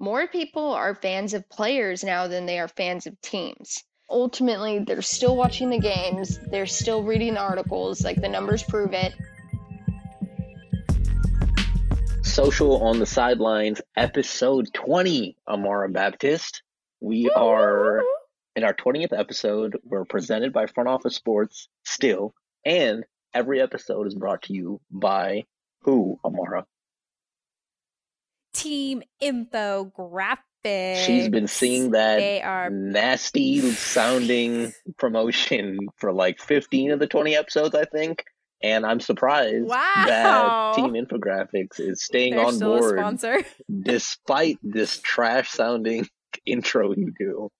more 0.00 0.26
people 0.26 0.72
are 0.72 0.94
fans 0.94 1.34
of 1.34 1.46
players 1.50 2.02
now 2.02 2.26
than 2.26 2.46
they 2.46 2.58
are 2.58 2.68
fans 2.68 3.06
of 3.06 3.20
teams. 3.20 3.84
Ultimately, 4.08 4.78
they're 4.78 5.02
still 5.02 5.36
watching 5.36 5.68
the 5.68 5.78
games, 5.78 6.40
they're 6.50 6.64
still 6.64 7.04
reading 7.04 7.34
the 7.34 7.40
articles, 7.40 8.02
like 8.02 8.18
the 8.18 8.28
numbers 8.28 8.62
prove 8.62 8.94
it. 8.94 9.12
Social 12.22 12.82
on 12.82 12.98
the 12.98 13.04
Sidelines, 13.04 13.82
episode 13.94 14.70
20, 14.72 15.36
Amara 15.46 15.90
Baptist. 15.90 16.62
We 17.00 17.28
are 17.30 18.02
in 18.56 18.64
our 18.64 18.74
20th 18.74 19.12
episode. 19.12 19.78
We're 19.84 20.06
presented 20.06 20.54
by 20.54 20.66
Front 20.66 20.88
Office 20.88 21.14
Sports 21.14 21.68
still, 21.84 22.34
and 22.64 23.04
every 23.34 23.60
episode 23.60 24.06
is 24.06 24.14
brought 24.14 24.42
to 24.44 24.54
you 24.54 24.80
by 24.90 25.44
who, 25.82 26.18
Amara? 26.24 26.64
Team 28.62 29.02
infographic. 29.22 30.38
She's 31.04 31.28
been 31.28 31.46
seeing 31.48 31.92
that 31.92 32.16
They 32.16 32.42
are 32.42 32.68
nasty 32.70 33.60
sounding 33.72 34.72
promotion 34.98 35.78
for 35.96 36.12
like 36.12 36.38
15 36.40 36.90
of 36.92 36.98
the 36.98 37.06
20 37.06 37.34
episodes, 37.36 37.74
I 37.74 37.84
think. 37.84 38.24
And 38.62 38.84
I'm 38.84 39.00
surprised 39.00 39.66
Wow. 39.66 39.78
that 40.06 40.74
Team 40.76 40.92
Infographics 40.92 41.80
is 41.80 42.04
staying 42.04 42.34
they're 42.36 42.44
on 42.44 42.58
board 42.58 42.98
sponsor. 42.98 43.38
despite 43.82 44.58
this 44.62 45.00
trash 45.00 45.50
sounding 45.50 46.06
intro 46.46 46.92
you 46.94 47.12
do. 47.18 47.50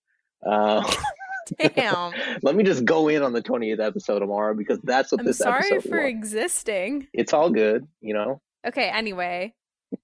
Uh, 0.46 0.82
Damn. 1.74 2.12
let 2.42 2.54
me 2.54 2.62
just 2.64 2.84
go 2.84 3.08
in 3.08 3.22
on 3.22 3.32
the 3.32 3.42
20th 3.42 3.80
episode 3.80 4.18
tomorrow 4.20 4.54
because 4.54 4.78
that's 4.84 5.10
what 5.10 5.22
I'm 5.22 5.26
this 5.26 5.38
sorry 5.38 5.64
episode 5.72 5.88
for 5.88 6.02
was. 6.02 6.10
existing. 6.10 7.08
It's 7.14 7.32
all 7.32 7.48
good, 7.50 7.86
you 8.02 8.12
know. 8.14 8.40
Okay, 8.66 8.88
anyway, 8.90 9.54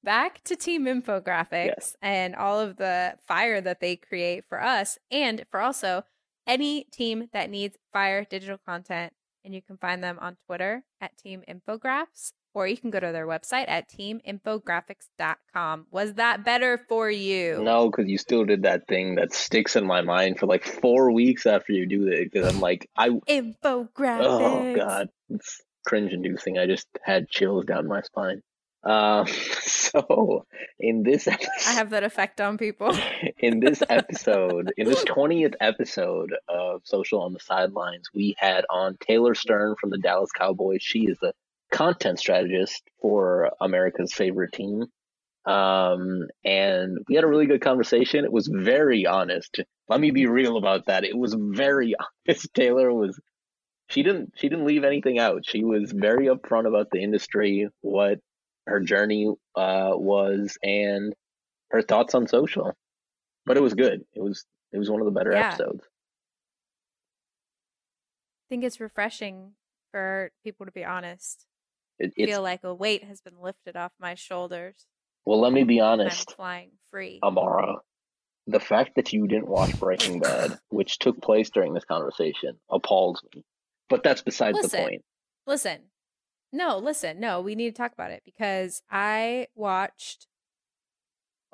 back 0.02 0.42
to 0.44 0.56
Team 0.56 0.86
Infographics 0.86 1.94
and 2.00 2.34
all 2.34 2.60
of 2.60 2.76
the 2.76 3.14
fire 3.26 3.60
that 3.60 3.80
they 3.80 3.96
create 3.96 4.44
for 4.48 4.62
us 4.62 4.98
and 5.10 5.44
for 5.50 5.60
also 5.60 6.04
any 6.46 6.84
team 6.84 7.28
that 7.32 7.50
needs 7.50 7.76
fire 7.92 8.24
digital 8.24 8.58
content. 8.64 9.12
And 9.44 9.54
you 9.54 9.62
can 9.62 9.76
find 9.76 10.02
them 10.02 10.18
on 10.20 10.36
Twitter 10.46 10.82
at 11.00 11.16
Team 11.16 11.42
Infographs, 11.48 12.32
or 12.52 12.66
you 12.66 12.76
can 12.76 12.90
go 12.90 12.98
to 12.98 13.12
their 13.12 13.28
website 13.28 13.66
at 13.68 13.88
teaminfographics.com. 13.88 15.86
Was 15.92 16.14
that 16.14 16.44
better 16.44 16.78
for 16.88 17.08
you? 17.08 17.62
No, 17.62 17.88
because 17.88 18.08
you 18.08 18.18
still 18.18 18.44
did 18.44 18.62
that 18.64 18.88
thing 18.88 19.14
that 19.14 19.32
sticks 19.32 19.76
in 19.76 19.86
my 19.86 20.02
mind 20.02 20.40
for 20.40 20.46
like 20.46 20.64
four 20.64 21.12
weeks 21.12 21.46
after 21.46 21.72
you 21.72 21.86
do 21.86 22.08
it. 22.08 22.32
Because 22.32 22.52
I'm 22.52 22.60
like, 22.60 22.90
I 22.96 23.10
Infographics. 23.10 24.24
Oh 24.24 24.74
god, 24.74 25.10
it's 25.30 25.60
cringe-inducing. 25.86 26.58
I 26.58 26.66
just 26.66 26.88
had 27.04 27.28
chills 27.28 27.66
down 27.66 27.86
my 27.86 28.00
spine. 28.02 28.42
Um, 28.86 29.26
so 29.60 30.46
in 30.78 31.02
this 31.02 31.26
episode, 31.26 31.50
I 31.66 31.72
have 31.72 31.90
that 31.90 32.04
effect 32.04 32.40
on 32.40 32.56
people. 32.56 32.96
in 33.38 33.60
this 33.60 33.82
episode, 33.88 34.72
in 34.76 34.88
this 34.88 35.04
twentieth 35.04 35.54
episode 35.60 36.34
of 36.48 36.82
Social 36.84 37.22
on 37.22 37.32
the 37.32 37.40
Sidelines, 37.40 38.08
we 38.14 38.36
had 38.38 38.64
on 38.70 38.96
Taylor 39.00 39.34
Stern 39.34 39.74
from 39.80 39.90
the 39.90 39.98
Dallas 39.98 40.30
Cowboys. 40.32 40.82
She 40.82 41.00
is 41.00 41.18
the 41.20 41.32
content 41.72 42.18
strategist 42.18 42.82
for 43.02 43.50
America's 43.60 44.12
favorite 44.12 44.52
team. 44.52 44.84
Um, 45.44 46.26
and 46.44 46.98
we 47.08 47.14
had 47.14 47.24
a 47.24 47.28
really 47.28 47.46
good 47.46 47.60
conversation. 47.60 48.24
It 48.24 48.32
was 48.32 48.48
very 48.48 49.06
honest. 49.06 49.60
Let 49.88 50.00
me 50.00 50.10
be 50.10 50.26
real 50.26 50.56
about 50.56 50.86
that. 50.86 51.04
It 51.04 51.16
was 51.16 51.36
very 51.38 51.94
honest. 52.28 52.52
Taylor 52.54 52.92
was 52.92 53.18
she 53.88 54.02
didn't 54.02 54.32
she 54.36 54.48
didn't 54.48 54.64
leave 54.64 54.84
anything 54.84 55.18
out. 55.18 55.42
She 55.46 55.64
was 55.64 55.92
very 55.92 56.26
upfront 56.26 56.66
about 56.66 56.88
the 56.90 57.02
industry, 57.02 57.68
what 57.80 58.18
her 58.66 58.80
journey 58.80 59.28
uh, 59.54 59.92
was, 59.94 60.58
and 60.62 61.14
her 61.70 61.82
thoughts 61.82 62.14
on 62.14 62.26
social. 62.26 62.74
But 63.44 63.56
it 63.56 63.60
was 63.60 63.74
good. 63.74 64.04
It 64.14 64.20
was 64.22 64.44
it 64.72 64.78
was 64.78 64.90
one 64.90 65.00
of 65.00 65.04
the 65.06 65.12
better 65.12 65.32
Yeah. 65.32 65.48
episodes. 65.48 65.84
I 68.44 68.46
think 68.48 68.64
it's 68.64 68.80
refreshing 68.80 69.52
for 69.92 70.30
people 70.44 70.66
to 70.66 70.72
be 70.72 70.84
honest. 70.84 71.46
It, 71.98 72.12
I 72.20 72.26
feel 72.26 72.42
like 72.42 72.62
a 72.62 72.74
weight 72.74 73.04
has 73.04 73.20
been 73.20 73.40
lifted 73.40 73.76
off 73.76 73.92
my 73.98 74.14
shoulders. 74.14 74.86
well. 75.24 75.40
Let 75.40 75.52
me 75.52 75.64
be 75.64 75.78
and 75.78 75.86
I'm 75.86 76.00
honest, 76.00 76.34
flying 76.36 76.72
free. 76.90 77.20
Amara. 77.22 77.76
The 78.48 78.60
fact 78.60 78.94
that 78.96 79.12
you 79.12 79.26
didn't 79.26 79.48
watch 79.48 79.78
Breaking 79.80 80.20
Bad, 80.20 80.58
which 80.68 80.98
took 80.98 81.20
place 81.20 81.50
during 81.50 81.74
this 81.74 81.84
conversation, 81.84 82.58
appalls 82.70 83.22
me. 83.34 83.44
But 83.88 84.02
that's 84.04 84.22
besides 84.22 84.60
the 84.60 84.68
point. 84.76 85.02
Listen, 85.46 85.80
no, 86.56 86.78
listen, 86.78 87.20
no, 87.20 87.40
we 87.40 87.54
need 87.54 87.70
to 87.74 87.76
talk 87.76 87.92
about 87.92 88.10
it 88.10 88.22
because 88.24 88.82
I 88.90 89.46
watched. 89.54 90.26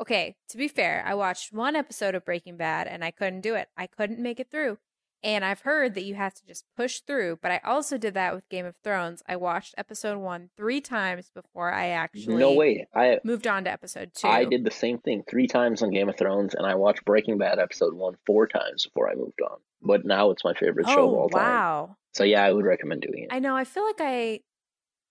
Okay, 0.00 0.36
to 0.48 0.56
be 0.56 0.68
fair, 0.68 1.04
I 1.06 1.14
watched 1.14 1.52
one 1.52 1.76
episode 1.76 2.14
of 2.14 2.24
Breaking 2.24 2.56
Bad 2.56 2.86
and 2.88 3.04
I 3.04 3.10
couldn't 3.10 3.42
do 3.42 3.54
it. 3.54 3.68
I 3.76 3.86
couldn't 3.86 4.18
make 4.18 4.40
it 4.40 4.50
through. 4.50 4.78
And 5.24 5.44
I've 5.44 5.60
heard 5.60 5.94
that 5.94 6.02
you 6.02 6.16
have 6.16 6.34
to 6.34 6.44
just 6.44 6.64
push 6.76 6.98
through, 6.98 7.38
but 7.40 7.52
I 7.52 7.60
also 7.64 7.96
did 7.96 8.14
that 8.14 8.34
with 8.34 8.48
Game 8.48 8.66
of 8.66 8.74
Thrones. 8.82 9.22
I 9.28 9.36
watched 9.36 9.72
episode 9.78 10.18
one 10.18 10.50
three 10.56 10.80
times 10.80 11.30
before 11.32 11.72
I 11.72 11.90
actually 11.90 12.34
No 12.34 12.54
way. 12.54 12.88
I 12.92 13.20
moved 13.22 13.46
on 13.46 13.62
to 13.64 13.70
episode 13.70 14.10
two. 14.16 14.26
I 14.26 14.44
did 14.44 14.64
the 14.64 14.72
same 14.72 14.98
thing 14.98 15.22
three 15.30 15.46
times 15.46 15.80
on 15.80 15.90
Game 15.92 16.08
of 16.08 16.18
Thrones, 16.18 16.54
and 16.54 16.66
I 16.66 16.74
watched 16.74 17.04
Breaking 17.04 17.38
Bad 17.38 17.60
episode 17.60 17.94
one 17.94 18.16
four 18.26 18.48
times 18.48 18.84
before 18.86 19.08
I 19.08 19.14
moved 19.14 19.40
on. 19.48 19.58
But 19.80 20.04
now 20.04 20.30
it's 20.30 20.42
my 20.42 20.54
favorite 20.54 20.88
show 20.88 21.04
of 21.08 21.14
Oh, 21.14 21.18
all 21.20 21.28
time. 21.28 21.40
wow. 21.42 21.96
So 22.14 22.24
yeah, 22.24 22.42
I 22.44 22.50
would 22.52 22.64
recommend 22.64 23.02
doing 23.02 23.22
it. 23.24 23.28
I 23.32 23.38
know. 23.38 23.54
I 23.54 23.62
feel 23.62 23.84
like 23.84 24.00
I 24.00 24.40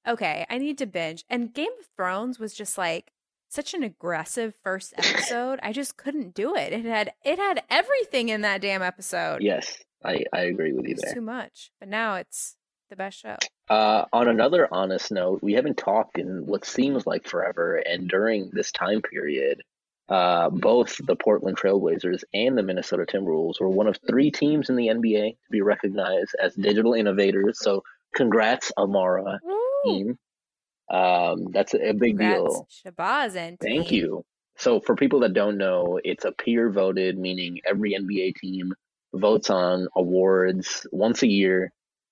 okay. 0.08 0.46
I 0.50 0.58
need 0.58 0.78
to 0.80 0.86
binge. 0.86 1.26
And 1.30 1.54
Game 1.54 1.72
of 1.80 1.88
Thrones 1.96 2.40
was 2.40 2.54
just 2.54 2.78
like 2.78 3.12
such 3.50 3.74
an 3.74 3.84
aggressive 3.84 4.56
first 4.64 4.94
episode. 4.98 5.60
I 5.62 5.74
just 5.74 5.98
couldn't 5.98 6.34
do 6.34 6.56
it. 6.56 6.74
It 6.74 6.86
had 6.86 7.14
it 7.24 7.38
had 7.38 7.64
everything 7.70 8.30
in 8.30 8.42
that 8.42 8.62
damn 8.62 8.82
episode. 8.82 9.42
Yes, 9.42 9.78
I, 10.04 10.24
I 10.34 10.42
agree 10.44 10.74
with 10.74 10.88
you 10.88 10.96
there. 10.96 11.14
too 11.14 11.22
much. 11.22 11.72
But 11.80 11.90
now 11.90 12.16
it's 12.16 12.56
the 12.90 12.96
best 12.96 13.20
show. 13.20 13.38
Uh, 13.70 14.06
on 14.12 14.28
another 14.28 14.68
honest 14.72 15.12
note, 15.12 15.42
we 15.42 15.54
haven't 15.54 15.78
talked 15.78 16.18
in 16.18 16.46
what 16.46 16.66
seems 16.66 17.08
like 17.08 17.28
forever, 17.28 17.78
and 17.78 18.10
during 18.10 18.50
this 18.52 18.72
time 18.72 19.02
period, 19.02 19.62
uh, 20.10 20.50
both 20.50 20.98
the 21.06 21.16
Portland 21.16 21.58
Trailblazers 21.58 22.24
and 22.34 22.58
the 22.58 22.64
Minnesota 22.64 23.06
Timberwolves 23.06 23.62
were 23.62 23.70
one 23.70 23.88
of 23.88 23.98
three 24.08 24.30
teams 24.30 24.70
in 24.70 24.76
the 24.76 24.88
NBA 24.88 25.32
to 25.32 25.52
be 25.52 25.62
recognized 25.62 26.36
as 26.42 26.54
digital 26.56 26.94
innovators. 26.94 27.60
So, 27.62 27.84
congrats, 28.14 28.74
Amara 28.78 29.40
Woo! 29.42 29.71
Team. 29.86 30.18
Um, 30.90 31.52
that's 31.52 31.74
a, 31.74 31.90
a 31.90 31.94
big 31.94 32.18
deal. 32.18 32.68
Shabazz 32.86 33.36
and 33.36 33.58
Thank 33.60 33.88
team. 33.88 34.00
you. 34.04 34.24
So, 34.58 34.80
for 34.82 34.96
people 34.96 35.22
that 35.22 35.34
don't 35.34 35.58
know, 35.58 36.00
it's 36.04 36.26
a 36.26 36.32
peer 36.32 36.70
voted, 36.70 37.18
meaning 37.18 37.62
every 37.68 37.94
NBA 37.94 38.36
team 38.36 38.74
votes 39.14 39.50
on 39.50 39.88
awards 39.96 40.86
once 40.92 41.24
a 41.24 41.28
year. 41.28 41.72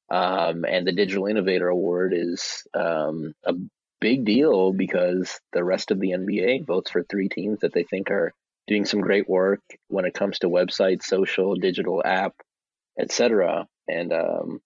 Um, 0.10 0.66
and 0.66 0.88
the 0.88 0.92
Digital 0.92 1.28
Innovator 1.28 1.68
Award 1.68 2.14
is 2.16 2.66
um, 2.74 3.34
a 3.46 3.54
big 4.02 4.26
deal 4.26 4.72
because 4.72 5.40
the 5.54 5.64
rest 5.64 5.92
of 5.92 6.00
the 6.00 6.12
NBA 6.12 6.66
votes 6.66 6.90
for 6.90 7.04
three 7.04 7.30
teams 7.30 7.60
that 7.60 7.74
they 7.74 7.84
think 7.84 8.10
are 8.10 8.34
doing 8.68 8.86
some 8.86 9.02
great 9.02 9.30
work 9.30 9.62
when 9.88 10.06
it 10.06 10.14
comes 10.14 10.40
to 10.40 10.48
website, 10.48 11.04
social, 11.04 11.56
digital 11.56 12.02
app, 12.04 12.34
etc. 13.00 13.68
And 13.88 14.14
um, 14.14 14.62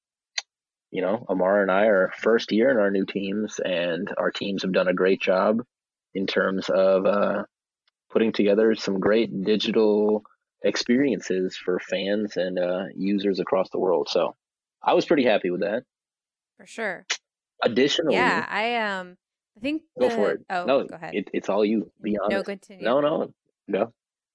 you 0.93 1.01
know, 1.01 1.25
Amar 1.27 1.61
and 1.63 1.71
I 1.71 1.85
are 1.87 2.13
first 2.19 2.51
year 2.51 2.69
in 2.69 2.77
our 2.77 2.91
new 2.91 3.05
teams, 3.05 3.59
and 3.59 4.07
our 4.17 4.29
teams 4.31 4.61
have 4.61 4.71
done 4.71 4.87
a 4.87 4.93
great 4.93 5.19
job 5.21 5.63
in 6.13 6.27
terms 6.27 6.69
of 6.69 7.05
uh, 7.07 7.43
putting 8.11 8.31
together 8.31 8.75
some 8.75 8.99
great 8.99 9.43
digital 9.43 10.23
experiences 10.63 11.57
for 11.57 11.79
fans 11.79 12.37
and 12.37 12.59
uh, 12.59 12.85
users 12.95 13.39
across 13.39 13.69
the 13.71 13.79
world. 13.79 14.07
So 14.09 14.35
I 14.83 14.93
was 14.93 15.05
pretty 15.05 15.23
happy 15.25 15.49
with 15.49 15.61
that. 15.61 15.83
For 16.57 16.65
sure. 16.67 17.05
Additionally, 17.63 18.15
Yeah, 18.15 18.45
I 18.47 18.75
um 18.75 19.17
I 19.57 19.59
think 19.61 19.81
go 19.99 20.09
the- 20.09 20.15
for 20.15 20.31
it. 20.31 20.41
Oh, 20.49 20.65
no, 20.65 20.83
go 20.85 20.95
ahead. 20.95 21.15
It, 21.15 21.29
it's 21.33 21.49
all 21.49 21.65
you. 21.65 21.91
Be 22.01 22.17
honest. 22.19 22.31
no, 22.37 22.43
continue. 22.43 22.83
no, 22.85 23.01
no, 23.01 23.33
no. 23.67 23.93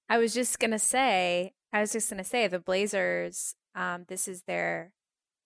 I 0.09 0.17
was 0.17 0.33
just 0.33 0.59
gonna 0.59 0.79
say, 0.79 1.53
I 1.71 1.79
was 1.81 1.91
just 1.93 2.09
gonna 2.09 2.23
say, 2.23 2.47
the 2.47 2.59
Blazers. 2.59 3.55
Um, 3.75 4.05
this 4.07 4.27
is 4.27 4.43
their, 4.47 4.91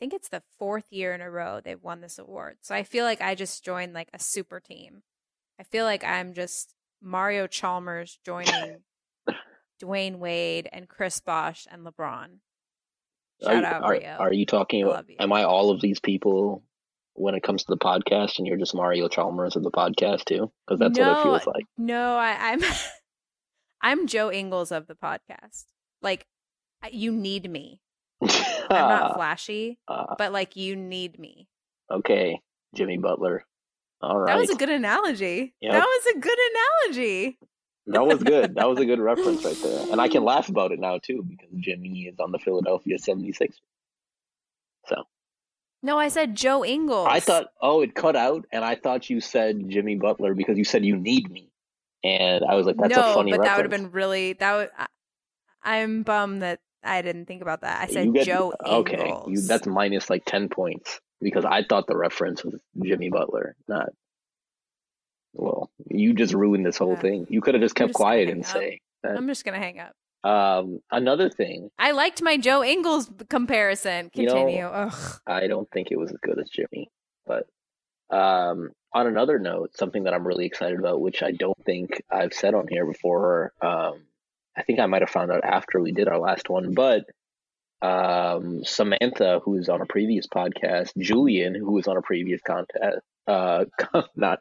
think 0.04 0.14
it's 0.14 0.28
the 0.28 0.44
fourth 0.60 0.92
year 0.92 1.14
in 1.14 1.22
a 1.22 1.32
row 1.32 1.62
they've 1.64 1.82
won 1.82 2.02
this 2.02 2.20
award. 2.20 2.58
So 2.60 2.76
I 2.76 2.84
feel 2.84 3.06
like 3.06 3.22
I 3.22 3.36
just 3.36 3.64
joined 3.64 3.94
like 3.94 4.10
a 4.14 4.20
super 4.20 4.60
team. 4.60 5.04
I 5.58 5.64
feel 5.64 5.86
like 5.86 6.04
I'm 6.04 6.34
just 6.34 6.76
Mario 7.02 7.48
Chalmers 7.48 8.20
joining 8.26 8.80
Dwyane 9.82 10.18
Wade 10.18 10.68
and 10.74 10.90
Chris 10.90 11.22
Bosh 11.22 11.66
and 11.72 11.86
LeBron. 11.86 12.40
Shout 13.42 13.56
you, 13.56 13.64
out 13.64 13.84
are, 13.84 13.92
Rio. 13.92 14.18
are 14.20 14.34
you 14.34 14.46
talking 14.46 14.84
about? 14.84 15.10
you. 15.10 15.16
Am 15.20 15.32
I 15.32 15.44
all 15.44 15.72
of 15.72 15.80
these 15.80 16.02
people 16.02 16.66
when 17.14 17.34
it 17.34 17.44
comes 17.44 17.64
to 17.64 17.72
the 17.72 17.78
podcast, 17.78 18.40
and 18.40 18.46
you're 18.46 18.58
just 18.58 18.76
Mario 18.76 19.08
Chalmers 19.08 19.56
of 19.56 19.64
the 19.64 19.72
podcast 19.72 20.26
too? 20.26 20.52
Because 20.68 20.82
that's 20.82 21.00
what 21.00 21.18
it 21.18 21.24
feels 21.24 21.48
like. 21.48 21.64
No, 21.78 22.18
I, 22.18 22.52
I'm 22.52 22.62
I'm 23.82 24.08
Joe 24.08 24.30
Ingles 24.30 24.74
of 24.74 24.88
the 24.88 24.96
podcast. 24.96 25.64
Like 26.02 26.26
you 26.92 27.14
need 27.14 27.50
me. 27.50 27.80
I'm 28.70 28.90
not 28.90 29.16
flashy, 29.16 29.78
Uh, 29.88 30.16
but 30.18 30.32
like 30.32 30.56
you 30.56 30.76
need 30.76 31.20
me. 31.20 31.48
okay, 31.92 32.40
Jimmy 32.76 32.98
Butler. 32.98 33.46
All 34.02 34.20
right. 34.20 34.34
That 34.34 34.40
was 34.40 34.50
a 34.50 34.56
good 34.56 34.70
analogy. 34.70 35.54
Yep. 35.62 35.72
That 35.72 35.86
was 35.86 36.16
a 36.16 36.20
good 36.20 36.38
analogy. 36.52 37.38
that 37.88 38.06
was 38.06 38.24
good. 38.24 38.56
That 38.56 38.68
was 38.68 38.80
a 38.80 38.86
good 38.86 39.00
reference 39.12 39.46
right 39.46 39.58
there. 39.64 39.88
And 39.92 40.02
I 40.02 40.08
can 40.10 40.24
laugh 40.26 40.50
about 40.50 40.72
it 40.74 40.80
now 40.80 40.98
too 40.98 41.24
because 41.28 41.50
Jimmy 41.58 42.04
is 42.12 42.20
on 42.20 42.32
the 42.32 42.40
Philadelphia 42.40 42.98
76ers. 42.98 43.54
So. 44.88 45.04
No, 45.82 45.98
I 46.00 46.08
said 46.10 46.36
Joe 46.36 46.64
Ingles. 46.66 47.08
I 47.10 47.20
thought, 47.20 47.48
oh, 47.62 47.82
it 47.82 47.94
cut 47.94 48.16
out, 48.16 48.46
and 48.54 48.64
I 48.64 48.76
thought 48.76 49.10
you 49.10 49.20
said 49.20 49.70
Jimmy 49.70 49.96
Butler 49.96 50.34
because 50.34 50.58
you 50.58 50.64
said 50.64 50.86
you 50.86 50.96
need 50.96 51.30
me, 51.30 51.52
and 52.06 52.44
I 52.50 52.56
was 52.56 52.66
like, 52.66 52.78
that's 52.78 52.96
no, 52.96 53.12
a 53.12 53.14
funny. 53.14 53.32
but 53.32 53.40
reference. 53.42 53.48
that 53.50 53.58
would 53.58 53.72
have 53.72 53.82
been 53.82 53.92
really 53.92 54.34
that 54.34 54.54
would. 54.56 54.70
I, 55.62 55.78
am 55.78 56.04
bummed 56.04 56.42
that 56.42 56.60
I 56.84 57.02
didn't 57.02 57.26
think 57.26 57.42
about 57.42 57.62
that. 57.62 57.82
I 57.82 57.92
said 57.92 58.14
get, 58.14 58.26
Joe 58.26 58.54
okay, 58.66 58.94
Ingles. 58.94 59.28
Okay, 59.28 59.48
that's 59.48 59.68
minus 59.68 60.10
like 60.10 60.26
ten 60.26 60.50
points 60.50 61.00
because 61.22 61.46
I 61.46 61.64
thought 61.64 61.88
the 61.88 61.98
reference 61.98 62.44
was 62.44 62.56
Jimmy 62.84 63.10
Butler, 63.10 63.56
not. 63.68 63.90
Well, 65.34 65.72
you 65.90 66.14
just 66.14 66.34
ruined 66.34 66.66
this 66.66 66.78
whole 66.78 66.94
yeah. 66.94 67.02
thing. 67.02 67.28
You 67.30 67.42
could 67.42 67.56
have 67.56 67.64
just 67.64 67.76
kept 67.76 67.90
just 67.90 67.98
quiet 67.98 68.30
and 68.30 68.42
up. 68.42 68.52
say. 68.52 68.80
That. 69.02 69.18
I'm 69.18 69.28
just 69.28 69.44
gonna 69.46 69.58
hang 69.58 69.80
up. 69.80 69.94
Um, 70.24 70.80
another 70.92 71.30
thing. 71.30 71.70
I 71.78 71.92
liked 71.92 72.22
my 72.22 72.38
Joe 72.38 72.64
Ingles 72.64 73.10
comparison. 73.30 74.10
Continue. 74.10 74.56
You 74.56 74.62
know, 74.62 74.92
I 75.28 75.48
don't 75.48 75.70
think 75.72 75.92
it 75.92 75.98
was 75.98 76.12
as 76.12 76.18
good 76.22 76.40
as 76.40 76.50
Jimmy, 76.50 76.90
but 77.26 77.48
um, 78.10 78.70
on 78.94 79.08
another 79.08 79.40
note, 79.40 79.76
something 79.76 80.04
that 80.04 80.14
I'm 80.14 80.26
really 80.26 80.46
excited 80.46 80.80
about, 80.80 81.02
which 81.02 81.24
I 81.24 81.32
don't 81.32 81.58
think 81.66 82.02
I've 82.10 82.34
said 82.34 82.54
on 82.54 82.68
here 82.70 82.86
before. 82.86 83.54
Um, 83.62 84.04
I 84.56 84.64
think 84.64 84.80
I 84.80 84.86
might 84.86 85.02
have 85.02 85.10
found 85.10 85.32
out 85.32 85.44
after 85.44 85.80
we 85.80 85.92
did 85.92 86.08
our 86.08 86.20
last 86.20 86.50
one, 86.50 86.74
but 86.74 87.06
um, 87.82 88.64
Samantha, 88.64 89.42
who 89.44 89.52
was 89.52 89.68
on 89.68 89.82
a 89.82 89.86
previous 89.86 90.28
podcast, 90.28 90.92
Julian, 90.98 91.54
who 91.56 91.74
was 91.74 91.88
on 91.88 91.98
a 91.98 92.02
previous 92.02 92.42
contest, 92.42 93.00
uh, 93.28 93.66
not 94.16 94.40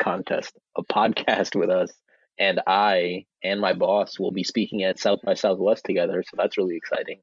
contest, 0.00 0.58
a 0.76 0.82
podcast 0.82 1.54
with 1.54 1.70
us, 1.70 1.92
and 2.38 2.60
I 2.66 3.26
and 3.44 3.60
my 3.60 3.74
boss 3.74 4.18
will 4.18 4.32
be 4.32 4.44
speaking 4.44 4.82
at 4.82 4.98
South 4.98 5.20
by 5.22 5.34
Southwest 5.34 5.84
together. 5.84 6.24
So 6.26 6.36
that's 6.36 6.58
really 6.58 6.76
exciting. 6.76 7.20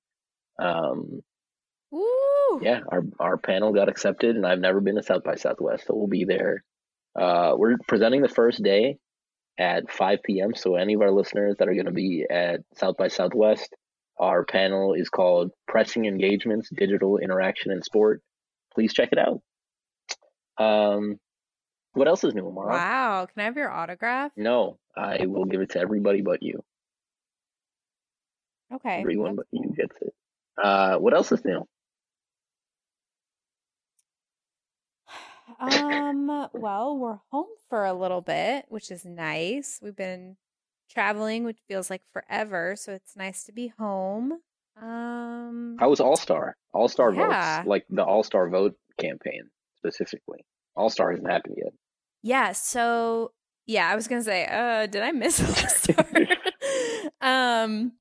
Um, 0.60 1.22
Ooh. 1.94 2.60
Yeah, 2.62 2.82
our 2.88 3.04
our 3.20 3.38
panel 3.38 3.74
got 3.74 3.90
accepted, 3.90 4.36
and 4.36 4.46
I've 4.46 4.60
never 4.60 4.80
been 4.80 4.96
to 4.96 5.04
South 5.04 5.24
by 5.24 5.36
Southwest, 5.36 5.88
so 5.88 5.96
we'll 5.96 6.08
be 6.08 6.24
there. 6.26 6.64
Uh, 7.16 7.56
we're 7.58 7.78
presenting 7.88 8.22
the 8.22 8.30
first 8.30 8.64
day 8.64 9.00
at 9.58 9.92
5 9.92 10.20
p.m. 10.24 10.54
So 10.56 10.76
any 10.76 10.94
of 10.94 11.02
our 11.02 11.12
listeners 11.12 11.56
that 11.60 11.68
are 11.68 11.74
going 11.74 11.86
to 11.86 11.92
be 11.92 12.26
at 12.30 12.62
South 12.76 12.98
by 12.98 13.08
Southwest, 13.08 13.76
our 14.20 14.44
panel 14.44 14.94
is 14.94 15.10
called 15.10 15.52
Pressing 15.68 16.06
Engagements: 16.06 16.70
Digital 16.70 17.18
Interaction 17.18 17.72
in 17.72 17.82
Sport. 17.82 18.22
Please 18.74 18.94
check 18.94 19.10
it 19.12 19.20
out. 19.20 19.42
Um, 20.64 21.18
what 21.94 22.08
else 22.08 22.24
is 22.24 22.34
new, 22.34 22.48
Amara? 22.48 22.74
Wow, 22.74 23.28
can 23.32 23.42
I 23.42 23.46
have 23.46 23.58
your 23.58 23.72
autograph? 23.72 24.32
No, 24.36 24.78
I 24.96 25.26
will 25.26 25.46
give 25.46 25.62
it 25.62 25.72
to 25.72 25.80
everybody 25.80 26.22
but 26.22 26.44
you. 26.44 26.64
Okay. 28.74 29.00
Everyone 29.00 29.36
but 29.36 29.46
you 29.52 29.74
gets 29.76 29.96
it. 30.02 30.14
Uh, 30.62 30.98
what 30.98 31.14
else 31.14 31.32
is 31.32 31.44
new? 31.46 31.66
Um, 35.60 36.48
well, 36.54 36.98
we're 36.98 37.20
home 37.32 37.48
for 37.70 37.86
a 37.86 37.94
little 37.94 38.22
bit, 38.22 38.66
which 38.70 38.92
is 38.92 39.06
nice. 39.06 39.80
We've 39.82 39.96
been 39.96 40.38
traveling, 40.90 41.44
which 41.44 41.58
feels 41.68 41.90
like 41.90 42.02
forever, 42.14 42.76
so 42.78 42.94
it's 42.94 43.16
nice 43.16 43.44
to 43.46 43.52
be 43.52 43.74
home. 43.78 44.40
Um, 44.82 45.78
How 45.80 45.90
was 45.90 46.00
All 46.00 46.16
Star? 46.16 46.56
All 46.74 46.88
Star 46.88 47.14
yeah. 47.14 47.58
votes, 47.58 47.68
like 47.68 47.86
the 47.90 48.04
All 48.04 48.24
Star 48.24 48.50
vote 48.50 48.76
campaign 49.00 49.50
specifically. 49.78 50.46
All 50.76 50.90
Star 50.90 51.12
hasn't 51.12 51.30
happened 51.30 51.56
yet. 51.58 51.74
Yeah, 52.22 52.52
so 52.52 53.32
yeah, 53.66 53.90
I 53.90 53.96
was 53.96 54.08
gonna 54.08 54.24
say, 54.24 54.46
uh, 54.46 54.86
did 54.86 55.02
I 55.02 55.12
miss 55.12 55.42
All 55.48 55.70
Star? 55.70 56.06
um, 57.22 57.94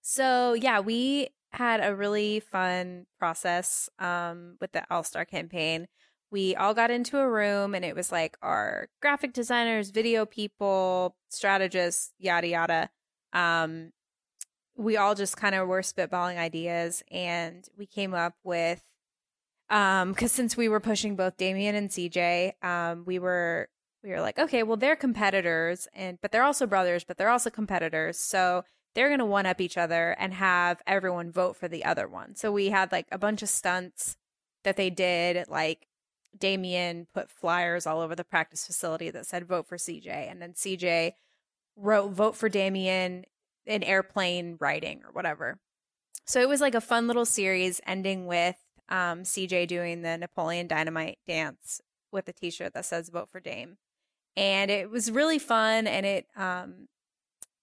so 0.00 0.54
yeah, 0.54 0.80
we 0.80 1.28
had 1.50 1.80
a 1.84 1.94
really 1.94 2.40
fun 2.40 3.06
process 3.18 3.88
um 3.98 4.56
with 4.60 4.72
the 4.72 4.84
All 4.90 5.04
Star 5.04 5.24
campaign 5.24 5.86
we 6.32 6.56
all 6.56 6.72
got 6.72 6.90
into 6.90 7.18
a 7.18 7.28
room 7.28 7.74
and 7.74 7.84
it 7.84 7.94
was 7.94 8.10
like 8.10 8.38
our 8.42 8.88
graphic 9.02 9.34
designers, 9.34 9.90
video 9.90 10.24
people, 10.24 11.14
strategists, 11.28 12.12
yada 12.18 12.48
yada. 12.48 12.90
Um, 13.34 13.92
we 14.74 14.96
all 14.96 15.14
just 15.14 15.36
kind 15.36 15.54
of 15.54 15.68
were 15.68 15.82
spitballing 15.82 16.38
ideas 16.38 17.04
and 17.10 17.68
we 17.76 17.86
came 17.86 18.14
up 18.14 18.34
with 18.42 18.82
um 19.68 20.12
because 20.12 20.32
since 20.32 20.56
we 20.56 20.68
were 20.68 20.80
pushing 20.80 21.14
both 21.16 21.36
Damian 21.36 21.74
and 21.74 21.90
CJ, 21.90 22.54
um, 22.64 23.04
we 23.04 23.18
were 23.18 23.68
we 24.02 24.10
were 24.10 24.22
like, 24.22 24.38
okay, 24.38 24.62
well 24.62 24.78
they're 24.78 24.96
competitors 24.96 25.86
and 25.94 26.18
but 26.22 26.32
they're 26.32 26.42
also 26.42 26.66
brothers, 26.66 27.04
but 27.04 27.18
they're 27.18 27.28
also 27.28 27.50
competitors. 27.50 28.18
So 28.18 28.64
they're 28.94 29.10
gonna 29.10 29.26
one 29.26 29.46
up 29.46 29.60
each 29.60 29.76
other 29.76 30.16
and 30.18 30.32
have 30.34 30.80
everyone 30.86 31.30
vote 31.30 31.56
for 31.56 31.68
the 31.68 31.84
other 31.84 32.08
one. 32.08 32.36
So 32.36 32.50
we 32.50 32.70
had 32.70 32.90
like 32.90 33.06
a 33.12 33.18
bunch 33.18 33.42
of 33.42 33.50
stunts 33.50 34.16
that 34.64 34.76
they 34.76 34.88
did, 34.90 35.46
like 35.48 35.86
Damian 36.38 37.06
put 37.12 37.30
flyers 37.30 37.86
all 37.86 38.00
over 38.00 38.14
the 38.14 38.24
practice 38.24 38.66
facility 38.66 39.10
that 39.10 39.26
said 39.26 39.46
vote 39.46 39.66
for 39.66 39.76
CJ. 39.76 40.30
And 40.30 40.40
then 40.40 40.52
CJ 40.52 41.12
wrote 41.76 42.10
vote 42.10 42.36
for 42.36 42.48
Damian 42.48 43.24
in 43.66 43.82
airplane 43.82 44.56
writing 44.60 45.02
or 45.04 45.12
whatever. 45.12 45.58
So 46.26 46.40
it 46.40 46.48
was 46.48 46.60
like 46.60 46.74
a 46.74 46.80
fun 46.80 47.06
little 47.06 47.26
series 47.26 47.80
ending 47.86 48.26
with 48.26 48.56
um, 48.88 49.22
CJ 49.22 49.68
doing 49.68 50.02
the 50.02 50.16
Napoleon 50.16 50.66
Dynamite 50.66 51.18
dance 51.26 51.80
with 52.10 52.28
a 52.28 52.32
t 52.32 52.50
shirt 52.50 52.74
that 52.74 52.84
says 52.84 53.08
vote 53.08 53.30
for 53.30 53.40
Dame. 53.40 53.78
And 54.36 54.70
it 54.70 54.90
was 54.90 55.10
really 55.10 55.38
fun 55.38 55.86
and 55.86 56.06
it 56.06 56.26
um 56.36 56.88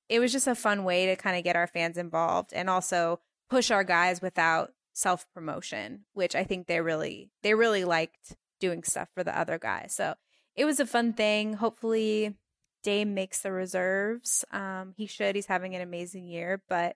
it 0.07 0.19
was 0.19 0.31
just 0.31 0.47
a 0.47 0.55
fun 0.55 0.83
way 0.83 1.05
to 1.05 1.15
kind 1.15 1.37
of 1.37 1.43
get 1.43 1.55
our 1.55 1.67
fans 1.67 1.97
involved 1.97 2.51
and 2.51 2.69
also 2.69 3.19
push 3.49 3.69
our 3.71 3.83
guys 3.83 4.21
without 4.21 4.71
self 4.93 5.25
promotion, 5.33 6.05
which 6.13 6.35
I 6.35 6.43
think 6.43 6.67
they 6.67 6.81
really 6.81 7.29
they 7.43 7.53
really 7.53 7.85
liked 7.85 8.35
doing 8.59 8.83
stuff 8.83 9.09
for 9.13 9.23
the 9.23 9.37
other 9.37 9.57
guy. 9.57 9.87
So 9.89 10.15
it 10.55 10.65
was 10.65 10.79
a 10.79 10.85
fun 10.85 11.13
thing. 11.13 11.53
Hopefully, 11.53 12.35
Dame 12.83 13.13
makes 13.13 13.41
the 13.41 13.51
reserves. 13.51 14.45
Um, 14.51 14.93
he 14.95 15.05
should. 15.05 15.35
He's 15.35 15.45
having 15.45 15.75
an 15.75 15.81
amazing 15.81 16.27
year, 16.27 16.61
but 16.69 16.95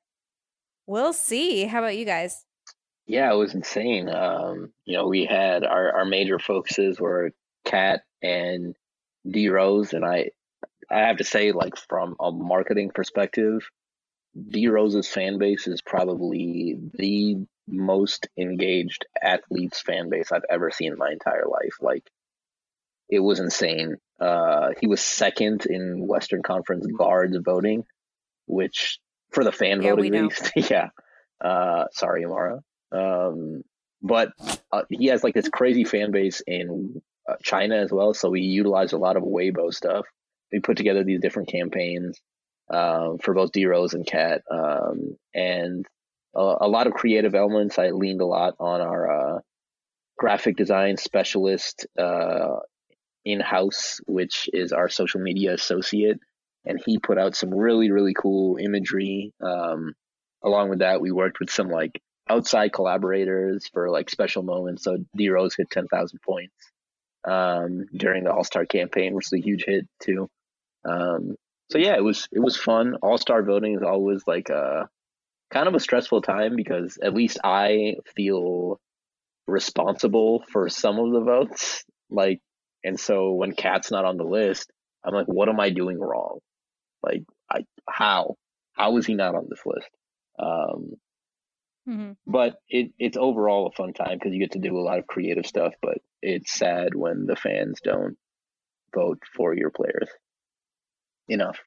we'll 0.86 1.14
see. 1.14 1.66
How 1.66 1.80
about 1.80 1.98
you 1.98 2.06
guys? 2.06 2.46
Yeah, 3.06 3.32
it 3.32 3.36
was 3.36 3.54
insane. 3.54 4.10
Um, 4.10 4.72
you 4.86 4.98
know, 4.98 5.08
we 5.08 5.26
had 5.26 5.64
our, 5.64 5.98
our 5.98 6.06
major 6.06 6.40
focuses 6.40 7.00
were 7.00 7.32
KAT 7.66 8.02
and 8.22 8.76
D 9.30 9.50
Rose, 9.50 9.94
and 9.94 10.06
I 10.06 10.32
I 10.90 11.00
have 11.00 11.18
to 11.18 11.24
say, 11.24 11.52
like 11.52 11.76
from 11.76 12.16
a 12.20 12.32
marketing 12.32 12.92
perspective, 12.94 13.70
D 14.50 14.68
Rose's 14.68 15.08
fan 15.08 15.38
base 15.38 15.68
is 15.68 15.82
probably 15.82 16.78
the 16.94 17.46
most 17.68 18.28
engaged 18.38 19.06
athletes 19.22 19.82
fan 19.82 20.10
base 20.10 20.32
I've 20.32 20.46
ever 20.50 20.72
seen 20.72 20.94
in 20.94 20.98
my 20.98 21.12
entire 21.12 21.46
life. 21.48 21.76
Like 21.82 22.10
it 23.10 23.20
was 23.20 23.40
insane. 23.40 23.98
Uh, 24.20 24.70
he 24.80 24.88
was 24.88 25.02
second 25.02 25.66
in 25.66 26.08
Western 26.08 26.44
Conference 26.44 26.86
guards 26.98 27.38
voting, 27.44 27.86
which 28.48 29.00
for 29.32 29.44
the 29.44 29.52
fan 29.52 29.82
yeah, 29.82 29.90
voting 29.90 30.16
at 30.16 30.24
least, 30.24 30.52
yeah. 30.72 30.90
Uh, 31.42 31.86
sorry, 31.92 32.26
Amara. 32.26 32.62
Um, 32.92 33.64
but 34.02 34.32
uh, 34.72 34.84
he 34.90 35.08
has 35.08 35.24
like 35.24 35.34
this 35.34 35.50
crazy 35.50 35.84
fan 35.84 36.12
base 36.12 36.42
in 36.46 37.02
uh, 37.28 37.36
China 37.42 37.78
as 37.78 37.92
well. 37.92 38.14
So 38.14 38.30
we 38.30 38.42
utilized 38.42 38.94
a 38.94 38.98
lot 38.98 39.18
of 39.18 39.24
Weibo 39.24 39.74
stuff. 39.74 40.06
We 40.52 40.60
put 40.60 40.78
together 40.78 41.04
these 41.04 41.22
different 41.22 41.50
campaigns 41.50 42.20
um, 42.70 43.18
for 43.18 43.34
both 43.34 43.52
D 43.52 43.66
Rose 43.66 43.94
and 43.94 44.06
KAT, 44.06 44.44
um, 44.52 45.18
and 45.34 45.86
a, 46.36 46.56
a, 46.62 46.68
lot 46.68 46.88
of 46.88 46.94
creative 46.94 47.36
elements. 47.36 47.80
I 47.80 47.90
leaned 47.90 48.22
a 48.22 48.26
lot 48.26 48.56
on 48.60 48.82
our 48.82 49.36
uh, 49.36 49.40
graphic 50.18 50.56
design 50.56 50.98
specialist 50.98 51.88
uh, 51.98 52.58
in 53.26 53.40
house, 53.40 54.00
which 54.06 54.50
is 54.54 54.72
our 54.72 54.90
social 54.90 55.22
media 55.22 55.54
associate, 55.54 56.20
and 56.66 56.82
he 56.86 56.98
put 56.98 57.18
out 57.18 57.36
some 57.36 57.54
really 57.54 57.92
really 57.92 58.14
cool 58.14 58.58
imagery. 58.58 59.34
Um, 59.42 59.94
along 60.44 60.70
with 60.70 60.80
that, 60.80 61.02
we 61.02 61.12
worked 61.12 61.40
with 61.40 61.50
some 61.50 61.70
like 61.70 62.02
outside 62.30 62.74
collaborators 62.74 63.68
for 63.74 63.90
like 63.90 64.10
special 64.10 64.44
moments. 64.44 64.84
So 64.84 64.98
D 65.16 65.30
Rose 65.30 65.56
hit 65.56 65.70
ten 65.70 65.88
thousand 65.88 66.20
points 66.22 66.54
um, 67.26 67.86
during 67.96 68.24
the 68.24 68.34
All 68.34 68.44
Star 68.44 68.66
campaign, 68.66 69.14
which 69.14 69.28
is 69.28 69.34
a 69.34 69.42
huge 69.42 69.66
hit 69.66 69.88
too. 70.02 70.30
Um, 70.86 71.36
so 71.72 71.78
yeah, 71.78 71.96
it 71.96 72.04
was 72.04 72.28
it 72.32 72.40
was 72.40 72.58
fun. 72.58 72.96
All 73.02 73.18
Star 73.18 73.44
voting 73.44 73.76
is 73.76 73.84
always 73.84 74.24
like 74.28 74.50
a 74.50 74.90
kind 75.54 75.68
of 75.68 75.76
a 75.76 75.80
stressful 75.80 76.22
time 76.22 76.56
because 76.56 76.98
at 77.02 77.14
least 77.14 77.38
I 77.44 77.96
feel 78.16 78.80
responsible 79.48 80.44
for 80.52 80.68
some 80.70 80.98
of 81.00 81.12
the 81.14 81.22
votes. 81.22 81.86
Like, 82.10 82.42
and 82.84 83.00
so 83.00 83.34
when 83.34 83.54
KAT's 83.54 83.92
not 83.92 84.06
on 84.06 84.18
the 84.18 84.24
list, 84.24 84.72
I'm 85.06 85.14
like, 85.14 85.28
what 85.28 85.50
am 85.50 85.60
I 85.60 85.70
doing 85.70 86.00
wrong? 86.00 86.40
Like, 87.04 87.24
I 87.52 87.62
how 87.88 88.36
how 88.74 88.98
is 88.98 89.06
he 89.06 89.14
not 89.14 89.36
on 89.36 89.48
this 89.50 89.62
list? 89.66 89.90
Um, 90.40 90.94
mm-hmm. 91.88 92.12
But 92.26 92.56
it 92.68 92.92
it's 92.98 93.18
overall 93.18 93.68
a 93.68 93.76
fun 93.76 93.94
time 93.94 94.18
because 94.18 94.34
you 94.34 94.40
get 94.40 94.54
to 94.54 94.60
do 94.60 94.78
a 94.78 94.82
lot 94.82 95.00
of 95.00 95.08
creative 95.08 95.46
stuff. 95.46 95.74
But 95.82 96.00
it's 96.22 96.52
sad 96.52 96.96
when 96.96 97.26
the 97.26 97.36
fans 97.36 97.80
don't 97.84 98.18
vote 98.96 99.22
for 99.36 99.54
your 99.54 99.70
players 99.70 100.10
enough. 101.28 101.60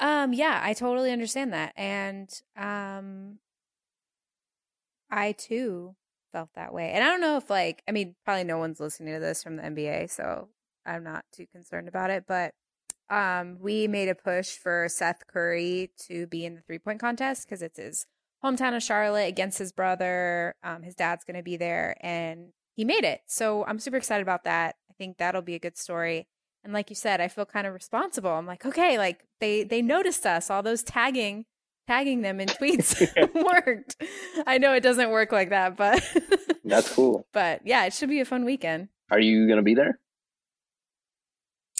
Um, 0.00 0.32
yeah, 0.32 0.60
I 0.62 0.74
totally 0.74 1.10
understand 1.12 1.52
that. 1.52 1.72
And 1.76 2.30
um 2.56 3.38
I 5.10 5.32
too 5.32 5.96
felt 6.32 6.50
that 6.54 6.72
way. 6.74 6.92
And 6.92 7.02
I 7.02 7.08
don't 7.08 7.20
know 7.20 7.36
if 7.36 7.50
like 7.50 7.82
I 7.88 7.92
mean, 7.92 8.14
probably 8.24 8.44
no 8.44 8.58
one's 8.58 8.80
listening 8.80 9.14
to 9.14 9.20
this 9.20 9.42
from 9.42 9.56
the 9.56 9.62
NBA, 9.64 10.10
so 10.10 10.48
I'm 10.86 11.04
not 11.04 11.24
too 11.32 11.46
concerned 11.52 11.88
about 11.88 12.10
it, 12.10 12.24
but 12.26 12.54
um 13.10 13.58
we 13.60 13.88
made 13.88 14.08
a 14.08 14.14
push 14.14 14.50
for 14.50 14.86
Seth 14.88 15.26
Curry 15.26 15.90
to 16.08 16.26
be 16.26 16.44
in 16.44 16.54
the 16.54 16.60
three-point 16.62 17.00
contest 17.00 17.48
cuz 17.48 17.62
it's 17.62 17.78
his 17.78 18.06
hometown 18.44 18.76
of 18.76 18.82
Charlotte 18.82 19.28
against 19.28 19.58
his 19.58 19.72
brother. 19.72 20.54
Um 20.62 20.82
his 20.82 20.94
dad's 20.94 21.24
going 21.24 21.36
to 21.36 21.42
be 21.42 21.56
there 21.56 21.96
and 22.00 22.52
he 22.76 22.84
made 22.84 23.04
it. 23.04 23.22
So 23.26 23.64
I'm 23.64 23.80
super 23.80 23.96
excited 23.96 24.22
about 24.22 24.44
that. 24.44 24.76
I 24.90 24.94
think 24.94 25.18
that'll 25.18 25.42
be 25.42 25.54
a 25.56 25.58
good 25.58 25.76
story. 25.76 26.28
And 26.64 26.72
like 26.72 26.90
you 26.90 26.96
said, 26.96 27.20
I 27.20 27.28
feel 27.28 27.46
kind 27.46 27.66
of 27.66 27.74
responsible. 27.74 28.30
I'm 28.30 28.46
like, 28.46 28.66
okay, 28.66 28.98
like 28.98 29.24
they 29.40 29.64
they 29.64 29.82
noticed 29.82 30.26
us. 30.26 30.50
All 30.50 30.62
those 30.62 30.82
tagging 30.82 31.44
tagging 31.88 32.20
them 32.20 32.38
in 32.38 32.48
tweets 32.48 33.00
worked. 33.66 33.96
I 34.46 34.58
know 34.58 34.74
it 34.74 34.82
doesn't 34.82 35.10
work 35.10 35.32
like 35.32 35.50
that, 35.50 35.76
but 35.76 36.04
that's 36.64 36.92
cool. 36.92 37.26
But 37.32 37.62
yeah, 37.64 37.86
it 37.86 37.94
should 37.94 38.10
be 38.10 38.20
a 38.20 38.24
fun 38.24 38.44
weekend. 38.44 38.88
Are 39.10 39.18
you 39.18 39.46
going 39.46 39.56
to 39.56 39.62
be 39.62 39.74
there? 39.74 39.98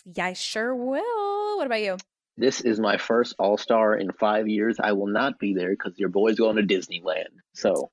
Yeah, 0.07 0.27
I 0.27 0.33
sure 0.33 0.75
will. 0.75 1.59
What 1.59 1.67
about 1.67 1.83
you? 1.83 1.99
This 2.39 2.63
is 2.63 2.81
my 2.81 2.97
first 2.97 3.35
All 3.39 3.59
Star 3.59 3.97
in 3.97 4.13
five 4.13 4.49
years. 4.49 4.79
I 4.83 4.93
will 4.93 5.09
not 5.09 5.39
be 5.39 5.55
there 5.55 5.71
because 5.71 5.99
your 5.99 6.09
boy's 6.09 6.39
going 6.39 6.57
to 6.57 6.63
Disneyland. 6.63 7.27
So 7.53 7.91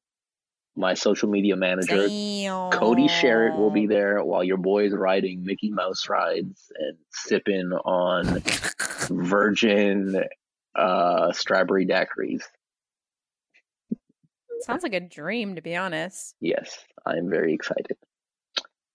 my 0.76 0.94
social 0.94 1.30
media 1.30 1.56
manager, 1.56 2.08
Damn. 2.08 2.72
Cody 2.72 3.08
Sherritt, 3.08 3.58
will 3.58 3.72
be 3.72 3.88
there 3.88 4.24
while 4.24 4.44
your 4.44 4.58
boy's 4.58 4.94
riding 4.94 5.44
Mickey 5.44 5.72
Mouse 5.72 6.10
rides 6.10 6.72
and 6.78 6.98
sipping 7.12 7.72
on 7.72 8.42
virgin 9.10 10.24
uh, 10.76 11.32
strawberry 11.32 11.86
daiquiris. 11.86 12.44
Sounds 14.62 14.84
like 14.84 14.94
a 14.94 15.00
dream, 15.00 15.56
to 15.56 15.62
be 15.62 15.76
honest. 15.76 16.36
Yes, 16.40 16.78
I'm 17.06 17.30
very 17.30 17.54
excited. 17.54 17.98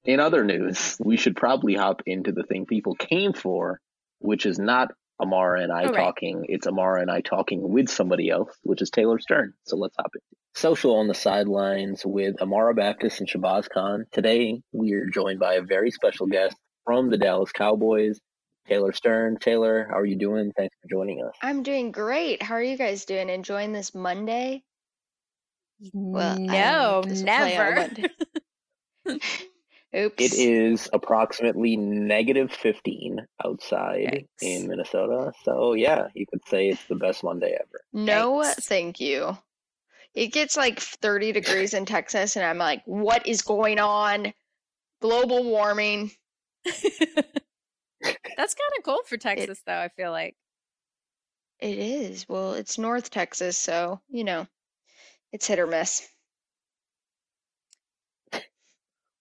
In 0.04 0.18
other 0.18 0.44
news, 0.44 0.96
we 0.98 1.16
should 1.16 1.36
probably 1.36 1.74
hop 1.74 2.02
into 2.06 2.32
the 2.32 2.42
thing 2.42 2.66
people 2.66 2.94
came 2.94 3.32
for, 3.32 3.80
which 4.18 4.46
is 4.46 4.58
not 4.58 4.92
Amara 5.20 5.62
and 5.62 5.72
I 5.72 5.84
oh, 5.84 5.92
talking. 5.92 6.38
Right. 6.40 6.46
It's 6.50 6.66
Amara 6.66 7.02
and 7.02 7.10
I 7.10 7.20
talking 7.20 7.60
with 7.62 7.88
somebody 7.88 8.30
else, 8.30 8.56
which 8.62 8.82
is 8.82 8.90
Taylor 8.90 9.18
Stern. 9.18 9.54
So 9.64 9.76
let's 9.76 9.96
hop 9.96 10.10
in. 10.14 10.20
Social 10.54 10.96
on 10.96 11.06
the 11.06 11.14
sidelines 11.14 12.02
with 12.04 12.40
Amara 12.42 12.74
Baptist 12.74 13.20
and 13.20 13.28
Shabazz 13.28 13.68
Khan. 13.70 14.06
Today, 14.12 14.62
we 14.72 14.92
are 14.94 15.06
joined 15.06 15.38
by 15.38 15.54
a 15.54 15.62
very 15.62 15.90
special 15.90 16.26
guest 16.26 16.56
from 16.84 17.10
the 17.10 17.18
Dallas 17.18 17.52
Cowboys, 17.52 18.18
Taylor 18.66 18.92
Stern. 18.92 19.36
Taylor, 19.38 19.86
how 19.88 19.98
are 19.98 20.06
you 20.06 20.16
doing? 20.16 20.52
Thanks 20.56 20.74
for 20.82 20.88
joining 20.88 21.22
us. 21.22 21.34
I'm 21.42 21.62
doing 21.62 21.92
great. 21.92 22.42
How 22.42 22.54
are 22.54 22.62
you 22.62 22.76
guys 22.76 23.04
doing? 23.04 23.28
Enjoying 23.28 23.72
this 23.72 23.94
Monday? 23.94 24.64
Well, 25.92 26.38
no, 26.38 27.02
never. 27.06 27.90
Oops. 29.96 30.22
It 30.22 30.34
is 30.34 30.88
approximately 30.92 31.76
negative 31.76 32.52
15 32.52 33.26
outside 33.44 34.26
Yikes. 34.40 34.42
in 34.42 34.68
Minnesota. 34.68 35.32
So, 35.42 35.74
yeah, 35.74 36.06
you 36.14 36.26
could 36.26 36.46
say 36.46 36.68
it's 36.68 36.84
the 36.86 36.94
best 36.94 37.24
Monday 37.24 37.56
ever. 37.58 37.80
No, 37.92 38.34
Yikes. 38.34 38.64
thank 38.64 39.00
you. 39.00 39.36
It 40.14 40.28
gets 40.28 40.56
like 40.56 40.78
30 40.78 41.32
degrees 41.32 41.74
in 41.74 41.86
Texas, 41.86 42.36
and 42.36 42.44
I'm 42.44 42.58
like, 42.58 42.82
what 42.84 43.26
is 43.26 43.42
going 43.42 43.78
on? 43.78 44.32
Global 45.00 45.44
warming. 45.44 46.12
That's 46.64 46.84
kind 48.54 48.72
of 48.78 48.84
cold 48.84 49.06
for 49.06 49.16
Texas, 49.16 49.58
it, 49.58 49.64
though, 49.66 49.78
I 49.78 49.88
feel 49.88 50.10
like. 50.10 50.36
It 51.58 51.78
is. 51.78 52.28
Well, 52.28 52.54
it's 52.54 52.78
North 52.78 53.10
Texas, 53.10 53.56
so, 53.56 54.00
you 54.08 54.24
know, 54.24 54.46
it's 55.32 55.46
hit 55.46 55.58
or 55.58 55.66
miss. 55.66 56.08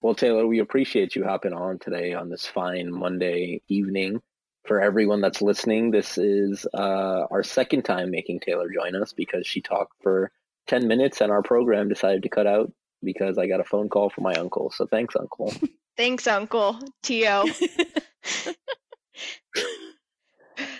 Well, 0.01 0.15
Taylor, 0.15 0.47
we 0.47 0.59
appreciate 0.59 1.15
you 1.15 1.25
hopping 1.25 1.53
on 1.53 1.77
today 1.79 2.13
on 2.13 2.29
this 2.29 2.45
fine 2.45 2.91
Monday 2.91 3.61
evening. 3.67 4.21
For 4.65 4.79
everyone 4.79 5.19
that's 5.19 5.41
listening, 5.41 5.91
this 5.91 6.17
is 6.17 6.65
uh, 6.73 7.25
our 7.29 7.43
second 7.43 7.83
time 7.83 8.09
making 8.11 8.39
Taylor 8.39 8.69
join 8.71 8.95
us 8.95 9.11
because 9.11 9.45
she 9.45 9.61
talked 9.61 9.93
for 10.01 10.31
10 10.67 10.87
minutes 10.87 11.19
and 11.19 11.31
our 11.31 11.41
program 11.41 11.89
decided 11.89 12.23
to 12.23 12.29
cut 12.29 12.47
out 12.47 12.71
because 13.03 13.37
I 13.37 13.47
got 13.47 13.59
a 13.59 13.65
phone 13.65 13.89
call 13.89 14.09
from 14.09 14.23
my 14.23 14.33
uncle. 14.35 14.71
So 14.71 14.85
thanks, 14.85 15.15
Uncle. 15.17 15.53
thanks, 15.97 16.27
Uncle. 16.27 16.79
T.O. 17.03 17.49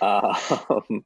um, 0.00 1.04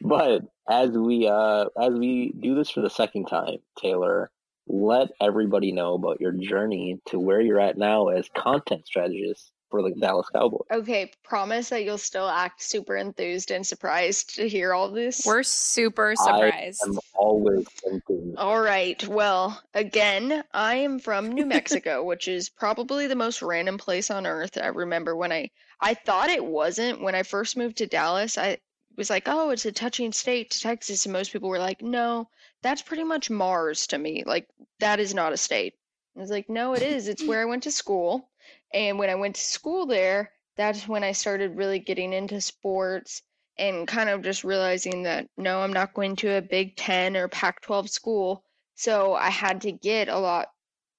but 0.00 0.42
as 0.68 0.90
we 0.90 1.26
uh, 1.26 1.66
as 1.80 1.94
we 1.94 2.32
do 2.38 2.54
this 2.54 2.70
for 2.70 2.82
the 2.82 2.90
second 2.90 3.26
time, 3.26 3.58
Taylor, 3.80 4.30
let 4.68 5.08
everybody 5.20 5.72
know 5.72 5.94
about 5.94 6.20
your 6.20 6.32
journey 6.32 7.00
to 7.06 7.18
where 7.18 7.40
you're 7.40 7.60
at 7.60 7.78
now 7.78 8.08
as 8.08 8.28
content 8.36 8.86
strategist 8.86 9.50
for 9.70 9.82
the 9.82 9.90
Dallas 9.98 10.28
Cowboys. 10.32 10.66
Okay, 10.70 11.10
promise 11.22 11.68
that 11.70 11.84
you'll 11.84 11.98
still 11.98 12.28
act 12.28 12.62
super 12.62 12.96
enthused 12.96 13.50
and 13.50 13.66
surprised 13.66 14.36
to 14.36 14.48
hear 14.48 14.72
all 14.72 14.90
this. 14.90 15.24
We're 15.26 15.42
super 15.42 16.14
surprised. 16.16 16.82
I 16.84 16.88
am 16.88 16.98
always 17.14 17.66
enthused. 17.90 18.36
All 18.38 18.60
right. 18.60 19.06
Well, 19.06 19.60
again, 19.74 20.44
I 20.52 20.76
am 20.76 20.98
from 20.98 21.32
New 21.32 21.46
Mexico, 21.56 22.02
which 22.02 22.28
is 22.28 22.48
probably 22.48 23.06
the 23.06 23.16
most 23.16 23.42
random 23.42 23.78
place 23.78 24.10
on 24.10 24.26
earth. 24.26 24.56
I 24.56 24.68
remember 24.68 25.16
when 25.16 25.32
I 25.32 25.50
I 25.80 25.94
thought 25.94 26.30
it 26.30 26.44
wasn't 26.44 27.02
when 27.02 27.14
I 27.14 27.22
first 27.22 27.56
moved 27.56 27.76
to 27.78 27.86
Dallas. 27.86 28.36
I 28.36 28.58
was 28.98 29.10
like, 29.10 29.24
"Oh, 29.26 29.50
it's 29.50 29.64
a 29.64 29.72
touching 29.72 30.12
state 30.12 30.50
to 30.50 30.60
Texas." 30.60 31.06
And 31.06 31.12
most 31.12 31.32
people 31.32 31.48
were 31.48 31.58
like, 31.58 31.80
"No, 31.80 32.28
that's 32.62 32.82
pretty 32.82 33.04
much 33.04 33.30
Mars 33.30 33.86
to 33.88 33.98
me. 33.98 34.24
Like 34.26 34.48
that 34.80 35.00
is 35.00 35.14
not 35.14 35.32
a 35.32 35.36
state." 35.36 35.74
I 36.16 36.20
was 36.20 36.30
like, 36.30 36.50
"No, 36.50 36.74
it 36.74 36.82
is. 36.82 37.08
It's 37.08 37.22
where 37.26 37.40
I 37.40 37.46
went 37.46 37.62
to 37.62 37.70
school." 37.70 38.28
And 38.74 38.98
when 38.98 39.08
I 39.08 39.14
went 39.14 39.36
to 39.36 39.40
school 39.40 39.86
there, 39.86 40.32
that's 40.56 40.88
when 40.88 41.04
I 41.04 41.12
started 41.12 41.56
really 41.56 41.78
getting 41.78 42.12
into 42.12 42.40
sports 42.40 43.22
and 43.56 43.88
kind 43.88 44.10
of 44.10 44.22
just 44.22 44.44
realizing 44.44 45.04
that 45.04 45.28
no, 45.36 45.60
I'm 45.60 45.72
not 45.72 45.94
going 45.94 46.16
to 46.16 46.36
a 46.36 46.42
Big 46.42 46.76
10 46.76 47.16
or 47.16 47.28
Pac 47.28 47.60
12 47.62 47.88
school. 47.88 48.44
So 48.74 49.14
I 49.14 49.30
had 49.30 49.62
to 49.62 49.72
get 49.72 50.08
a 50.08 50.18
lot 50.18 50.48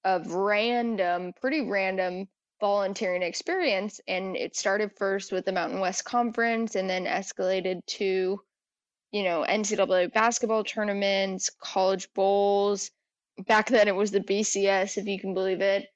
of 0.04 0.32
random, 0.32 1.32
pretty 1.40 1.60
random 1.60 2.28
volunteering 2.60 3.22
experience. 3.22 4.00
And 4.06 4.36
it 4.36 4.54
started 4.54 4.92
first 4.96 5.32
with 5.32 5.44
the 5.44 5.52
Mountain 5.52 5.80
West 5.80 6.04
Conference 6.04 6.76
and 6.76 6.88
then 6.88 7.06
escalated 7.06 7.84
to, 7.86 8.40
you 9.12 9.22
know, 9.22 9.44
NCAA 9.48 10.12
basketball 10.12 10.62
tournaments, 10.64 11.50
college 11.60 12.12
bowls. 12.14 12.90
Back 13.46 13.68
then 13.68 13.88
it 13.88 13.96
was 13.96 14.10
the 14.10 14.20
BCS, 14.20 14.98
if 14.98 15.06
you 15.06 15.18
can 15.18 15.34
believe 15.34 15.62
it, 15.62 15.88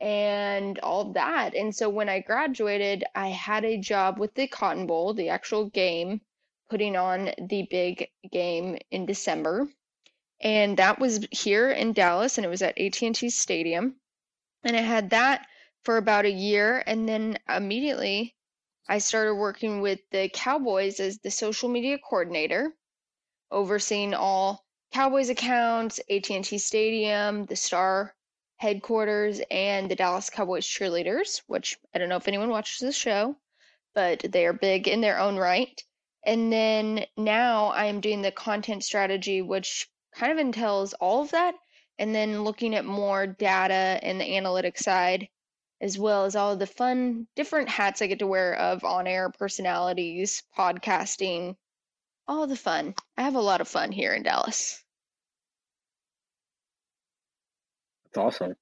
and 0.00 0.78
all 0.78 1.12
that. 1.12 1.54
And 1.54 1.74
so 1.74 1.88
when 1.88 2.08
I 2.08 2.20
graduated, 2.20 3.04
I 3.14 3.28
had 3.28 3.64
a 3.64 3.78
job 3.78 4.18
with 4.18 4.34
the 4.34 4.46
Cotton 4.46 4.86
Bowl, 4.86 5.14
the 5.14 5.28
actual 5.28 5.66
game, 5.70 6.20
putting 6.70 6.96
on 6.96 7.30
the 7.48 7.66
big 7.70 8.08
game 8.30 8.78
in 8.90 9.04
December. 9.06 9.68
And 10.40 10.76
that 10.78 10.98
was 10.98 11.26
here 11.30 11.70
in 11.70 11.92
Dallas 11.92 12.38
and 12.38 12.44
it 12.44 12.48
was 12.48 12.62
at 12.62 12.78
AT&T 12.78 13.30
Stadium. 13.30 13.96
And 14.64 14.76
I 14.76 14.80
had 14.80 15.10
that 15.10 15.46
for 15.84 15.96
about 15.96 16.24
a 16.24 16.30
year 16.30 16.82
and 16.86 17.08
then 17.08 17.38
immediately 17.48 18.34
I 18.88 18.98
started 18.98 19.36
working 19.36 19.80
with 19.80 20.00
the 20.10 20.28
Cowboys 20.28 20.98
as 20.98 21.18
the 21.18 21.30
social 21.30 21.68
media 21.68 21.98
coordinator, 21.98 22.74
overseeing 23.50 24.12
all 24.12 24.64
Cowboys 24.92 25.30
accounts, 25.30 26.00
AT&T 26.10 26.58
Stadium, 26.58 27.46
the 27.46 27.56
Star 27.56 28.14
headquarters, 28.56 29.40
and 29.50 29.90
the 29.90 29.94
Dallas 29.94 30.30
Cowboys 30.30 30.66
cheerleaders, 30.66 31.42
which 31.46 31.78
I 31.94 31.98
don't 31.98 32.08
know 32.08 32.16
if 32.16 32.28
anyone 32.28 32.50
watches 32.50 32.80
the 32.80 32.92
show, 32.92 33.36
but 33.94 34.20
they 34.20 34.46
are 34.46 34.52
big 34.52 34.88
in 34.88 35.00
their 35.00 35.18
own 35.18 35.36
right. 35.36 35.82
And 36.24 36.52
then 36.52 37.06
now 37.16 37.66
I 37.68 37.86
am 37.86 38.00
doing 38.00 38.22
the 38.22 38.32
content 38.32 38.84
strategy, 38.84 39.42
which 39.42 39.88
kind 40.14 40.32
of 40.32 40.38
entails 40.38 40.92
all 40.94 41.22
of 41.22 41.30
that, 41.30 41.54
and 41.98 42.14
then 42.14 42.42
looking 42.42 42.74
at 42.74 42.84
more 42.84 43.26
data 43.26 43.98
and 44.02 44.20
the 44.20 44.24
analytics 44.24 44.78
side 44.80 45.28
as 45.82 45.98
well 45.98 46.24
as 46.24 46.36
all 46.36 46.52
of 46.52 46.60
the 46.60 46.66
fun 46.66 47.26
different 47.34 47.68
hats 47.68 48.00
I 48.00 48.06
get 48.06 48.20
to 48.20 48.26
wear 48.26 48.54
of 48.54 48.84
on 48.84 49.08
air 49.08 49.30
personalities, 49.30 50.44
podcasting, 50.56 51.56
all 52.28 52.46
the 52.46 52.56
fun. 52.56 52.94
I 53.18 53.22
have 53.22 53.34
a 53.34 53.40
lot 53.40 53.60
of 53.60 53.66
fun 53.66 53.90
here 53.90 54.12
in 54.12 54.22
Dallas. 54.22 54.82
That's 58.04 58.24
awesome. 58.24 58.54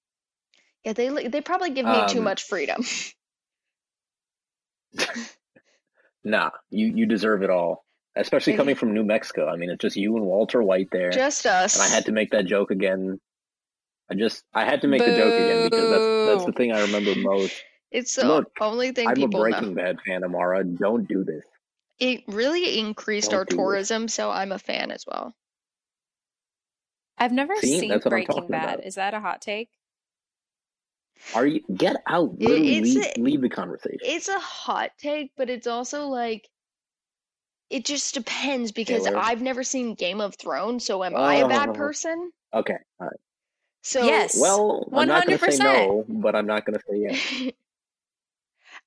Yeah, 0.84 0.94
they 0.94 1.28
they 1.28 1.42
probably 1.42 1.70
give 1.70 1.84
me 1.84 1.92
um, 1.92 2.08
too 2.08 2.22
much 2.22 2.44
freedom. 2.44 2.82
nah, 6.24 6.50
you 6.70 6.86
you 6.86 7.04
deserve 7.04 7.42
it 7.42 7.50
all. 7.50 7.84
Especially 8.16 8.54
coming 8.54 8.74
from 8.74 8.92
New 8.92 9.04
Mexico. 9.04 9.48
I 9.48 9.54
mean, 9.54 9.70
it's 9.70 9.80
just 9.80 9.96
you 9.96 10.16
and 10.16 10.26
Walter 10.26 10.60
White 10.62 10.88
there. 10.90 11.10
Just 11.10 11.46
us. 11.46 11.76
And 11.76 11.84
I 11.84 11.94
had 11.94 12.06
to 12.06 12.12
make 12.12 12.30
that 12.30 12.44
joke 12.44 12.72
again 12.72 13.20
I 14.10 14.14
just 14.14 14.44
I 14.54 14.64
had 14.64 14.80
to 14.82 14.88
make 14.88 15.04
Boo. 15.04 15.10
the 15.12 15.16
joke 15.16 15.34
again 15.34 15.62
because 15.62 15.90
that's 15.90 16.08
that's 16.24 16.44
the 16.44 16.52
thing 16.52 16.72
I 16.72 16.80
remember 16.80 17.14
most. 17.16 17.62
It's 17.90 18.16
the 18.16 18.26
Look, 18.26 18.52
only 18.60 18.92
thing 18.92 19.08
I'm 19.08 19.14
people 19.14 19.40
a 19.40 19.50
Breaking 19.50 19.74
know. 19.74 19.82
Bad 19.82 19.98
fan, 20.06 20.24
Amara. 20.24 20.64
Don't 20.64 21.06
do 21.08 21.24
this. 21.24 21.44
it 21.98 22.22
really 22.28 22.78
increased 22.78 23.32
our 23.32 23.44
Don't 23.44 23.48
do 23.48 23.54
it. 23.54 23.56
tourism, 23.56 24.08
so 24.08 24.30
I'm 24.30 24.52
a 24.52 24.58
fan 24.58 24.90
as 24.90 25.04
well. 25.06 25.34
I've 27.18 27.32
never 27.32 27.54
See, 27.56 27.78
seen 27.78 27.90
that's 27.90 28.04
what 28.04 28.12
I'm 28.14 28.18
Breaking 28.26 28.48
Bad. 28.48 28.74
about. 28.76 28.86
Is 28.86 28.94
that 28.94 29.14
a 29.14 29.20
hot 29.20 29.42
take? 29.42 29.68
Are 31.34 31.46
you 31.46 31.60
get 31.76 31.96
out? 32.06 32.34
It- 32.40 32.48
Literally 32.48 32.78
it's 32.78 32.96
leave, 32.96 33.04
a- 33.16 33.20
leave 33.20 33.40
the 33.42 33.48
conversation. 33.50 33.98
It's 34.02 34.28
a 34.28 34.38
hot 34.38 34.90
take, 34.98 35.32
but 35.36 35.50
it's 35.50 35.66
also 35.66 36.06
like 36.08 36.48
it 37.68 37.84
just 37.84 38.14
depends 38.14 38.72
because 38.72 39.04
Taylor? 39.04 39.18
I've 39.18 39.42
never 39.42 39.62
seen 39.62 39.94
Game 39.94 40.20
of 40.20 40.34
Thrones, 40.34 40.84
so 40.84 41.04
am 41.04 41.14
I 41.16 41.36
a 41.36 41.48
bad 41.48 41.68
Oh. 41.68 41.72
person? 41.74 42.32
Okay, 42.52 42.76
all 43.00 43.06
right. 43.06 43.20
So 43.82 44.04
Yes. 44.04 44.38
Well, 44.38 44.88
I'm 44.92 45.08
not 45.08 45.26
going 45.26 45.38
to 45.38 45.52
say 45.52 45.58
100%. 45.58 45.64
no, 45.64 46.04
but 46.08 46.34
I'm 46.36 46.46
not 46.46 46.66
going 46.66 46.78
to 46.78 46.84
say 46.88 46.98
yes. 47.42 47.52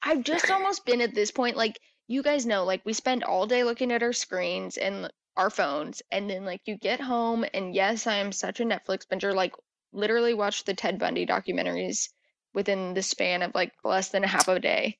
I've 0.04 0.24
just 0.24 0.52
almost 0.52 0.86
been 0.86 1.02
at 1.02 1.16
this 1.16 1.32
point, 1.32 1.58
like 1.58 1.80
you 2.08 2.22
guys 2.22 2.46
know, 2.46 2.64
like 2.66 2.82
we 2.86 2.94
spend 2.94 3.24
all 3.24 3.48
day 3.48 3.64
looking 3.64 3.92
at 3.92 4.04
our 4.04 4.14
screens 4.14 4.78
and 4.78 5.12
our 5.36 5.50
phones, 5.50 6.02
and 6.12 6.30
then 6.30 6.46
like 6.46 6.62
you 6.66 6.78
get 6.78 7.00
home, 7.00 7.46
and 7.54 7.74
yes, 7.74 8.06
I 8.06 8.16
am 8.16 8.32
such 8.32 8.60
a 8.60 8.66
Netflix 8.66 9.08
binger, 9.08 9.34
like 9.34 9.54
literally 9.94 10.34
watch 10.34 10.64
the 10.66 10.74
Ted 10.74 11.00
Bundy 11.00 11.26
documentaries 11.26 12.10
within 12.54 12.94
the 12.94 13.02
span 13.02 13.42
of 13.42 13.56
like 13.56 13.72
less 13.84 14.10
than 14.10 14.24
a 14.24 14.28
half 14.28 14.48
of 14.48 14.58
a 14.58 14.60
day. 14.60 14.98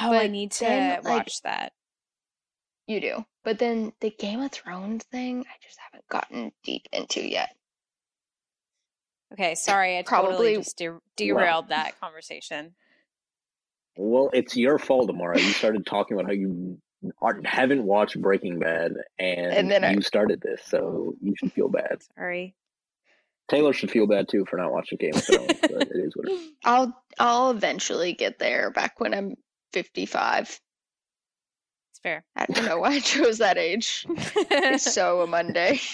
Oh, 0.00 0.12
I 0.12 0.26
need 0.28 0.52
to 0.52 0.64
then, 0.64 1.02
like- 1.02 1.04
watch 1.04 1.40
that. 1.42 1.72
You 2.86 3.00
do. 3.00 3.24
But 3.42 3.58
then 3.58 3.92
the 4.00 4.10
Game 4.10 4.40
of 4.40 4.52
Thrones 4.52 5.04
thing, 5.04 5.40
I 5.48 5.54
just 5.62 5.78
haven't 5.90 6.06
gotten 6.08 6.52
deep 6.62 6.86
into 6.92 7.26
yet. 7.26 7.56
Okay, 9.34 9.54
sorry, 9.54 9.98
I 9.98 10.02
totally 10.02 10.28
Probably- 10.28 10.56
just 10.56 10.78
de- 10.78 11.00
derailed 11.16 11.68
that 11.68 11.98
conversation. 12.00 12.74
Well, 13.96 14.30
it's 14.32 14.56
your 14.56 14.78
fault, 14.78 15.10
Amara. 15.10 15.38
You 15.40 15.50
started 15.52 15.86
talking 15.86 16.16
about 16.16 16.26
how 16.26 16.32
you 16.32 16.80
are, 17.20 17.40
haven't 17.44 17.84
watched 17.84 18.20
Breaking 18.20 18.58
Bad, 18.58 18.92
and, 19.18 19.52
And 19.52 19.70
then 19.70 19.84
I- 19.84 19.92
you 19.92 20.00
started 20.02 20.40
this, 20.40 20.62
so 20.64 21.14
you 21.20 21.34
should 21.36 21.52
feel 21.52 21.68
bad. 21.68 22.02
Sorry. 22.16 22.54
Taylor 23.48 23.72
should 23.74 23.90
feel 23.90 24.06
bad 24.06 24.28
too 24.28 24.46
for 24.48 24.56
not 24.56 24.72
watching 24.72 24.96
Game 24.98 25.14
of 25.14 25.22
Thrones, 25.24 25.52
but 25.60 25.82
it 25.82 25.96
is 25.96 26.16
what 26.16 26.28
it 26.28 26.32
is. 26.32 26.50
I'll 26.64 27.04
I'll 27.18 27.50
eventually 27.50 28.14
get 28.14 28.38
there 28.38 28.70
back 28.70 28.98
when 29.00 29.12
I'm 29.12 29.34
55. 29.74 30.48
It's 31.90 31.98
fair. 32.02 32.24
I 32.34 32.46
don't 32.46 32.64
know 32.64 32.78
why 32.78 32.92
I 32.94 33.00
chose 33.00 33.38
that 33.38 33.58
age. 33.58 34.06
It's 34.36 34.90
so 34.94 35.20
a 35.22 35.26
Monday. 35.26 35.80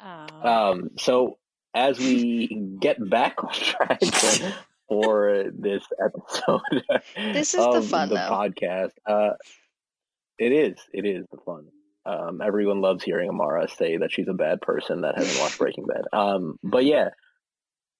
Um, 0.00 0.46
Um, 0.46 0.90
so 0.98 1.38
as 1.74 1.98
we 1.98 2.48
get 2.80 2.96
back 3.08 3.42
on 3.44 3.52
track 3.52 4.00
for 4.88 5.44
this 5.52 5.84
episode, 6.04 6.60
This 7.16 7.54
is 7.54 7.60
the 7.60 7.70
of 7.70 7.86
fun, 7.86 8.08
the 8.08 8.14
though. 8.16 8.20
podcast, 8.20 8.92
uh, 9.06 9.32
it 10.38 10.52
is, 10.52 10.78
it 10.92 11.04
is 11.04 11.26
the 11.30 11.38
fun. 11.44 11.66
Um, 12.06 12.40
everyone 12.42 12.80
loves 12.80 13.04
hearing 13.04 13.28
Amara 13.28 13.68
say 13.68 13.98
that 13.98 14.10
she's 14.10 14.26
a 14.28 14.32
bad 14.32 14.62
person 14.62 15.02
that 15.02 15.16
hasn't 15.18 15.40
watched 15.40 15.58
Breaking 15.58 15.84
Bad. 15.84 16.04
Um, 16.12 16.58
but 16.62 16.84
yeah, 16.84 17.10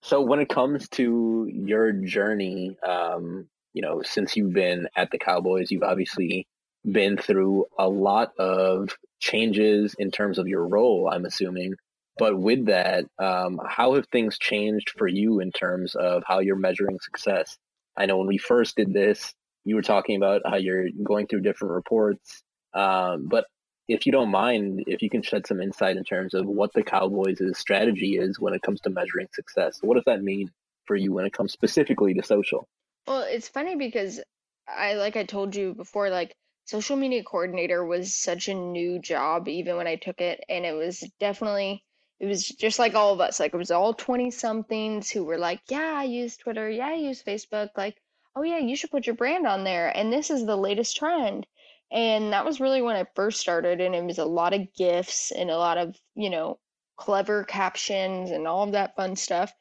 so 0.02 0.22
when 0.22 0.40
it 0.40 0.48
comes 0.48 0.88
to 0.90 1.46
your 1.52 1.92
journey, 1.92 2.78
um, 2.82 3.46
you 3.74 3.82
know, 3.82 4.00
since 4.02 4.36
you've 4.36 4.54
been 4.54 4.88
at 4.96 5.10
the 5.10 5.18
Cowboys, 5.18 5.70
you've 5.70 5.82
obviously 5.82 6.48
been 6.90 7.18
through 7.18 7.66
a 7.78 7.86
lot 7.88 8.32
of 8.38 8.96
changes 9.20 9.94
in 9.98 10.10
terms 10.10 10.38
of 10.38 10.48
your 10.48 10.66
role, 10.66 11.08
I'm 11.12 11.26
assuming. 11.26 11.74
But 12.20 12.38
with 12.38 12.66
that, 12.66 13.06
um, 13.18 13.58
how 13.66 13.94
have 13.94 14.06
things 14.08 14.38
changed 14.38 14.90
for 14.98 15.08
you 15.08 15.40
in 15.40 15.52
terms 15.52 15.94
of 15.94 16.22
how 16.26 16.40
you're 16.40 16.54
measuring 16.54 16.98
success? 17.00 17.56
I 17.96 18.04
know 18.04 18.18
when 18.18 18.26
we 18.26 18.36
first 18.36 18.76
did 18.76 18.92
this, 18.92 19.32
you 19.64 19.74
were 19.74 19.80
talking 19.80 20.16
about 20.16 20.42
how 20.44 20.56
you're 20.56 20.88
going 21.02 21.28
through 21.28 21.40
different 21.40 21.72
reports. 21.72 22.42
Um, 22.74 23.26
but 23.26 23.46
if 23.88 24.04
you 24.04 24.12
don't 24.12 24.30
mind, 24.30 24.84
if 24.86 25.00
you 25.00 25.08
can 25.08 25.22
shed 25.22 25.46
some 25.46 25.62
insight 25.62 25.96
in 25.96 26.04
terms 26.04 26.34
of 26.34 26.44
what 26.44 26.74
the 26.74 26.82
Cowboys' 26.82 27.40
strategy 27.54 28.18
is 28.18 28.38
when 28.38 28.52
it 28.52 28.60
comes 28.60 28.82
to 28.82 28.90
measuring 28.90 29.28
success, 29.32 29.78
what 29.80 29.94
does 29.94 30.04
that 30.04 30.22
mean 30.22 30.50
for 30.84 30.96
you 30.96 31.14
when 31.14 31.24
it 31.24 31.32
comes 31.32 31.52
specifically 31.52 32.12
to 32.12 32.22
social? 32.22 32.68
Well, 33.06 33.22
it's 33.22 33.48
funny 33.48 33.76
because 33.76 34.20
I 34.68 34.92
like 34.92 35.16
I 35.16 35.24
told 35.24 35.56
you 35.56 35.72
before, 35.72 36.10
like 36.10 36.34
social 36.66 36.96
media 36.96 37.24
coordinator 37.24 37.82
was 37.82 38.14
such 38.14 38.48
a 38.48 38.54
new 38.54 39.00
job 39.00 39.48
even 39.48 39.76
when 39.78 39.86
I 39.86 39.96
took 39.96 40.20
it, 40.20 40.44
and 40.50 40.66
it 40.66 40.74
was 40.74 41.02
definitely 41.18 41.82
it 42.20 42.26
was 42.26 42.46
just 42.46 42.78
like 42.78 42.94
all 42.94 43.12
of 43.12 43.20
us, 43.20 43.40
like 43.40 43.54
it 43.54 43.56
was 43.56 43.70
all 43.70 43.94
20 43.94 44.30
somethings 44.30 45.10
who 45.10 45.24
were 45.24 45.38
like, 45.38 45.60
Yeah, 45.68 45.94
I 45.96 46.04
use 46.04 46.36
Twitter, 46.36 46.68
yeah, 46.70 46.88
I 46.88 46.94
use 46.94 47.22
Facebook, 47.22 47.70
like, 47.76 47.96
oh 48.36 48.42
yeah, 48.42 48.58
you 48.58 48.76
should 48.76 48.90
put 48.90 49.06
your 49.06 49.16
brand 49.16 49.46
on 49.46 49.64
there, 49.64 49.88
and 49.96 50.12
this 50.12 50.30
is 50.30 50.46
the 50.46 50.56
latest 50.56 50.96
trend. 50.96 51.46
And 51.92 52.32
that 52.32 52.44
was 52.44 52.60
really 52.60 52.82
when 52.82 52.94
I 52.94 53.06
first 53.16 53.40
started, 53.40 53.80
and 53.80 53.94
it 53.94 54.04
was 54.04 54.18
a 54.18 54.24
lot 54.24 54.54
of 54.54 54.72
gifts 54.74 55.32
and 55.32 55.50
a 55.50 55.56
lot 55.58 55.78
of, 55.78 55.96
you 56.14 56.30
know, 56.30 56.60
clever 56.96 57.44
captions 57.44 58.30
and 58.30 58.46
all 58.46 58.62
of 58.62 58.72
that 58.72 58.94
fun 58.94 59.16
stuff. 59.16 59.52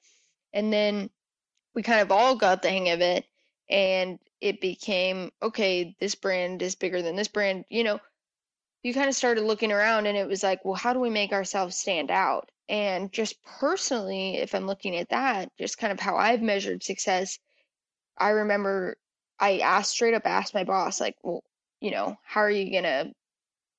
And 0.54 0.72
then 0.72 1.10
we 1.74 1.82
kind 1.82 2.02
of 2.02 2.12
all 2.12 2.36
got 2.36 2.62
the 2.62 2.70
hang 2.70 2.90
of 2.90 3.02
it 3.02 3.26
and 3.70 4.20
it 4.42 4.62
became 4.62 5.32
okay 5.42 5.96
this 6.00 6.16
brand 6.16 6.62
is 6.62 6.76
bigger 6.76 7.02
than 7.02 7.16
this 7.16 7.28
brand 7.28 7.66
you 7.70 7.84
know 7.84 8.00
you 8.84 8.94
kind 8.94 9.10
of 9.10 9.16
started 9.16 9.44
looking 9.44 9.72
around 9.72 10.06
and 10.06 10.18
it 10.18 10.28
was 10.28 10.44
like 10.44 10.64
well 10.64 10.76
how 10.76 10.94
do 10.94 11.00
we 11.00 11.10
make 11.10 11.32
ourselves 11.32 11.76
stand 11.76 12.12
out? 12.12 12.50
And 12.70 13.12
just 13.12 13.42
personally 13.44 14.38
if 14.38 14.54
i'm 14.54 14.68
looking 14.68 14.96
at 14.96 15.10
that 15.10 15.52
just 15.58 15.78
kind 15.78 15.92
of 15.92 16.00
how 16.00 16.18
i've 16.18 16.42
measured 16.42 16.84
success 16.84 17.40
i 18.18 18.30
remember 18.30 18.96
i 19.40 19.60
asked 19.60 19.92
straight 19.92 20.14
up 20.14 20.26
asked 20.26 20.54
my 20.54 20.64
boss 20.64 21.02
like 21.02 21.16
well 21.24 21.44
you 21.82 21.92
know 21.92 22.16
how 22.24 22.42
are 22.42 22.52
you 22.52 22.72
gonna 22.72 23.12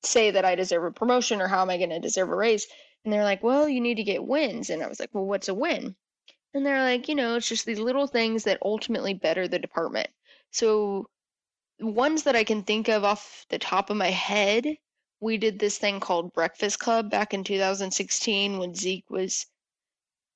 say 0.03 0.33
that 0.33 0.45
i 0.45 0.55
deserve 0.55 0.85
a 0.85 0.91
promotion 0.91 1.41
or 1.41 1.49
how 1.49 1.63
am 1.63 1.71
i 1.71 1.79
gonna 1.79 2.01
deserve 2.01 2.31
a 2.31 2.37
raise? 2.37 2.67
And 3.05 3.13
they're 3.13 3.25
like 3.25 3.43
well 3.43 3.69
you 3.69 3.81
need 3.81 3.97
to 3.97 4.05
get 4.05 4.25
wins. 4.25 4.71
And 4.71 4.83
i 4.83 4.87
was 4.89 5.01
like 5.01 5.11
well 5.15 5.27
what's 5.27 5.49
a 5.49 5.55
win? 5.55 5.97
And 6.53 6.67
they're 6.67 6.83
like, 6.83 7.09
you 7.09 7.15
know, 7.15 7.37
it's 7.37 7.49
just 7.49 7.65
these 7.65 7.79
little 7.79 8.09
things 8.09 8.45
that 8.45 8.59
ultimately 8.63 9.15
better 9.15 9.47
the 9.47 9.59
department. 9.59 10.09
So, 10.51 11.09
ones 11.79 12.25
that 12.25 12.35
I 12.37 12.45
can 12.45 12.65
think 12.65 12.89
of 12.89 13.05
off 13.05 13.47
the 13.51 13.59
top 13.59 13.89
of 13.89 13.97
my 13.97 14.11
head, 14.11 14.77
we 15.21 15.37
did 15.37 15.59
this 15.59 15.79
thing 15.79 16.01
called 16.01 16.33
Breakfast 16.33 16.79
Club 16.79 17.11
back 17.11 17.35
in 17.35 17.45
2016 17.45 18.59
when 18.59 18.75
Zeke 18.75 19.09
was, 19.11 19.47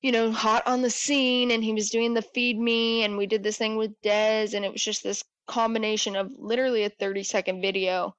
you 0.01 0.11
know, 0.11 0.31
hot 0.31 0.65
on 0.67 0.81
the 0.81 0.89
scene 0.89 1.51
and 1.51 1.63
he 1.63 1.73
was 1.73 1.89
doing 1.89 2.13
the 2.13 2.21
feed 2.21 2.59
me. 2.59 3.03
And 3.03 3.17
we 3.17 3.25
did 3.25 3.43
this 3.43 3.57
thing 3.57 3.75
with 3.75 3.99
Dez, 4.01 4.53
and 4.53 4.63
it 4.63 4.71
was 4.71 4.83
just 4.83 5.03
this 5.03 5.23
combination 5.47 6.15
of 6.15 6.31
literally 6.37 6.83
a 6.83 6.89
30 6.89 7.23
second 7.23 7.61
video. 7.61 8.15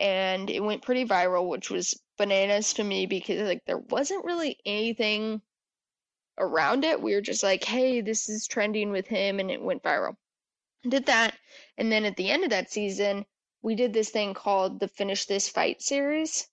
And 0.00 0.48
it 0.48 0.60
went 0.60 0.82
pretty 0.82 1.04
viral, 1.04 1.48
which 1.48 1.70
was 1.70 2.00
bananas 2.16 2.72
to 2.74 2.84
me 2.84 3.06
because, 3.06 3.42
like, 3.42 3.62
there 3.66 3.78
wasn't 3.78 4.24
really 4.24 4.56
anything 4.64 5.42
around 6.38 6.84
it. 6.84 7.02
We 7.02 7.14
were 7.14 7.20
just 7.20 7.42
like, 7.42 7.64
hey, 7.64 8.00
this 8.00 8.28
is 8.28 8.46
trending 8.46 8.90
with 8.90 9.08
him, 9.08 9.40
and 9.40 9.50
it 9.50 9.60
went 9.60 9.82
viral. 9.82 10.14
Did 10.88 11.06
that. 11.06 11.34
And 11.76 11.90
then 11.90 12.04
at 12.04 12.16
the 12.16 12.30
end 12.30 12.44
of 12.44 12.50
that 12.50 12.70
season, 12.70 13.26
we 13.62 13.74
did 13.74 13.92
this 13.92 14.10
thing 14.10 14.34
called 14.34 14.78
the 14.78 14.88
Finish 14.88 15.26
This 15.26 15.48
Fight 15.48 15.82
series. 15.82 16.48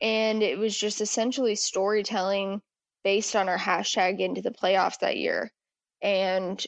And 0.00 0.42
it 0.42 0.58
was 0.58 0.76
just 0.76 1.00
essentially 1.00 1.56
storytelling 1.56 2.62
based 3.02 3.34
on 3.36 3.48
our 3.48 3.58
hashtag 3.58 4.20
into 4.20 4.42
the 4.42 4.50
playoffs 4.50 4.98
that 5.00 5.16
year. 5.16 5.52
And 6.02 6.64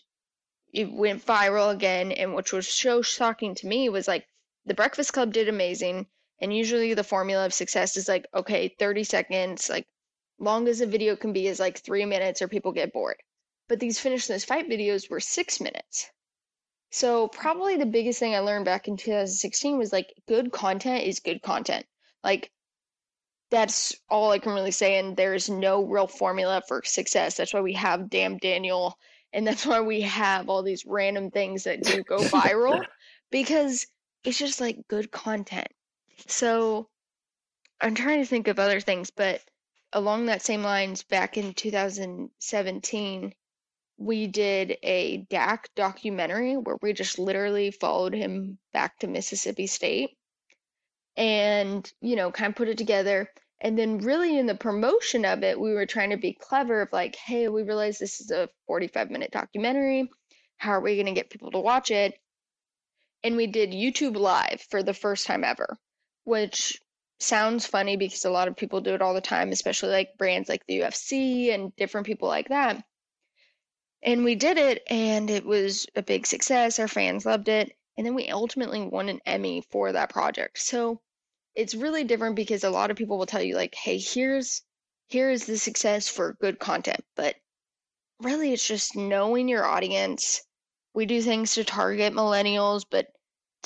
it 0.72 0.92
went 0.92 1.25
viral 1.25 1.72
again. 1.72 2.12
And 2.12 2.35
which 2.35 2.53
was 2.53 2.68
so 2.68 3.03
shocking 3.03 3.55
to 3.57 3.66
me 3.66 3.88
was 3.88 4.09
like 4.09 4.27
the 4.64 4.75
Breakfast 4.75 5.12
Club 5.12 5.33
did 5.33 5.49
amazing. 5.49 6.07
And 6.40 6.55
usually 6.55 6.94
the 6.94 7.05
formula 7.05 7.46
of 7.46 7.55
success 7.55 7.96
is 7.96 8.09
like, 8.09 8.27
okay, 8.35 8.68
30 8.68 9.05
seconds, 9.05 9.70
like 9.70 9.87
long 10.38 10.68
as 10.68 10.81
a 10.81 10.87
video 10.87 11.16
can 11.16 11.33
be 11.33 11.46
is 11.46 11.61
like 11.61 11.79
three 11.79 12.05
minutes 12.05 12.42
or 12.42 12.49
people 12.49 12.72
get 12.72 12.92
bored. 12.92 13.22
But 13.68 13.81
these 13.81 13.99
finish 13.99 14.27
this 14.27 14.44
fight 14.44 14.68
videos 14.68 15.09
were 15.09 15.20
six 15.20 15.61
minutes. 15.61 16.11
So 16.97 17.29
probably 17.29 17.77
the 17.77 17.85
biggest 17.85 18.19
thing 18.19 18.35
I 18.35 18.39
learned 18.39 18.65
back 18.65 18.89
in 18.89 18.97
2016 18.97 19.77
was 19.77 19.93
like 19.93 20.15
good 20.27 20.51
content 20.51 21.05
is 21.05 21.21
good 21.21 21.43
content. 21.43 21.85
Like 22.25 22.51
that's 23.51 23.95
all 24.09 24.31
I 24.31 24.39
can 24.39 24.55
really 24.55 24.71
say. 24.71 24.99
And 24.99 25.15
there's 25.15 25.51
no 25.51 25.85
real 25.85 26.07
formula 26.07 26.63
for 26.67 26.81
success. 26.87 27.37
That's 27.37 27.53
why 27.53 27.61
we 27.61 27.75
have 27.75 28.09
Damn 28.09 28.39
Daniel, 28.39 28.99
and 29.35 29.47
that's 29.47 29.67
why 29.67 29.83
we 29.83 30.01
have 30.01 30.49
all 30.49 30.63
these 30.63 30.87
random 30.87 31.31
things 31.31 31.65
that 31.65 31.83
do 31.83 32.03
go 32.03 32.17
viral 32.31 32.83
because 33.31 33.87
it's 34.25 34.39
just 34.39 34.63
like 34.63 34.89
good 34.89 35.11
content. 35.11 35.69
So 36.29 36.89
I'm 37.79 37.95
trying 37.95 38.23
to 38.23 38.27
think 38.27 38.49
of 38.49 38.59
other 38.59 38.81
things, 38.81 39.11
but 39.11 39.43
along 39.93 40.27
that 40.27 40.41
same 40.41 40.63
lines, 40.63 41.03
back 41.03 41.37
in 41.37 41.53
2017, 41.53 43.35
we 43.99 44.27
did 44.27 44.77
a 44.83 45.19
Dak 45.31 45.71
documentary 45.75 46.57
where 46.57 46.77
we 46.83 46.93
just 46.93 47.19
literally 47.19 47.71
followed 47.71 48.15
him 48.15 48.59
back 48.73 48.99
to 48.99 49.07
Mississippi 49.07 49.67
State 49.67 50.11
and, 51.17 51.91
you 52.01 52.17
know, 52.17 52.31
kind 52.31 52.51
of 52.51 52.57
put 52.57 52.69
it 52.69 52.79
together. 52.79 53.31
And 53.61 53.79
then, 53.79 53.99
really, 53.99 54.39
in 54.39 54.47
the 54.47 54.55
promotion 54.55 55.25
of 55.25 55.43
it, 55.43 55.59
we 55.59 55.73
were 55.73 55.87
trying 55.87 56.11
to 56.11 56.19
be 56.19 56.35
clever 56.39 56.83
of 56.83 56.93
like, 56.93 57.17
hey, 57.17 57.49
we 57.49 57.63
realize 57.63 57.99
this 57.99 58.21
is 58.21 58.31
a 58.31 58.51
45 58.67 59.11
minute 59.11 59.31
documentary. 59.31 60.11
How 60.59 60.73
are 60.73 60.81
we 60.81 60.95
going 60.97 61.07
to 61.07 61.13
get 61.13 61.31
people 61.31 61.51
to 61.53 61.61
watch 61.61 61.91
it? 61.91 62.15
and 63.27 63.37
we 63.37 63.49
did 63.49 63.73
YouTube 63.73 64.17
Live 64.17 64.65
for 64.71 64.85
the 64.85 64.95
first 64.95 65.27
time 65.27 65.43
ever, 65.43 65.77
which 66.23 66.81
sounds 67.19 67.67
funny 67.67 67.97
because 67.97 68.25
a 68.25 68.31
lot 68.31 68.47
of 68.47 68.57
people 68.57 68.81
do 68.81 68.95
it 68.95 69.03
all 69.03 69.15
the 69.15 69.21
time, 69.21 69.51
especially 69.51 69.91
like 69.91 70.17
brands 70.17 70.49
like 70.49 70.65
the 70.67 70.79
UFC 70.79 71.53
and 71.53 71.75
different 71.75 72.07
people 72.07 72.29
like 72.29 72.49
that. 72.51 72.85
And 74.03 74.25
we 74.25 74.35
did 74.35 74.59
it, 74.59 74.83
and 74.89 75.31
it 75.31 75.45
was 75.45 75.87
a 75.97 76.03
big 76.03 76.27
success. 76.27 76.79
Our 76.79 76.89
fans 76.89 77.27
loved 77.27 77.49
it. 77.49 77.77
And 77.97 78.07
then 78.07 78.15
we 78.15 78.29
ultimately 78.29 78.83
won 78.83 79.09
an 79.09 79.21
Emmy 79.27 79.63
for 79.71 79.93
that 79.93 80.11
project. 80.11 80.59
So 80.59 81.01
it's 81.55 81.75
really 81.75 82.05
different 82.05 82.37
because 82.37 82.63
a 82.63 82.71
lot 82.71 82.91
of 82.91 82.97
people 82.97 83.19
will 83.19 83.27
tell 83.27 83.43
you, 83.43 83.57
like, 83.57 83.75
hey, 83.75 83.99
here's 83.99 84.63
here's 85.09 85.45
the 85.47 85.57
success 85.59 86.09
for 86.09 86.37
good 86.41 86.59
content. 86.59 87.05
But 87.17 87.37
really, 88.21 88.53
it's 88.53 88.67
just 88.67 88.97
knowing 88.97 89.49
your 89.49 89.65
audience. 89.65 90.43
We 90.95 91.07
do 91.07 91.23
things 91.23 91.55
to 91.55 91.65
target 91.65 92.13
millennials, 92.13 92.85
but 92.89 93.09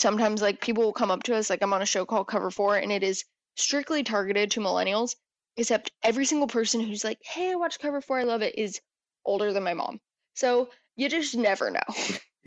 sometimes 0.00 0.40
like 0.40 0.60
people 0.60 0.82
will 0.82 0.92
come 0.92 1.10
up 1.10 1.22
to 1.22 1.34
us 1.34 1.50
like 1.50 1.62
i'm 1.62 1.72
on 1.72 1.82
a 1.82 1.86
show 1.86 2.04
called 2.04 2.26
cover 2.26 2.50
four 2.50 2.76
and 2.76 2.90
it 2.90 3.02
is 3.02 3.24
strictly 3.56 4.02
targeted 4.02 4.50
to 4.50 4.60
millennials 4.60 5.14
except 5.56 5.92
every 6.02 6.24
single 6.24 6.48
person 6.48 6.80
who's 6.80 7.04
like 7.04 7.18
hey 7.22 7.52
i 7.52 7.54
watch 7.54 7.78
cover 7.78 8.00
four 8.00 8.18
i 8.18 8.22
love 8.22 8.42
it 8.42 8.56
is 8.56 8.80
older 9.24 9.52
than 9.52 9.62
my 9.62 9.74
mom 9.74 10.00
so 10.40 10.68
you 10.96 11.08
just 11.08 11.36
never 11.36 11.70
know 11.70 11.80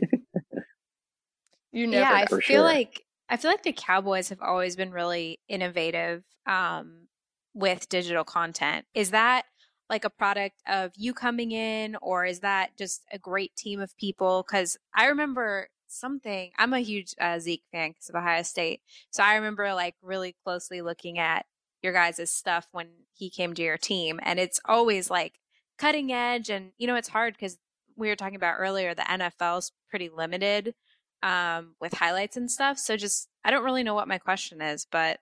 you 1.72 1.86
never 1.86 2.02
yeah 2.02 2.10
know. 2.10 2.14
i 2.16 2.26
feel 2.26 2.40
sure. 2.40 2.62
like 2.62 3.02
i 3.28 3.36
feel 3.36 3.50
like 3.50 3.62
the 3.62 3.72
cowboys 3.72 4.28
have 4.28 4.42
always 4.42 4.76
been 4.76 4.90
really 4.90 5.38
innovative 5.48 6.24
um, 6.46 7.06
with 7.54 7.88
digital 7.88 8.24
content 8.24 8.84
is 8.94 9.10
that 9.10 9.44
like 9.88 10.04
a 10.04 10.10
product 10.10 10.60
of 10.66 10.92
you 10.96 11.14
coming 11.14 11.52
in 11.52 11.96
or 12.02 12.24
is 12.24 12.40
that 12.40 12.76
just 12.76 13.02
a 13.12 13.18
great 13.18 13.54
team 13.56 13.80
of 13.80 13.96
people 13.96 14.44
because 14.46 14.76
i 14.94 15.06
remember 15.06 15.68
something. 15.94 16.50
I'm 16.58 16.72
a 16.72 16.80
huge 16.80 17.14
uh, 17.20 17.38
Zeke 17.38 17.64
fan 17.72 17.90
because 17.90 18.08
of 18.08 18.16
Ohio 18.16 18.42
State, 18.42 18.80
so 19.10 19.22
I 19.22 19.36
remember 19.36 19.72
like 19.74 19.94
really 20.02 20.36
closely 20.44 20.82
looking 20.82 21.18
at 21.18 21.46
your 21.82 21.92
guys' 21.92 22.30
stuff 22.30 22.66
when 22.72 22.88
he 23.12 23.30
came 23.30 23.54
to 23.54 23.62
your 23.62 23.78
team, 23.78 24.20
and 24.22 24.38
it's 24.38 24.60
always 24.64 25.10
like 25.10 25.38
cutting 25.78 26.12
edge. 26.12 26.50
And 26.50 26.72
you 26.78 26.86
know, 26.86 26.96
it's 26.96 27.08
hard 27.08 27.34
because 27.34 27.58
we 27.96 28.08
were 28.08 28.16
talking 28.16 28.36
about 28.36 28.56
earlier, 28.58 28.94
the 28.94 29.02
NFL's 29.02 29.72
pretty 29.90 30.08
limited 30.08 30.74
um, 31.22 31.74
with 31.80 31.94
highlights 31.94 32.36
and 32.36 32.50
stuff. 32.50 32.78
So 32.78 32.96
just 32.96 33.28
I 33.44 33.50
don't 33.50 33.64
really 33.64 33.82
know 33.82 33.94
what 33.94 34.08
my 34.08 34.18
question 34.18 34.60
is, 34.60 34.86
but 34.90 35.18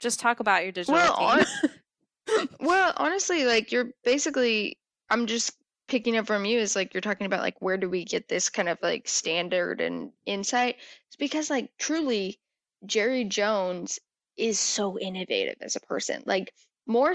just 0.00 0.20
talk 0.20 0.40
about 0.40 0.64
your 0.64 0.72
digital 0.72 0.94
well, 0.94 1.14
on- 1.14 2.48
well, 2.60 2.92
honestly, 2.96 3.44
like 3.44 3.72
you're 3.72 3.90
basically 4.04 4.78
I'm 5.08 5.26
just 5.26 5.52
picking 5.88 6.16
up 6.16 6.26
from 6.26 6.44
you 6.44 6.58
is 6.58 6.74
like 6.74 6.92
you're 6.92 7.00
talking 7.00 7.26
about 7.26 7.42
like 7.42 7.60
where 7.60 7.76
do 7.76 7.88
we 7.88 8.04
get 8.04 8.28
this 8.28 8.48
kind 8.50 8.68
of 8.68 8.78
like 8.82 9.08
standard 9.08 9.80
and 9.80 10.10
insight? 10.26 10.76
It's 11.08 11.16
because 11.16 11.48
like 11.48 11.70
truly 11.78 12.40
jerry 12.84 13.24
jones 13.24 13.98
is 14.36 14.58
so 14.58 14.98
innovative 14.98 15.56
as 15.60 15.76
a 15.76 15.80
person. 15.80 16.22
Like 16.26 16.52
more 16.86 17.14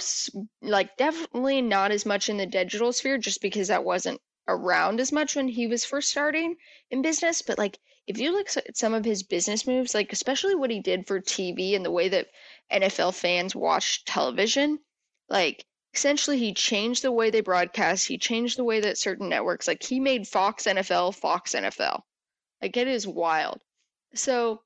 like 0.61 0.95
definitely 0.97 1.61
not 1.61 1.91
as 1.91 2.05
much 2.05 2.29
in 2.29 2.37
the 2.37 2.45
digital 2.45 2.91
sphere 2.93 3.17
just 3.17 3.41
because 3.41 3.67
that 3.67 3.83
wasn't 3.83 4.19
around 4.47 4.99
as 4.99 5.11
much 5.11 5.35
when 5.35 5.47
he 5.47 5.67
was 5.67 5.85
first 5.85 6.09
starting 6.09 6.55
in 6.89 7.01
business 7.01 7.41
but 7.41 7.57
like 7.57 7.79
if 8.07 8.17
you 8.17 8.31
look 8.31 8.47
at 8.57 8.77
some 8.77 8.93
of 8.93 9.05
his 9.05 9.23
business 9.23 9.67
moves 9.67 9.93
like 9.93 10.11
especially 10.11 10.55
what 10.55 10.71
he 10.71 10.79
did 10.79 11.07
for 11.07 11.19
tv 11.19 11.75
and 11.75 11.85
the 11.85 11.91
way 11.91 12.09
that 12.09 12.27
nfl 12.71 13.13
fans 13.13 13.55
watch 13.55 14.03
television 14.05 14.79
like 15.29 15.65
essentially 15.93 16.37
he 16.37 16.53
changed 16.53 17.03
the 17.03 17.11
way 17.11 17.29
they 17.29 17.41
broadcast 17.41 18.07
he 18.07 18.17
changed 18.17 18.57
the 18.57 18.63
way 18.63 18.79
that 18.79 18.97
certain 18.97 19.29
networks 19.29 19.67
like 19.67 19.83
he 19.83 19.99
made 19.99 20.27
fox 20.27 20.65
nfl 20.65 21.13
fox 21.13 21.53
nfl 21.53 22.01
like 22.61 22.77
it 22.77 22.87
is 22.87 23.07
wild. 23.07 23.59
So 24.13 24.61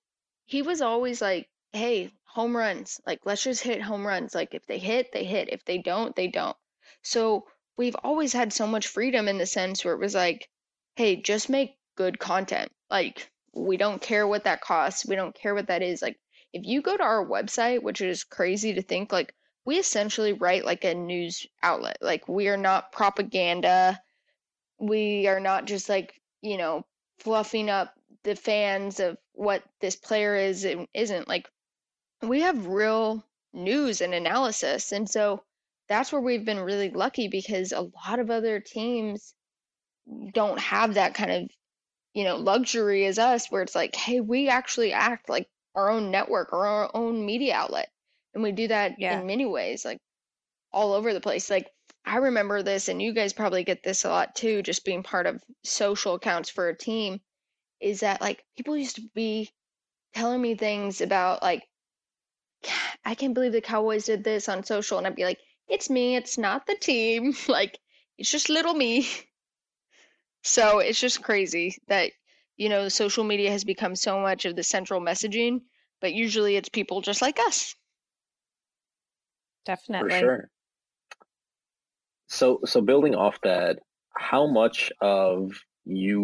he 0.46 0.62
was 0.62 0.82
always 0.82 1.22
like 1.22 1.48
hey 1.72 2.12
home 2.26 2.56
runs. 2.56 3.00
Like 3.06 3.22
let's 3.26 3.44
just 3.44 3.64
hit 3.64 3.82
home 3.82 4.06
runs. 4.06 4.36
Like 4.36 4.54
if 4.54 4.66
they 4.68 4.80
hit 4.80 5.12
they 5.14 5.24
hit. 5.24 5.50
If 5.50 5.64
they 5.66 5.78
don't 5.78 6.16
they 6.16 6.28
don't. 6.28 6.58
So 7.02 7.48
we've 7.78 7.96
always 8.04 8.34
had 8.34 8.54
so 8.54 8.68
much 8.68 8.88
freedom 8.88 9.28
in 9.28 9.38
the 9.38 9.46
sense 9.46 9.84
where 9.84 9.94
it 9.94 10.00
was 10.00 10.16
like 10.16 10.48
hey 10.96 11.16
just 11.16 11.50
make 11.50 11.76
good 11.96 12.20
content 12.20 12.72
like 12.90 13.30
we 13.54 13.78
don't 13.78 14.02
care 14.02 14.28
what 14.28 14.44
that 14.44 14.62
costs 14.62 15.06
we 15.06 15.16
don't 15.16 15.36
care 15.36 15.56
what 15.56 15.68
that 15.68 15.82
is 15.82 16.02
like 16.02 16.18
if 16.54 16.66
you 16.66 16.82
go 16.82 16.96
to 16.96 17.04
our 17.04 17.26
website 17.26 17.82
which 17.82 18.02
is 18.02 18.24
crazy 18.24 18.74
to 18.74 18.82
think 18.82 19.12
like 19.12 19.34
we 19.66 19.80
essentially 19.80 20.34
write 20.34 20.64
like 20.64 20.84
a 20.84 20.94
news 20.94 21.46
outlet. 21.64 21.98
Like 22.00 22.28
we 22.28 22.48
are 22.48 22.58
not 22.58 22.92
propaganda. 22.92 24.00
We 24.80 25.28
are 25.28 25.40
not 25.40 25.66
just 25.66 25.90
like, 25.90 26.22
you 26.42 26.58
know, 26.58 26.86
fluffing 27.20 27.70
up 27.70 27.94
the 28.24 28.36
fans 28.36 29.00
of 29.00 29.18
what 29.34 29.64
this 29.82 29.96
player 29.96 30.36
is 30.36 30.64
and 30.66 30.88
isn't. 30.94 31.28
Like 31.28 31.50
we 32.22 32.42
have 32.42 32.68
real 32.68 33.26
news 33.54 34.02
and 34.02 34.14
analysis. 34.14 34.92
And 34.92 35.10
so 35.10 35.44
that's 35.88 36.12
where 36.12 36.22
we've 36.22 36.46
been 36.46 36.60
really 36.60 36.90
lucky 36.90 37.28
because 37.28 37.72
a 37.72 37.82
lot 37.82 38.20
of 38.20 38.32
other 38.32 38.60
teams 38.60 39.34
don't 40.34 40.60
have 40.60 40.96
that 40.96 41.14
kind 41.14 41.32
of, 41.32 41.50
you 42.14 42.24
know, 42.24 42.38
luxury 42.38 43.06
as 43.06 43.20
us 43.20 43.48
where 43.52 43.62
it's 43.62 43.76
like, 43.76 43.96
hey, 43.96 44.20
we 44.20 44.50
actually 44.50 44.94
act 44.94 45.30
like 45.30 45.48
our 45.76 45.90
own 45.90 46.12
network 46.12 46.54
or 46.54 46.66
our 46.66 46.92
own 46.94 47.26
media 47.26 47.54
outlet 47.56 47.90
and 48.36 48.44
we 48.44 48.52
do 48.52 48.68
that 48.68 48.96
yeah. 49.00 49.20
in 49.20 49.26
many 49.26 49.46
ways 49.46 49.84
like 49.84 49.98
all 50.72 50.94
over 50.94 51.14
the 51.14 51.22
place 51.22 51.50
like 51.50 51.68
i 52.06 52.18
remember 52.18 52.62
this 52.62 52.90
and 52.90 53.02
you 53.02 53.14
guys 53.14 53.34
probably 53.34 53.64
get 53.64 53.82
this 53.82 54.06
a 54.06 54.10
lot 54.10 54.36
too 54.36 54.62
just 54.62 54.86
being 54.86 55.02
part 55.02 55.26
of 55.26 55.42
social 55.64 56.14
accounts 56.14 56.50
for 56.50 56.70
a 56.70 56.78
team 56.78 57.20
is 57.82 58.02
that 58.02 58.22
like 58.22 58.44
people 58.56 58.78
used 58.78 58.98
to 58.98 59.10
be 59.16 59.50
telling 60.14 60.42
me 60.42 60.56
things 60.56 61.02
about 61.02 61.42
like 61.42 61.64
i 63.06 63.16
can't 63.16 63.34
believe 63.34 63.54
the 63.54 63.62
cowboys 63.62 64.06
did 64.06 64.24
this 64.24 64.50
on 64.50 64.64
social 64.64 64.98
and 64.98 65.08
i'd 65.08 65.16
be 65.16 65.24
like 65.24 65.40
it's 65.68 65.90
me 65.90 66.16
it's 66.16 66.38
not 66.38 66.66
the 66.66 66.76
team 66.76 67.34
like 67.48 67.80
it's 68.18 68.32
just 68.32 68.50
little 68.50 68.74
me 68.74 69.08
so 70.44 70.80
it's 70.80 71.00
just 71.00 71.24
crazy 71.24 71.78
that 71.88 72.12
you 72.58 72.70
know 72.70 72.88
social 72.88 73.24
media 73.24 73.52
has 73.52 73.64
become 73.64 73.96
so 73.96 74.20
much 74.20 74.46
of 74.46 74.56
the 74.56 74.64
central 74.64 75.02
messaging 75.02 75.62
but 76.02 76.14
usually 76.14 76.56
it's 76.56 76.70
people 76.70 77.02
just 77.02 77.22
like 77.22 77.40
us 77.40 77.76
Definitely. 79.66 80.12
For 80.12 80.20
sure. 80.20 80.50
So 82.28 82.60
so 82.66 82.82
building 82.82 83.16
off 83.16 83.40
that, 83.44 83.80
how 84.16 84.48
much 84.48 84.92
of 85.02 85.52
you 85.86 86.22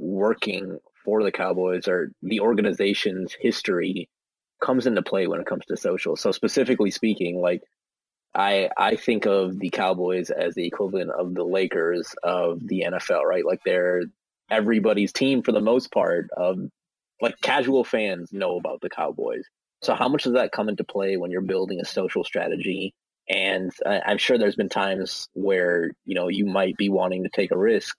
working 0.00 0.78
for 1.04 1.22
the 1.22 1.32
Cowboys 1.32 1.88
or 1.88 2.12
the 2.22 2.40
organization's 2.40 3.34
history 3.38 4.08
comes 4.62 4.86
into 4.86 5.02
play 5.02 5.26
when 5.26 5.40
it 5.40 5.46
comes 5.46 5.64
to 5.66 5.76
social? 5.76 6.16
So 6.16 6.32
specifically 6.32 6.90
speaking, 6.90 7.40
like 7.40 7.62
I 8.34 8.70
I 8.76 8.96
think 8.96 9.26
of 9.26 9.58
the 9.58 9.70
Cowboys 9.70 10.30
as 10.30 10.54
the 10.54 10.66
equivalent 10.66 11.10
of 11.10 11.34
the 11.34 11.44
Lakers 11.44 12.14
of 12.22 12.66
the 12.66 12.84
NFL, 12.86 13.24
right? 13.24 13.46
Like 13.46 13.60
they're 13.64 14.02
everybody's 14.50 15.12
team 15.12 15.42
for 15.42 15.52
the 15.52 15.60
most 15.60 15.92
part. 15.92 16.30
Of 16.36 16.58
like 17.20 17.40
casual 17.42 17.84
fans 17.84 18.32
know 18.32 18.56
about 18.56 18.80
the 18.82 18.90
Cowboys. 18.90 19.44
So 19.82 19.94
how 19.94 20.08
much 20.08 20.24
does 20.24 20.34
that 20.34 20.52
come 20.52 20.68
into 20.68 20.84
play 20.84 21.16
when 21.16 21.30
you're 21.30 21.42
building 21.42 21.80
a 21.80 21.84
social 21.84 22.24
strategy? 22.24 22.94
And 23.28 23.72
I'm 23.86 24.18
sure 24.18 24.38
there's 24.38 24.56
been 24.56 24.68
times 24.70 25.28
where 25.34 25.92
you 26.06 26.14
know 26.14 26.28
you 26.28 26.46
might 26.46 26.76
be 26.76 26.88
wanting 26.90 27.24
to 27.24 27.30
take 27.30 27.52
a 27.52 27.58
risk, 27.58 27.96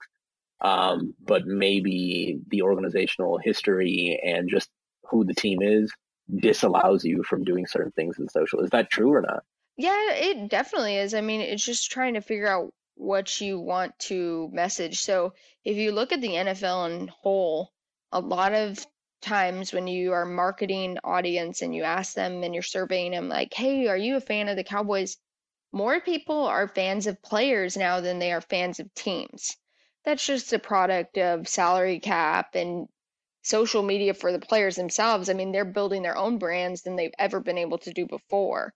um, 0.62 1.14
but 1.24 1.46
maybe 1.46 2.40
the 2.48 2.62
organizational 2.62 3.38
history 3.38 4.20
and 4.24 4.48
just 4.50 4.70
who 5.10 5.24
the 5.24 5.34
team 5.34 5.62
is 5.62 5.92
disallows 6.40 7.04
you 7.04 7.22
from 7.24 7.44
doing 7.44 7.66
certain 7.66 7.92
things 7.92 8.18
in 8.18 8.28
social. 8.28 8.60
Is 8.60 8.70
that 8.70 8.90
true 8.90 9.12
or 9.12 9.22
not? 9.22 9.44
Yeah, 9.76 10.12
it 10.12 10.48
definitely 10.48 10.96
is. 10.96 11.14
I 11.14 11.20
mean, 11.20 11.40
it's 11.40 11.64
just 11.64 11.90
trying 11.90 12.14
to 12.14 12.20
figure 12.20 12.48
out 12.48 12.72
what 12.96 13.40
you 13.40 13.60
want 13.60 13.96
to 14.00 14.48
message. 14.52 15.00
So 15.00 15.34
if 15.64 15.76
you 15.76 15.92
look 15.92 16.12
at 16.12 16.20
the 16.20 16.28
NFL 16.28 16.90
in 16.90 17.08
whole, 17.08 17.72
a 18.10 18.20
lot 18.20 18.52
of 18.52 18.84
times 19.20 19.72
when 19.72 19.86
you 19.86 20.12
are 20.12 20.24
marketing 20.24 20.98
audience 21.02 21.62
and 21.62 21.74
you 21.74 21.82
ask 21.82 22.14
them 22.14 22.42
and 22.42 22.52
you're 22.52 22.62
surveying 22.62 23.12
them 23.12 23.28
like 23.28 23.54
hey 23.54 23.88
are 23.88 23.96
you 23.96 24.16
a 24.16 24.20
fan 24.20 24.48
of 24.50 24.56
the 24.56 24.62
cowboys 24.62 25.16
more 25.72 25.98
people 26.00 26.44
are 26.44 26.68
fans 26.68 27.06
of 27.06 27.22
players 27.22 27.74
now 27.74 28.00
than 28.00 28.18
they 28.18 28.32
are 28.32 28.42
fans 28.42 28.78
of 28.80 28.94
teams 28.94 29.56
that's 30.04 30.26
just 30.26 30.52
a 30.52 30.58
product 30.58 31.16
of 31.16 31.48
salary 31.48 32.00
cap 32.00 32.54
and 32.54 32.86
social 33.42 33.82
media 33.82 34.12
for 34.12 34.30
the 34.30 34.38
players 34.38 34.76
themselves 34.76 35.30
i 35.30 35.32
mean 35.32 35.52
they're 35.52 35.64
building 35.64 36.02
their 36.02 36.18
own 36.18 36.36
brands 36.36 36.82
than 36.82 36.96
they've 36.96 37.14
ever 37.18 37.40
been 37.40 37.56
able 37.56 37.78
to 37.78 37.94
do 37.94 38.06
before 38.06 38.74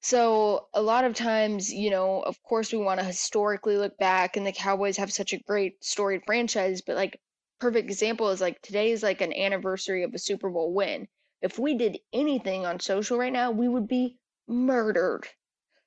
so 0.00 0.66
a 0.74 0.82
lot 0.82 1.04
of 1.04 1.14
times 1.14 1.72
you 1.72 1.90
know 1.90 2.20
of 2.20 2.40
course 2.42 2.72
we 2.72 2.78
want 2.78 3.00
to 3.00 3.06
historically 3.06 3.76
look 3.76 3.96
back 3.98 4.36
and 4.36 4.46
the 4.46 4.52
cowboys 4.52 4.96
have 4.96 5.12
such 5.12 5.32
a 5.32 5.38
great 5.38 5.82
storied 5.82 6.22
franchise 6.26 6.82
but 6.82 6.96
like 6.96 7.18
perfect 7.58 7.88
example 7.88 8.30
is 8.30 8.40
like 8.40 8.60
today 8.62 8.90
is 8.90 9.02
like 9.02 9.20
an 9.20 9.32
anniversary 9.32 10.02
of 10.02 10.14
a 10.14 10.18
Super 10.18 10.50
Bowl 10.50 10.72
win. 10.72 11.08
If 11.42 11.58
we 11.58 11.76
did 11.76 11.98
anything 12.12 12.66
on 12.66 12.80
social 12.80 13.18
right 13.18 13.32
now, 13.32 13.50
we 13.50 13.68
would 13.68 13.88
be 13.88 14.16
murdered. 14.48 15.22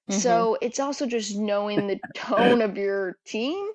Mm-hmm. 0.09 0.19
So 0.19 0.57
it's 0.61 0.79
also 0.79 1.05
just 1.05 1.35
knowing 1.35 1.87
the 1.87 1.99
tone 2.15 2.61
of 2.61 2.77
your 2.77 3.17
team 3.25 3.71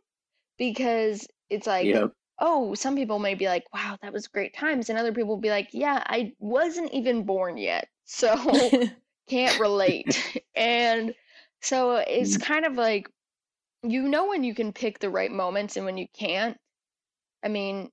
because 0.58 1.26
it's 1.50 1.66
like 1.66 1.86
yep. 1.86 2.12
oh, 2.40 2.74
some 2.74 2.96
people 2.96 3.18
may 3.18 3.34
be 3.34 3.46
like, 3.46 3.64
wow, 3.72 3.96
that 4.02 4.12
was 4.12 4.28
great 4.28 4.54
times. 4.54 4.88
And 4.88 4.98
other 4.98 5.12
people 5.12 5.28
will 5.28 5.40
be 5.40 5.50
like, 5.50 5.68
yeah, 5.72 6.02
I 6.06 6.32
wasn't 6.38 6.92
even 6.92 7.24
born 7.24 7.56
yet. 7.56 7.88
So 8.04 8.34
can't 9.28 9.58
relate. 9.58 10.42
and 10.54 11.14
so 11.60 11.96
it's 11.96 12.36
mm. 12.36 12.42
kind 12.42 12.64
of 12.64 12.74
like, 12.74 13.08
you 13.82 14.08
know, 14.08 14.28
when 14.28 14.44
you 14.44 14.54
can 14.54 14.72
pick 14.72 14.98
the 14.98 15.10
right 15.10 15.30
moments 15.30 15.76
and 15.76 15.84
when 15.84 15.98
you 15.98 16.06
can't. 16.18 16.58
I 17.44 17.48
mean, 17.48 17.90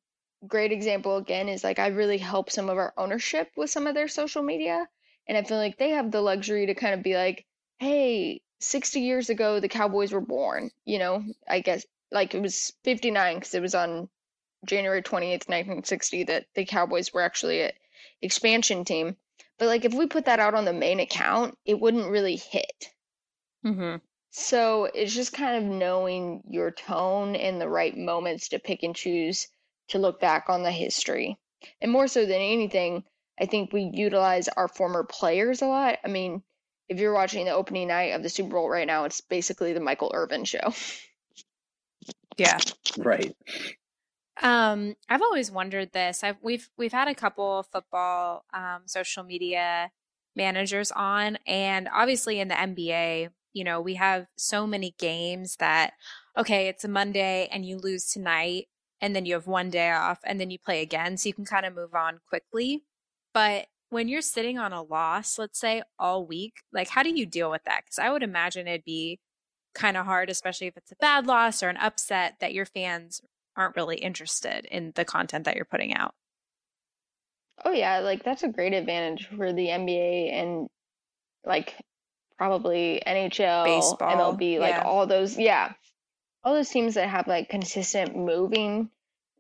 great 0.48 0.72
example 0.72 1.18
again 1.18 1.50
is 1.50 1.64
like, 1.64 1.80
I 1.80 1.88
really 1.88 2.18
help 2.18 2.50
some 2.50 2.70
of 2.70 2.78
our 2.78 2.94
ownership 2.98 3.50
with 3.58 3.70
some 3.70 3.88
of 3.88 3.96
their 3.96 4.08
social 4.08 4.44
media. 4.44 4.88
And 5.28 5.38
I 5.38 5.44
feel 5.44 5.58
like 5.58 5.78
they 5.78 5.90
have 5.90 6.12
the 6.12 6.22
luxury 6.22 6.66
to 6.68 6.74
kind 6.74 6.94
of 6.94 7.04
be 7.04 7.16
like, 7.16 7.46
hey, 7.80 8.42
60 8.60 9.02
years 9.02 9.30
ago, 9.30 9.60
the 9.60 9.68
Cowboys 9.68 10.12
were 10.12 10.22
born. 10.22 10.72
You 10.86 11.00
know, 11.00 11.24
I 11.48 11.60
guess 11.60 11.86
like 12.12 12.36
it 12.36 12.42
was 12.42 12.74
59 12.84 13.36
because 13.36 13.54
it 13.54 13.62
was 13.62 13.76
on 13.76 14.10
January 14.66 15.02
28th, 15.02 15.48
1960, 15.50 16.24
that 16.26 16.46
the 16.56 16.66
Cowboys 16.66 17.14
were 17.14 17.22
actually 17.22 17.62
an 17.62 17.72
expansion 18.22 18.86
team. 18.86 19.16
But 19.62 19.68
like 19.68 19.86
if 19.86 19.94
we 19.94 20.08
put 20.08 20.26
that 20.26 20.40
out 20.40 20.56
on 20.56 20.66
the 20.66 20.74
main 20.74 21.00
account, 21.00 21.56
it 21.66 21.80
wouldn't 21.80 22.10
really 22.10 22.36
hit. 22.36 22.90
Mm-hmm. 23.64 23.98
So 24.32 24.86
it's 24.86 25.14
just 25.14 25.34
kind 25.34 25.56
of 25.56 25.72
knowing 25.72 26.42
your 26.50 26.72
tone 26.72 27.36
and 27.36 27.62
the 27.62 27.70
right 27.70 27.96
moments 27.96 28.50
to 28.50 28.60
pick 28.60 28.82
and 28.82 28.96
choose 28.96 29.48
to 29.90 30.00
look 30.00 30.20
back 30.20 30.46
on 30.50 30.64
the 30.64 30.72
history. 30.72 31.38
And 31.80 31.92
more 31.92 32.08
so 32.08 32.22
than 32.22 32.42
anything, 32.42 33.04
I 33.40 33.46
think 33.46 33.72
we 33.72 33.92
utilize 33.94 34.48
our 34.48 34.68
former 34.68 35.04
players 35.04 35.62
a 35.62 35.68
lot. 35.68 36.00
I 36.04 36.08
mean, 36.08 36.42
if 36.90 37.00
you're 37.00 37.14
watching 37.14 37.46
the 37.46 37.52
opening 37.52 37.90
night 37.90 38.16
of 38.16 38.24
the 38.24 38.30
Super 38.30 38.54
Bowl 38.54 38.68
right 38.68 38.88
now, 38.88 39.04
it's 39.04 39.22
basically 39.22 39.74
the 39.74 39.80
Michael 39.80 40.12
Irvin 40.12 40.44
show. 40.44 40.74
Yeah. 42.36 42.58
Right. 42.98 43.36
Um, 44.42 44.96
I've 45.08 45.22
always 45.22 45.52
wondered 45.52 45.92
this. 45.94 46.24
I've 46.24 46.38
we've 46.42 46.70
we've 46.78 46.92
had 46.92 47.08
a 47.08 47.16
couple 47.16 47.64
football 47.72 48.46
um, 48.54 48.82
social 48.86 49.24
media 49.24 49.92
managers 50.36 50.92
on, 50.92 51.38
and 51.46 51.88
obviously 51.94 52.40
in 52.40 52.48
the 52.48 52.56
NBA, 52.56 53.30
you 53.54 53.64
know, 53.64 53.80
we 53.82 53.96
have 53.96 54.28
so 54.38 54.66
many 54.66 54.96
games 54.98 55.58
that 55.58 55.94
okay, 56.38 56.68
it's 56.68 56.84
a 56.84 56.88
Monday 56.88 57.48
and 57.52 57.66
you 57.66 57.78
lose 57.78 58.08
tonight, 58.12 58.68
and 59.00 59.16
then 59.16 59.26
you 59.26 59.36
have 59.36 59.48
one 59.48 59.70
day 59.70 59.92
off, 59.92 60.20
and 60.26 60.40
then 60.40 60.50
you 60.50 60.58
play 60.60 60.82
again, 60.82 61.18
so 61.18 61.28
you 61.30 61.34
can 61.34 61.46
kind 61.46 61.66
of 61.66 61.76
move 61.76 61.94
on 61.94 62.20
quickly. 62.28 62.84
But 63.34 63.68
when 63.90 64.08
you're 64.08 64.22
sitting 64.22 64.58
on 64.58 64.74
a 64.74 64.82
loss, 64.82 65.38
let's 65.38 65.60
say 65.60 65.84
all 66.00 66.26
week, 66.26 66.54
like 66.74 66.90
how 66.90 67.04
do 67.04 67.10
you 67.16 67.26
deal 67.26 67.52
with 67.52 67.64
that? 67.66 67.82
Because 67.86 68.00
I 68.00 68.10
would 68.10 68.24
imagine 68.24 68.68
it'd 68.68 68.86
be 68.86 69.20
kind 69.76 69.98
of 69.98 70.06
hard, 70.06 70.30
especially 70.30 70.68
if 70.68 70.78
it's 70.78 70.92
a 70.92 70.96
bad 70.98 71.28
loss 71.28 71.62
or 71.64 71.70
an 71.70 71.78
upset 71.78 72.36
that 72.40 72.54
your 72.54 72.66
fans 72.66 73.22
aren't 73.56 73.76
really 73.76 73.98
interested 73.98 74.66
in 74.66 74.92
the 74.96 75.06
content 75.06 75.46
that 75.46 75.56
you're 75.56 75.66
putting 75.66 75.94
out. 75.94 76.14
Oh 77.64 77.72
yeah, 77.72 78.00
like 78.00 78.24
that's 78.24 78.44
a 78.44 78.48
great 78.48 78.74
advantage 78.74 79.28
for 79.28 79.54
the 79.54 79.68
NBA 79.68 80.34
and 80.34 80.68
like 81.46 81.76
probably 82.38 83.02
NHL, 83.06 83.66
Baseball, 83.66 84.34
MLB, 84.34 84.60
like 84.60 84.72
yeah. 84.72 84.84
all 84.84 85.06
those 85.06 85.38
yeah. 85.38 85.74
All 86.44 86.56
those 86.56 86.70
teams 86.70 86.96
that 86.96 87.08
have 87.08 87.28
like 87.28 87.50
consistent 87.50 88.16
moving, 88.16 88.90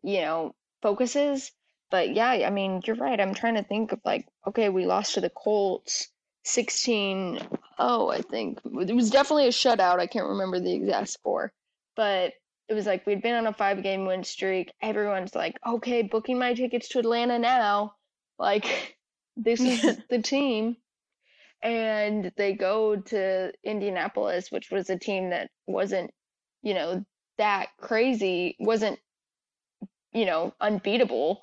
you 0.03 0.21
know, 0.21 0.53
focuses. 0.83 1.51
But 1.89 2.13
yeah, 2.13 2.29
I 2.29 2.51
mean, 2.51 2.81
you're 2.85 2.95
right. 2.95 3.19
I'm 3.19 3.33
trying 3.33 3.55
to 3.55 3.63
think 3.63 3.91
of 3.91 3.99
like, 4.05 4.27
okay, 4.47 4.69
we 4.69 4.85
lost 4.85 5.15
to 5.15 5.21
the 5.21 5.31
Colts 5.31 6.09
16 6.43 7.39
oh, 7.81 8.09
I 8.09 8.21
think. 8.21 8.59
It 8.63 8.95
was 8.95 9.09
definitely 9.09 9.47
a 9.47 9.51
shutout. 9.51 9.99
I 9.99 10.07
can't 10.07 10.27
remember 10.27 10.59
the 10.59 10.73
exact 10.73 11.09
score. 11.09 11.51
But 11.95 12.33
it 12.71 12.73
was 12.73 12.85
like 12.85 13.05
we'd 13.05 13.21
been 13.21 13.35
on 13.35 13.47
a 13.47 13.53
five 13.53 13.83
game 13.83 14.05
win 14.05 14.23
streak. 14.23 14.71
Everyone's 14.81 15.35
like, 15.35 15.57
okay, 15.67 16.03
booking 16.03 16.39
my 16.39 16.53
tickets 16.53 16.87
to 16.89 16.99
Atlanta 16.99 17.37
now. 17.37 17.95
Like, 18.39 18.97
this 19.35 19.59
is 19.59 19.99
the 20.09 20.21
team. 20.21 20.77
And 21.61 22.31
they 22.37 22.53
go 22.53 22.95
to 22.95 23.51
Indianapolis, 23.61 24.49
which 24.51 24.71
was 24.71 24.89
a 24.89 24.97
team 24.97 25.31
that 25.31 25.49
wasn't, 25.67 26.11
you 26.63 26.73
know, 26.73 27.03
that 27.37 27.67
crazy, 27.77 28.55
wasn't, 28.57 28.99
you 30.13 30.25
know, 30.25 30.53
unbeatable. 30.61 31.41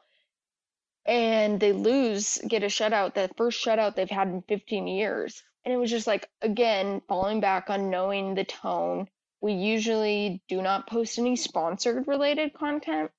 And 1.05 1.61
they 1.61 1.73
lose, 1.73 2.39
get 2.49 2.63
a 2.63 2.67
shutout, 2.67 3.15
the 3.15 3.31
first 3.37 3.63
shutout 3.63 3.97
they've 3.97 4.09
had 4.09 4.29
in 4.29 4.43
15 4.49 4.87
years. 4.87 5.43
And 5.65 5.75
it 5.75 5.77
was 5.77 5.91
just 5.91 6.07
like, 6.07 6.27
again, 6.41 7.03
falling 7.07 7.41
back 7.41 7.69
on 7.69 7.91
knowing 7.91 8.35
the 8.35 8.45
tone 8.45 9.09
we 9.41 9.53
usually 9.53 10.43
do 10.49 10.63
not 10.63 10.89
post 10.89 11.19
any 11.19 11.37
sponsored 11.37 12.09
related 12.09 12.55
content 12.55 13.11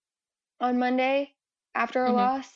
on 0.59 0.79
Monday 0.79 1.33
after 1.73 2.03
a 2.03 2.07
mm-hmm. 2.07 2.17
loss. 2.17 2.47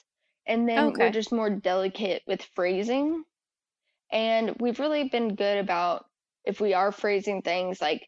And 0.45 0.67
then 0.67 0.89
okay. 0.89 1.05
we're 1.05 1.11
just 1.11 1.31
more 1.31 1.49
delicate 1.49 2.23
with 2.27 2.43
phrasing. 2.55 3.23
And 4.11 4.55
we've 4.59 4.79
really 4.79 5.07
been 5.07 5.35
good 5.35 5.57
about 5.57 6.05
if 6.43 6.59
we 6.59 6.73
are 6.73 6.91
phrasing 6.91 7.41
things 7.41 7.81
like, 7.81 8.07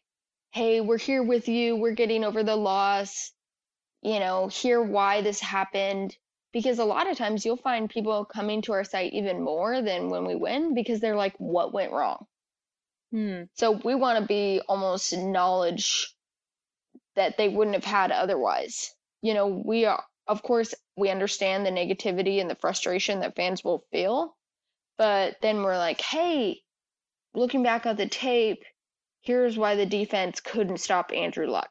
hey, 0.52 0.80
we're 0.80 0.98
here 0.98 1.22
with 1.22 1.48
you, 1.48 1.76
we're 1.76 1.92
getting 1.92 2.24
over 2.24 2.42
the 2.42 2.56
loss, 2.56 3.32
you 4.02 4.20
know, 4.20 4.48
hear 4.48 4.82
why 4.82 5.22
this 5.22 5.40
happened. 5.40 6.16
Because 6.52 6.78
a 6.78 6.84
lot 6.84 7.10
of 7.10 7.18
times 7.18 7.44
you'll 7.44 7.56
find 7.56 7.90
people 7.90 8.24
coming 8.24 8.62
to 8.62 8.72
our 8.72 8.84
site 8.84 9.12
even 9.12 9.42
more 9.42 9.82
than 9.82 10.10
when 10.10 10.26
we 10.26 10.34
win 10.34 10.74
because 10.74 11.00
they're 11.00 11.16
like, 11.16 11.34
what 11.38 11.72
went 11.72 11.92
wrong? 11.92 12.26
Hmm. 13.12 13.44
So 13.54 13.72
we 13.84 13.94
want 13.94 14.20
to 14.20 14.26
be 14.26 14.60
almost 14.68 15.16
knowledge 15.16 16.14
that 17.14 17.36
they 17.36 17.48
wouldn't 17.48 17.76
have 17.76 17.84
had 17.84 18.12
otherwise. 18.12 18.94
You 19.22 19.34
know, 19.34 19.46
we 19.46 19.84
are, 19.86 20.02
of 20.26 20.42
course, 20.42 20.74
we 20.96 21.08
understand 21.10 21.64
the 21.64 21.70
negativity 21.70 22.40
and 22.40 22.50
the 22.50 22.56
frustration 22.56 23.20
that 23.20 23.36
fans 23.36 23.64
will 23.64 23.84
feel, 23.90 24.36
but 24.98 25.36
then 25.40 25.62
we're 25.62 25.78
like, 25.78 26.00
hey, 26.00 26.60
looking 27.34 27.62
back 27.62 27.86
at 27.86 27.96
the 27.96 28.08
tape, 28.08 28.62
here's 29.22 29.58
why 29.58 29.74
the 29.74 29.86
defense 29.86 30.40
couldn't 30.40 30.78
stop 30.78 31.12
Andrew 31.14 31.46
Luck. 31.46 31.70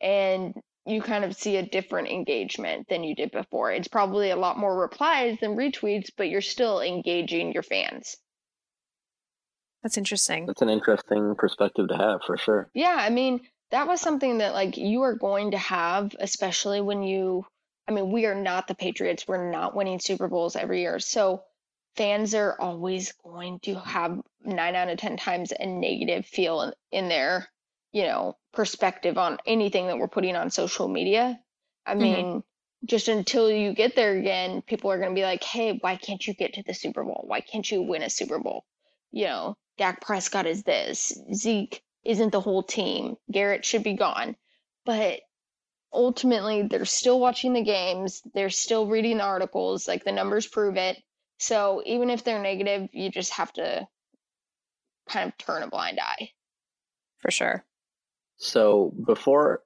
And 0.00 0.54
you 0.86 1.00
kind 1.00 1.24
of 1.24 1.36
see 1.36 1.56
a 1.56 1.66
different 1.66 2.08
engagement 2.08 2.88
than 2.88 3.04
you 3.04 3.14
did 3.14 3.30
before. 3.30 3.72
It's 3.72 3.88
probably 3.88 4.30
a 4.30 4.36
lot 4.36 4.58
more 4.58 4.78
replies 4.78 5.38
than 5.40 5.56
retweets, 5.56 6.10
but 6.16 6.28
you're 6.28 6.42
still 6.42 6.80
engaging 6.80 7.52
your 7.52 7.62
fans. 7.62 8.16
That's 9.84 9.98
interesting. 9.98 10.46
That's 10.46 10.62
an 10.62 10.70
interesting 10.70 11.36
perspective 11.36 11.88
to 11.88 11.96
have 11.96 12.22
for 12.26 12.36
sure. 12.36 12.68
Yeah, 12.74 12.96
I 12.98 13.10
mean, 13.10 13.42
that 13.70 13.86
was 13.86 14.00
something 14.00 14.38
that 14.38 14.54
like 14.54 14.76
you 14.76 15.02
are 15.02 15.14
going 15.14 15.52
to 15.52 15.58
have, 15.58 16.16
especially 16.18 16.80
when 16.80 17.04
you 17.04 17.46
I 17.86 17.92
mean, 17.92 18.10
we 18.10 18.26
are 18.26 18.34
not 18.34 18.66
the 18.66 18.74
Patriots. 18.74 19.28
We're 19.28 19.50
not 19.50 19.76
winning 19.76 20.00
Super 20.00 20.28
Bowls 20.28 20.56
every 20.56 20.80
year. 20.80 20.98
So 20.98 21.42
fans 21.96 22.34
are 22.34 22.58
always 22.58 23.12
going 23.22 23.60
to 23.60 23.74
have 23.74 24.20
nine 24.44 24.74
out 24.74 24.88
of 24.88 24.98
10 24.98 25.16
times 25.16 25.52
a 25.52 25.66
negative 25.66 26.26
feel 26.26 26.62
in, 26.62 26.72
in 26.92 27.08
their, 27.08 27.48
you 27.92 28.04
know, 28.04 28.36
perspective 28.52 29.18
on 29.18 29.38
anything 29.46 29.86
that 29.86 29.98
we're 29.98 30.08
putting 30.08 30.34
on 30.36 30.50
social 30.50 30.88
media. 30.88 31.38
I 31.84 31.92
mm-hmm. 31.92 32.00
mean, 32.00 32.42
just 32.86 33.08
until 33.08 33.50
you 33.50 33.74
get 33.74 33.96
there 33.96 34.16
again, 34.16 34.62
people 34.62 34.90
are 34.90 34.98
going 34.98 35.10
to 35.10 35.14
be 35.14 35.22
like, 35.24 35.44
hey, 35.44 35.78
why 35.80 35.96
can't 35.96 36.26
you 36.26 36.34
get 36.34 36.54
to 36.54 36.62
the 36.62 36.74
Super 36.74 37.04
Bowl? 37.04 37.24
Why 37.26 37.40
can't 37.40 37.70
you 37.70 37.82
win 37.82 38.02
a 38.02 38.10
Super 38.10 38.38
Bowl? 38.38 38.64
You 39.12 39.26
know, 39.26 39.56
Dak 39.78 40.00
Prescott 40.00 40.46
is 40.46 40.62
this, 40.62 41.12
Zeke 41.32 41.82
isn't 42.04 42.30
the 42.30 42.40
whole 42.40 42.62
team, 42.62 43.16
Garrett 43.30 43.64
should 43.64 43.82
be 43.82 43.94
gone. 43.94 44.36
But 44.84 45.20
ultimately, 45.92 46.62
they're 46.62 46.84
still 46.84 47.18
watching 47.18 47.52
the 47.52 47.62
games, 47.62 48.22
they're 48.34 48.50
still 48.50 48.86
reading 48.86 49.18
the 49.18 49.24
articles, 49.24 49.88
like 49.88 50.04
the 50.04 50.12
numbers 50.12 50.46
prove 50.46 50.76
it. 50.76 50.96
So 51.38 51.82
even 51.86 52.10
if 52.10 52.24
they're 52.24 52.42
negative, 52.42 52.88
you 52.92 53.10
just 53.10 53.32
have 53.32 53.52
to 53.54 53.86
kind 55.08 55.28
of 55.28 55.38
turn 55.38 55.62
a 55.62 55.68
blind 55.68 55.98
eye. 56.00 56.30
For 57.18 57.30
sure. 57.30 57.64
So 58.36 58.92
before 59.06 59.62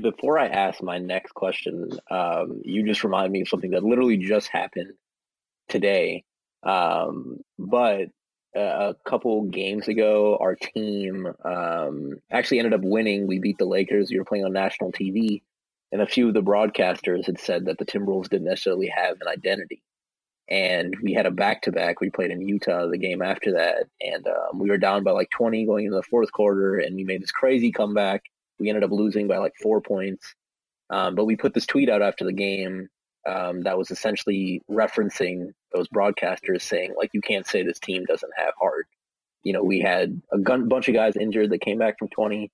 before 0.00 0.38
I 0.38 0.48
ask 0.48 0.82
my 0.82 0.98
next 0.98 1.32
question, 1.32 1.90
um, 2.10 2.60
you 2.64 2.84
just 2.84 3.04
remind 3.04 3.32
me 3.32 3.42
of 3.42 3.48
something 3.48 3.70
that 3.70 3.84
literally 3.84 4.16
just 4.16 4.48
happened 4.48 4.92
today. 5.68 6.24
Um, 6.64 7.38
but 7.56 8.08
a 8.56 8.96
couple 9.04 9.44
games 9.44 9.88
ago, 9.88 10.38
our 10.40 10.54
team 10.54 11.26
um, 11.44 12.14
actually 12.30 12.58
ended 12.58 12.74
up 12.74 12.80
winning. 12.82 13.26
We 13.26 13.38
beat 13.38 13.58
the 13.58 13.66
Lakers. 13.66 14.10
We 14.10 14.18
were 14.18 14.24
playing 14.24 14.44
on 14.44 14.52
national 14.52 14.92
TV, 14.92 15.42
and 15.92 16.02
a 16.02 16.06
few 16.06 16.28
of 16.28 16.34
the 16.34 16.42
broadcasters 16.42 17.26
had 17.26 17.38
said 17.38 17.66
that 17.66 17.78
the 17.78 17.84
Timberwolves 17.84 18.28
didn't 18.28 18.48
necessarily 18.48 18.88
have 18.88 19.16
an 19.20 19.28
identity. 19.28 19.82
And 20.48 20.94
we 21.02 21.12
had 21.12 21.26
a 21.26 21.30
back 21.30 21.62
to 21.62 21.72
back. 21.72 22.00
We 22.00 22.10
played 22.10 22.30
in 22.30 22.46
Utah 22.46 22.86
the 22.86 22.98
game 22.98 23.20
after 23.20 23.52
that, 23.52 23.86
and 24.00 24.26
um, 24.26 24.58
we 24.58 24.70
were 24.70 24.78
down 24.78 25.04
by 25.04 25.10
like 25.10 25.30
20 25.30 25.66
going 25.66 25.86
into 25.86 25.96
the 25.96 26.02
fourth 26.02 26.32
quarter, 26.32 26.78
and 26.78 26.96
we 26.96 27.04
made 27.04 27.22
this 27.22 27.32
crazy 27.32 27.72
comeback. 27.72 28.22
We 28.58 28.68
ended 28.68 28.84
up 28.84 28.92
losing 28.92 29.28
by 29.28 29.38
like 29.38 29.54
four 29.60 29.80
points. 29.80 30.34
Um, 30.88 31.16
but 31.16 31.24
we 31.24 31.36
put 31.36 31.52
this 31.52 31.66
tweet 31.66 31.90
out 31.90 32.00
after 32.00 32.24
the 32.24 32.32
game 32.32 32.88
um, 33.26 33.62
that 33.62 33.76
was 33.76 33.90
essentially 33.90 34.62
referencing 34.70 35.48
those 35.76 35.88
broadcasters 35.88 36.62
saying 36.62 36.94
like 36.96 37.10
you 37.12 37.20
can't 37.20 37.46
say 37.46 37.62
this 37.62 37.78
team 37.78 38.04
doesn't 38.04 38.32
have 38.36 38.54
heart. 38.60 38.86
You 39.42 39.52
know, 39.52 39.62
we 39.62 39.80
had 39.80 40.20
a 40.32 40.38
gun, 40.38 40.68
bunch 40.68 40.88
of 40.88 40.94
guys 40.94 41.16
injured 41.16 41.50
that 41.50 41.60
came 41.60 41.78
back 41.78 41.98
from 41.98 42.08
20. 42.08 42.50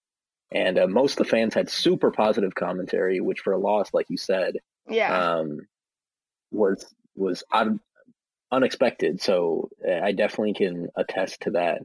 and 0.51 0.79
uh, 0.79 0.87
most 0.87 1.13
of 1.13 1.25
the 1.25 1.31
fans 1.31 1.55
had 1.55 1.71
super 1.71 2.11
positive 2.11 2.55
commentary, 2.55 3.21
which 3.21 3.41
for 3.41 3.53
a 3.53 3.59
loss, 3.59 3.95
like 3.95 4.11
you 4.11 4.19
said, 4.19 4.57
yeah, 4.89 5.37
um, 5.37 5.61
was 6.51 6.85
was 7.15 7.45
un- 7.53 7.81
unexpected. 8.51 9.23
So 9.23 9.71
uh, 9.87 10.01
I 10.03 10.13
definitely 10.13 10.55
can 10.55 10.89
attest 10.97 11.43
to 11.43 11.51
that. 11.53 11.81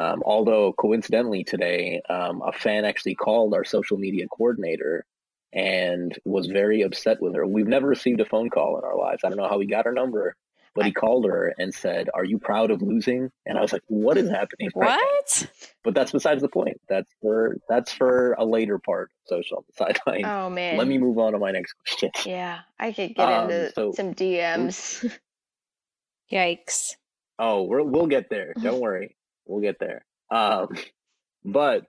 Um, 0.00 0.22
although 0.24 0.72
coincidentally 0.72 1.44
today, 1.44 2.00
um, 2.08 2.42
a 2.46 2.52
fan 2.52 2.84
actually 2.84 3.14
called 3.14 3.54
our 3.54 3.64
social 3.64 3.98
media 3.98 4.26
coordinator 4.28 5.04
and 5.52 6.16
was 6.24 6.46
very 6.46 6.82
upset 6.82 7.20
with 7.20 7.34
her. 7.34 7.46
We've 7.46 7.66
never 7.66 7.88
received 7.88 8.20
a 8.20 8.24
phone 8.24 8.48
call 8.48 8.78
in 8.78 8.84
our 8.84 8.96
lives. 8.96 9.22
I 9.22 9.28
don't 9.28 9.36
know 9.36 9.48
how 9.48 9.60
he 9.60 9.66
got 9.66 9.84
her 9.84 9.92
number, 9.92 10.34
but 10.74 10.86
he 10.86 10.92
called 10.92 11.26
her 11.26 11.54
and 11.58 11.74
said, 11.74 12.08
"Are 12.14 12.24
you 12.24 12.38
proud 12.38 12.70
of 12.70 12.82
losing?" 12.82 13.30
And 13.46 13.58
I 13.58 13.60
was 13.60 13.72
like, 13.72 13.82
"What 13.88 14.16
is 14.16 14.30
happening?" 14.30 14.70
Right 14.74 14.98
what? 14.98 15.42
Now? 15.42 15.68
But 15.84 15.94
that's 15.94 16.12
besides 16.12 16.42
the 16.42 16.48
point. 16.48 16.80
That's 16.88 17.10
for 17.20 17.58
that's 17.68 17.92
for 17.92 18.32
a 18.34 18.44
later 18.44 18.78
part 18.78 19.10
of 19.10 19.28
social 19.28 19.64
sideline. 19.76 20.24
Oh 20.24 20.48
man. 20.50 20.76
Let 20.76 20.86
me 20.86 20.98
move 20.98 21.18
on 21.18 21.32
to 21.32 21.38
my 21.38 21.50
next 21.50 21.74
question. 21.74 22.10
Yeah, 22.24 22.60
I 22.78 22.92
could 22.92 23.14
get 23.14 23.28
um, 23.28 23.50
into 23.50 23.72
so, 23.72 23.92
some 23.92 24.14
DMs. 24.14 25.10
Yikes. 26.32 26.96
Oh, 27.38 27.62
we're, 27.62 27.82
we'll 27.82 28.06
get 28.06 28.30
there. 28.30 28.54
Don't 28.60 28.80
worry. 28.80 29.16
We'll 29.46 29.60
get 29.60 29.78
there. 29.78 30.04
Um, 30.30 30.68
but 31.44 31.84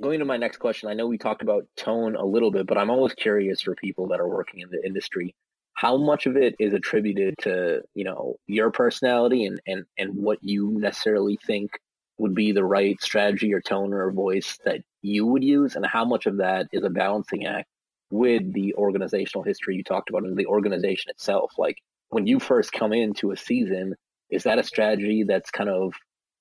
going 0.00 0.20
to 0.20 0.24
my 0.24 0.36
next 0.36 0.58
question, 0.58 0.88
I 0.88 0.94
know 0.94 1.06
we 1.06 1.18
talked 1.18 1.42
about 1.42 1.66
tone 1.76 2.16
a 2.16 2.24
little 2.24 2.50
bit, 2.50 2.66
but 2.66 2.78
I'm 2.78 2.90
always 2.90 3.12
curious 3.12 3.60
for 3.60 3.74
people 3.74 4.08
that 4.08 4.20
are 4.20 4.28
working 4.28 4.60
in 4.60 4.70
the 4.70 4.84
industry 4.84 5.34
how 5.74 5.96
much 5.96 6.26
of 6.26 6.36
it 6.36 6.54
is 6.58 6.74
attributed 6.74 7.34
to 7.42 7.82
you 7.94 8.04
know 8.04 8.36
your 8.46 8.70
personality 8.70 9.46
and 9.46 9.60
and 9.66 9.84
and 9.98 10.14
what 10.14 10.38
you 10.42 10.70
necessarily 10.78 11.38
think 11.46 11.72
would 12.18 12.34
be 12.34 12.52
the 12.52 12.64
right 12.64 13.00
strategy 13.02 13.52
or 13.52 13.60
tone 13.60 13.92
or 13.92 14.10
voice 14.12 14.58
that 14.64 14.80
you 15.02 15.26
would 15.26 15.42
use 15.42 15.74
and 15.74 15.84
how 15.84 16.04
much 16.04 16.26
of 16.26 16.38
that 16.38 16.68
is 16.72 16.84
a 16.84 16.90
balancing 16.90 17.46
act 17.46 17.68
with 18.10 18.52
the 18.52 18.74
organizational 18.74 19.42
history 19.42 19.74
you 19.74 19.82
talked 19.82 20.10
about 20.10 20.22
and 20.22 20.36
the 20.36 20.46
organization 20.46 21.10
itself? 21.10 21.52
Like 21.58 21.78
when 22.10 22.26
you 22.26 22.38
first 22.38 22.72
come 22.72 22.92
into 22.92 23.32
a 23.32 23.36
season 23.36 23.94
is 24.30 24.44
that 24.44 24.58
a 24.58 24.62
strategy 24.62 25.24
that's 25.24 25.50
kind 25.50 25.70
of 25.70 25.94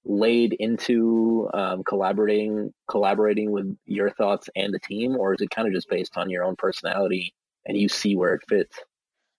laid 0.03 0.53
into 0.59 1.49
um, 1.53 1.83
collaborating 1.83 2.73
collaborating 2.87 3.51
with 3.51 3.75
your 3.85 4.09
thoughts 4.09 4.49
and 4.55 4.73
the 4.73 4.79
team 4.79 5.15
or 5.15 5.33
is 5.33 5.41
it 5.41 5.49
kind 5.49 5.67
of 5.67 5.73
just 5.73 5.89
based 5.89 6.17
on 6.17 6.29
your 6.29 6.43
own 6.43 6.55
personality 6.55 7.33
and 7.65 7.77
you 7.77 7.87
see 7.87 8.15
where 8.15 8.33
it 8.33 8.41
fits 8.49 8.79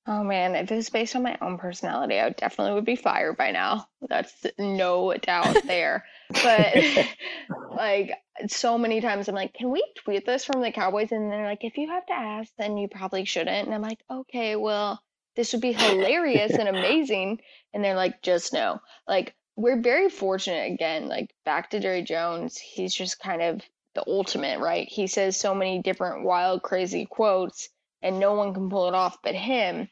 Oh 0.05 0.25
man, 0.25 0.57
if 0.57 0.71
it 0.73 0.75
was 0.75 0.91
based 0.91 1.15
on 1.15 1.23
my 1.23 1.39
own 1.41 1.59
personality, 1.59 2.19
I 2.19 2.25
would 2.25 2.37
definitely 2.37 2.75
would 2.75 2.85
be 2.85 2.97
fired 2.97 3.37
by 3.37 3.53
now. 3.53 3.87
That's 4.09 4.35
no 4.59 5.15
doubt 5.15 5.59
there. 5.65 6.05
But 6.43 6.75
like 7.71 8.13
so 8.49 8.79
many 8.79 9.01
times 9.01 9.29
I'm 9.29 9.37
like, 9.37 9.55
can 9.55 9.71
we 9.71 9.85
tweet 9.99 10.27
this 10.27 10.45
from 10.45 10.61
the 10.61 10.73
Cowboys? 10.73 11.13
And 11.13 11.31
they're 11.31 11.47
like, 11.47 11.63
if 11.63 11.77
you 11.77 11.89
have 11.89 12.07
to 12.07 12.15
ask, 12.15 12.51
then 12.59 12.77
you 12.77 12.89
probably 12.89 13.25
shouldn't. 13.25 13.67
And 13.67 13.75
I'm 13.75 13.83
like, 13.83 14.01
okay, 14.11 14.57
well, 14.57 15.01
this 15.37 15.53
would 15.53 15.63
be 15.63 15.73
hilarious 15.73 16.53
and 16.53 16.69
amazing. 16.69 17.41
And 17.73 17.85
they're 17.85 17.95
like, 17.95 18.23
just 18.23 18.53
no. 18.53 18.81
Like 19.07 19.37
we're 19.55 19.81
very 19.81 20.09
fortunate 20.09 20.73
again, 20.73 21.09
like 21.09 21.33
back 21.45 21.71
to 21.71 21.81
Jerry 21.81 22.03
Jones, 22.03 22.59
he's 22.59 22.93
just 22.93 23.21
kind 23.21 23.41
of 23.41 23.61
the 23.95 24.03
ultimate, 24.07 24.59
right? 24.59 24.89
He 24.89 25.07
says 25.07 25.37
so 25.37 25.55
many 25.55 25.81
different 25.81 26.25
wild, 26.25 26.63
crazy 26.63 27.07
quotes 27.07 27.69
and 28.03 28.19
no 28.19 28.33
one 28.35 28.53
can 28.55 28.69
pull 28.69 28.89
it 28.89 28.95
off 28.95 29.19
but 29.23 29.35
him 29.35 29.89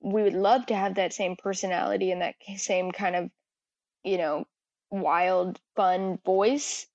we 0.00 0.22
would 0.22 0.34
love 0.34 0.66
to 0.66 0.74
have 0.74 0.94
that 0.94 1.12
same 1.12 1.36
personality 1.36 2.12
and 2.12 2.22
that 2.22 2.36
same 2.56 2.92
kind 2.92 3.16
of 3.16 3.30
you 4.04 4.18
know 4.18 4.44
wild 4.90 5.60
fun 5.76 6.18
voice. 6.24 6.86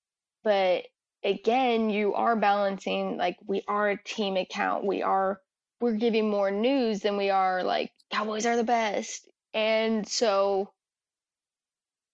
But 0.42 0.84
again 1.22 1.90
you 1.90 2.14
are 2.14 2.36
balancing 2.36 3.16
like 3.16 3.36
we 3.46 3.62
are 3.68 3.90
a 3.90 4.02
team 4.02 4.36
account. 4.36 4.84
We 4.84 5.02
are 5.02 5.40
we're 5.80 5.96
giving 5.96 6.30
more 6.30 6.50
news 6.50 7.00
than 7.00 7.16
we 7.16 7.30
are 7.30 7.62
like 7.62 7.92
cowboys 8.10 8.46
are 8.46 8.56
the 8.56 8.64
best. 8.64 9.28
And 9.52 10.06
so 10.08 10.72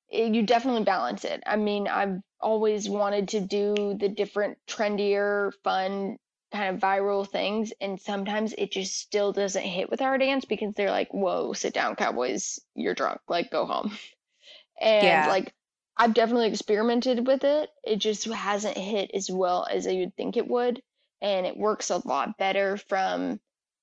it, 0.09 0.35
you 0.35 0.42
definitely 0.42 0.85
balance 0.85 1.24
it. 1.24 1.42
I 1.46 1.57
mean 1.57 1.87
i've 1.88 2.18
always 2.40 2.88
wanted 2.88 3.29
to 3.29 3.40
do 3.40 3.96
the 3.98 4.09
different 4.09 4.57
trendier 4.66 5.53
fun 5.62 6.16
kind 6.52 6.74
of 6.74 6.80
viral 6.80 7.28
things 7.28 7.72
and 7.80 8.00
sometimes 8.00 8.54
it 8.56 8.72
just 8.72 8.98
still 8.98 9.32
doesn't 9.32 9.62
hit 9.62 9.90
with 9.90 10.02
our 10.02 10.18
dance 10.18 10.44
because 10.44 10.74
they're 10.74 10.90
like 10.90 11.12
whoa 11.12 11.52
sit 11.52 11.72
down 11.72 11.94
cowboys 11.94 12.58
you're 12.74 12.94
drunk 12.94 13.20
like 13.28 13.50
go 13.50 13.66
home 13.66 13.96
and 14.80 15.06
yeah. 15.06 15.26
like 15.28 15.52
i've 15.96 16.14
definitely 16.14 16.48
experimented 16.48 17.26
with 17.26 17.44
it 17.44 17.70
it 17.84 17.96
just 17.96 18.24
hasn't 18.24 18.76
hit 18.76 19.10
as 19.14 19.30
well 19.30 19.66
as 19.70 19.86
i 19.86 19.94
would 19.94 20.16
think 20.16 20.36
it 20.36 20.48
would 20.48 20.82
and 21.22 21.46
it 21.46 21.56
works 21.56 21.90
a 21.90 22.06
lot 22.08 22.36
better 22.38 22.76
from 22.76 23.38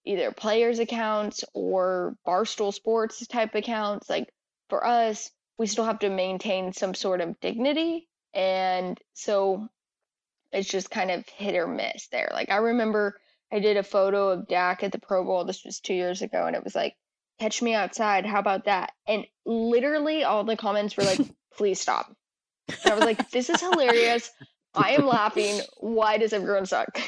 either 0.05 0.31
players 0.31 0.79
accounts 0.79 1.43
or 1.53 2.15
barstool 2.25 2.73
sports 2.73 3.25
type 3.27 3.55
accounts 3.55 4.09
like 4.09 4.29
for 4.69 4.85
us 4.85 5.31
we 5.57 5.67
still 5.67 5.85
have 5.85 5.99
to 5.99 6.09
maintain 6.09 6.73
some 6.73 6.93
sort 6.93 7.21
of 7.21 7.39
dignity 7.39 8.07
and 8.33 8.99
so 9.13 9.67
it's 10.51 10.69
just 10.69 10.89
kind 10.89 11.11
of 11.11 11.27
hit 11.27 11.55
or 11.55 11.67
miss 11.67 12.07
there. 12.11 12.29
Like 12.33 12.49
I 12.49 12.57
remember 12.57 13.19
I 13.51 13.59
did 13.59 13.77
a 13.77 13.83
photo 13.83 14.29
of 14.29 14.47
Dak 14.47 14.83
at 14.83 14.91
the 14.91 14.99
Pro 14.99 15.23
Bowl. 15.23 15.45
This 15.45 15.63
was 15.63 15.79
two 15.79 15.93
years 15.93 16.21
ago, 16.21 16.45
and 16.45 16.55
it 16.55 16.63
was 16.63 16.75
like, 16.75 16.95
"Catch 17.39 17.61
me 17.61 17.73
outside." 17.73 18.25
How 18.25 18.39
about 18.39 18.65
that? 18.65 18.91
And 19.07 19.25
literally 19.45 20.23
all 20.23 20.43
the 20.43 20.57
comments 20.57 20.97
were 20.97 21.03
like, 21.03 21.19
"Please 21.57 21.79
stop." 21.79 22.13
And 22.67 22.91
I 22.91 22.95
was 22.95 23.05
like, 23.05 23.29
"This 23.31 23.49
is 23.49 23.61
hilarious. 23.61 24.29
I 24.75 24.91
am 24.91 25.05
laughing. 25.05 25.61
Why 25.77 26.17
does 26.17 26.33
everyone 26.33 26.65
suck?" 26.65 26.99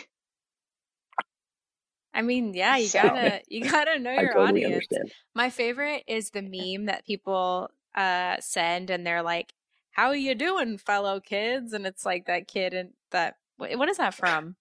I 2.14 2.22
mean, 2.22 2.54
yeah, 2.54 2.78
you 2.78 2.88
so, 2.88 3.02
gotta 3.02 3.42
you 3.48 3.70
gotta 3.70 4.00
know 4.00 4.12
your 4.20 4.34
totally 4.34 4.66
audience. 4.66 4.88
Understand. 4.92 5.12
My 5.36 5.50
favorite 5.50 6.04
is 6.08 6.32
the 6.32 6.42
meme 6.42 6.86
that 6.86 7.06
people 7.06 7.70
uh 7.96 8.38
send, 8.40 8.90
and 8.90 9.06
they're 9.06 9.24
like, 9.24 9.54
"How 10.00 10.08
are 10.08 10.16
you 10.16 10.34
doing, 10.34 10.78
fellow 10.78 11.20
kids?" 11.20 11.74
And 11.74 11.86
it's 11.86 12.06
like 12.06 12.28
that 12.28 12.48
kid 12.48 12.74
and 12.74 12.92
that 13.12 13.36
what 13.58 13.90
is 13.90 13.98
that 13.98 14.14
from? 14.14 14.56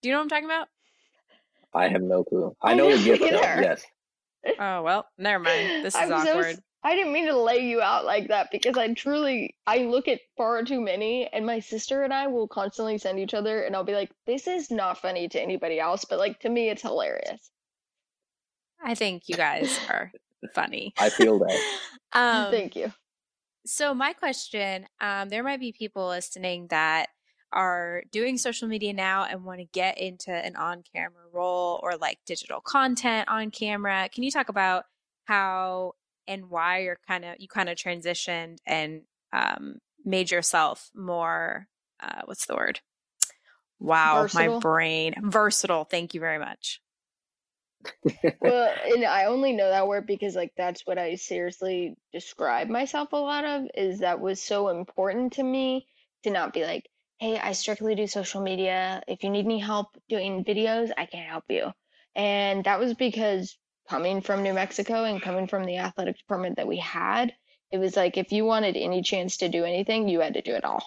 Do 0.00 0.08
you 0.08 0.12
know 0.14 0.20
what 0.20 0.24
I'm 0.24 0.28
talking 0.28 0.44
about? 0.44 0.68
I 1.74 1.88
have 1.88 2.02
no 2.02 2.22
clue. 2.22 2.56
I 2.62 2.74
know 2.74 2.96
the 2.96 3.02
gift. 3.02 3.32
Yes. 3.32 3.84
Oh 4.60 4.82
well, 4.82 5.06
never 5.18 5.42
mind. 5.42 5.84
This 5.84 5.96
is 5.96 6.00
I'm 6.00 6.12
awkward. 6.12 6.56
So, 6.56 6.62
I 6.84 6.94
didn't 6.94 7.12
mean 7.12 7.26
to 7.26 7.36
lay 7.36 7.68
you 7.68 7.80
out 7.80 8.04
like 8.04 8.28
that 8.28 8.52
because 8.52 8.78
I 8.78 8.94
truly 8.94 9.56
I 9.66 9.78
look 9.78 10.06
at 10.06 10.20
far 10.36 10.62
too 10.62 10.80
many, 10.80 11.26
and 11.26 11.44
my 11.44 11.58
sister 11.58 12.04
and 12.04 12.14
I 12.14 12.28
will 12.28 12.46
constantly 12.46 12.98
send 12.98 13.18
each 13.18 13.34
other, 13.34 13.62
and 13.62 13.74
I'll 13.74 13.82
be 13.82 13.94
like, 13.94 14.12
"This 14.26 14.46
is 14.46 14.70
not 14.70 14.98
funny 14.98 15.28
to 15.30 15.42
anybody 15.42 15.80
else, 15.80 16.04
but 16.04 16.20
like 16.20 16.38
to 16.40 16.48
me, 16.48 16.70
it's 16.70 16.82
hilarious." 16.82 17.50
I 18.80 18.94
think 18.94 19.24
you 19.26 19.34
guys 19.34 19.76
are 19.88 20.12
funny. 20.54 20.94
I 20.98 21.10
feel 21.10 21.40
that. 21.40 21.78
um, 22.12 22.52
Thank 22.52 22.76
you. 22.76 22.92
So 23.68 23.92
my 23.92 24.14
question, 24.14 24.86
um, 24.98 25.28
there 25.28 25.42
might 25.42 25.60
be 25.60 25.72
people 25.72 26.08
listening 26.08 26.68
that 26.68 27.08
are 27.52 28.02
doing 28.10 28.38
social 28.38 28.66
media 28.66 28.94
now 28.94 29.24
and 29.24 29.44
want 29.44 29.60
to 29.60 29.66
get 29.66 29.98
into 29.98 30.32
an 30.32 30.56
on 30.56 30.82
camera 30.94 31.24
role 31.32 31.78
or 31.82 31.96
like 31.98 32.18
digital 32.26 32.60
content 32.62 33.28
on 33.28 33.50
camera. 33.50 34.08
Can 34.12 34.22
you 34.22 34.30
talk 34.30 34.48
about 34.48 34.84
how 35.26 35.92
and 36.26 36.48
why 36.48 36.78
you're 36.78 36.98
kind 37.06 37.26
of 37.26 37.36
you 37.38 37.48
kind 37.48 37.68
of 37.68 37.76
transitioned 37.76 38.56
and 38.66 39.02
um, 39.34 39.76
made 40.02 40.30
yourself 40.30 40.90
more 40.94 41.68
uh, 42.02 42.22
what's 42.24 42.46
the 42.46 42.56
word? 42.56 42.80
Wow, 43.78 44.22
versatile. 44.22 44.54
my 44.54 44.58
brain 44.60 45.14
versatile. 45.22 45.84
Thank 45.84 46.14
you 46.14 46.20
very 46.20 46.38
much. 46.38 46.80
Well, 48.40 48.74
and 48.84 49.04
I 49.04 49.26
only 49.26 49.52
know 49.52 49.68
that 49.68 49.88
word 49.88 50.06
because 50.06 50.34
like 50.34 50.52
that's 50.56 50.86
what 50.86 50.98
I 50.98 51.16
seriously 51.16 51.96
describe 52.12 52.68
myself 52.68 53.12
a 53.12 53.16
lot 53.16 53.44
of 53.44 53.68
is 53.74 54.00
that 54.00 54.20
was 54.20 54.42
so 54.42 54.68
important 54.68 55.34
to 55.34 55.42
me 55.42 55.86
to 56.24 56.30
not 56.30 56.52
be 56.52 56.64
like, 56.64 56.88
hey, 57.18 57.38
I 57.38 57.52
strictly 57.52 57.94
do 57.94 58.06
social 58.06 58.40
media. 58.40 59.02
If 59.08 59.24
you 59.24 59.30
need 59.30 59.44
any 59.44 59.58
help 59.58 59.88
doing 60.08 60.44
videos, 60.44 60.90
I 60.96 61.06
can 61.06 61.22
help 61.22 61.44
you. 61.48 61.72
And 62.14 62.64
that 62.64 62.80
was 62.80 62.94
because 62.94 63.56
coming 63.88 64.20
from 64.20 64.42
New 64.42 64.52
Mexico 64.52 65.04
and 65.04 65.22
coming 65.22 65.46
from 65.46 65.64
the 65.64 65.78
athletic 65.78 66.18
department 66.18 66.56
that 66.56 66.68
we 66.68 66.78
had, 66.78 67.32
it 67.70 67.78
was 67.78 67.96
like 67.96 68.16
if 68.16 68.32
you 68.32 68.44
wanted 68.44 68.76
any 68.76 69.02
chance 69.02 69.38
to 69.38 69.48
do 69.48 69.64
anything, 69.64 70.08
you 70.08 70.20
had 70.20 70.34
to 70.34 70.42
do 70.42 70.54
it 70.54 70.64
all. 70.64 70.84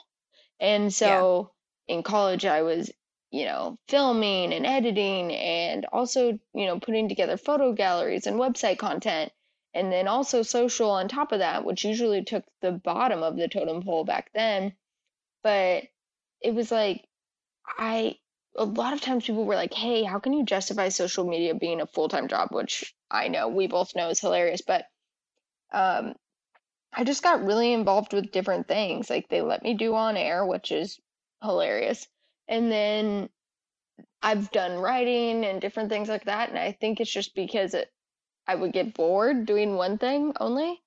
And 0.59 0.93
so 0.93 1.51
yeah. 1.87 1.95
in 1.95 2.03
college, 2.03 2.45
I 2.45 2.61
was, 2.61 2.91
you 3.31 3.45
know, 3.45 3.77
filming 3.89 4.53
and 4.53 4.65
editing 4.65 5.33
and 5.33 5.85
also, 5.87 6.39
you 6.53 6.65
know, 6.67 6.79
putting 6.79 7.09
together 7.09 7.37
photo 7.37 7.73
galleries 7.73 8.27
and 8.27 8.37
website 8.39 8.77
content. 8.79 9.31
And 9.73 9.91
then 9.91 10.07
also 10.07 10.43
social 10.43 10.91
on 10.91 11.07
top 11.07 11.31
of 11.31 11.39
that, 11.39 11.65
which 11.65 11.85
usually 11.85 12.23
took 12.25 12.45
the 12.61 12.73
bottom 12.73 13.23
of 13.23 13.37
the 13.37 13.47
totem 13.49 13.83
pole 13.83 14.03
back 14.05 14.31
then. 14.33 14.75
But 15.43 15.85
it 16.41 16.53
was 16.55 16.71
like 16.71 17.07
I 17.67 18.19
a 18.57 18.65
lot 18.65 18.93
of 18.93 19.01
times 19.01 19.25
people 19.25 19.45
were 19.45 19.55
like, 19.55 19.73
"Hey, 19.73 20.03
how 20.03 20.19
can 20.19 20.33
you 20.33 20.45
justify 20.45 20.89
social 20.89 21.25
media 21.27 21.55
being 21.55 21.81
a 21.81 21.87
full-time 21.87 22.27
job?" 22.27 22.49
which 22.53 22.95
I 23.11 23.27
know 23.29 23.47
we 23.49 23.67
both 23.67 23.95
know 23.95 24.09
is 24.09 24.21
hilarious, 24.21 24.61
but 24.61 24.87
um 25.73 26.15
I 26.93 27.03
just 27.05 27.23
got 27.23 27.43
really 27.43 27.73
involved 27.73 28.13
with 28.13 28.31
different 28.31 28.67
things. 28.67 29.09
Like 29.09 29.29
they 29.29 29.41
let 29.41 29.63
me 29.63 29.73
do 29.75 29.95
on 29.95 30.17
air, 30.17 30.45
which 30.45 30.71
is 30.71 30.99
hilarious. 31.43 32.07
And 32.51 32.69
then 32.69 33.29
I've 34.21 34.51
done 34.51 34.77
writing 34.77 35.45
and 35.45 35.61
different 35.61 35.89
things 35.89 36.09
like 36.09 36.25
that. 36.25 36.49
And 36.49 36.59
I 36.59 36.73
think 36.73 36.99
it's 36.99 37.11
just 37.11 37.33
because 37.33 37.73
it, 37.73 37.89
I 38.45 38.55
would 38.55 38.73
get 38.73 38.93
bored 38.93 39.45
doing 39.45 39.75
one 39.75 39.97
thing 39.97 40.33
only. 40.39 40.81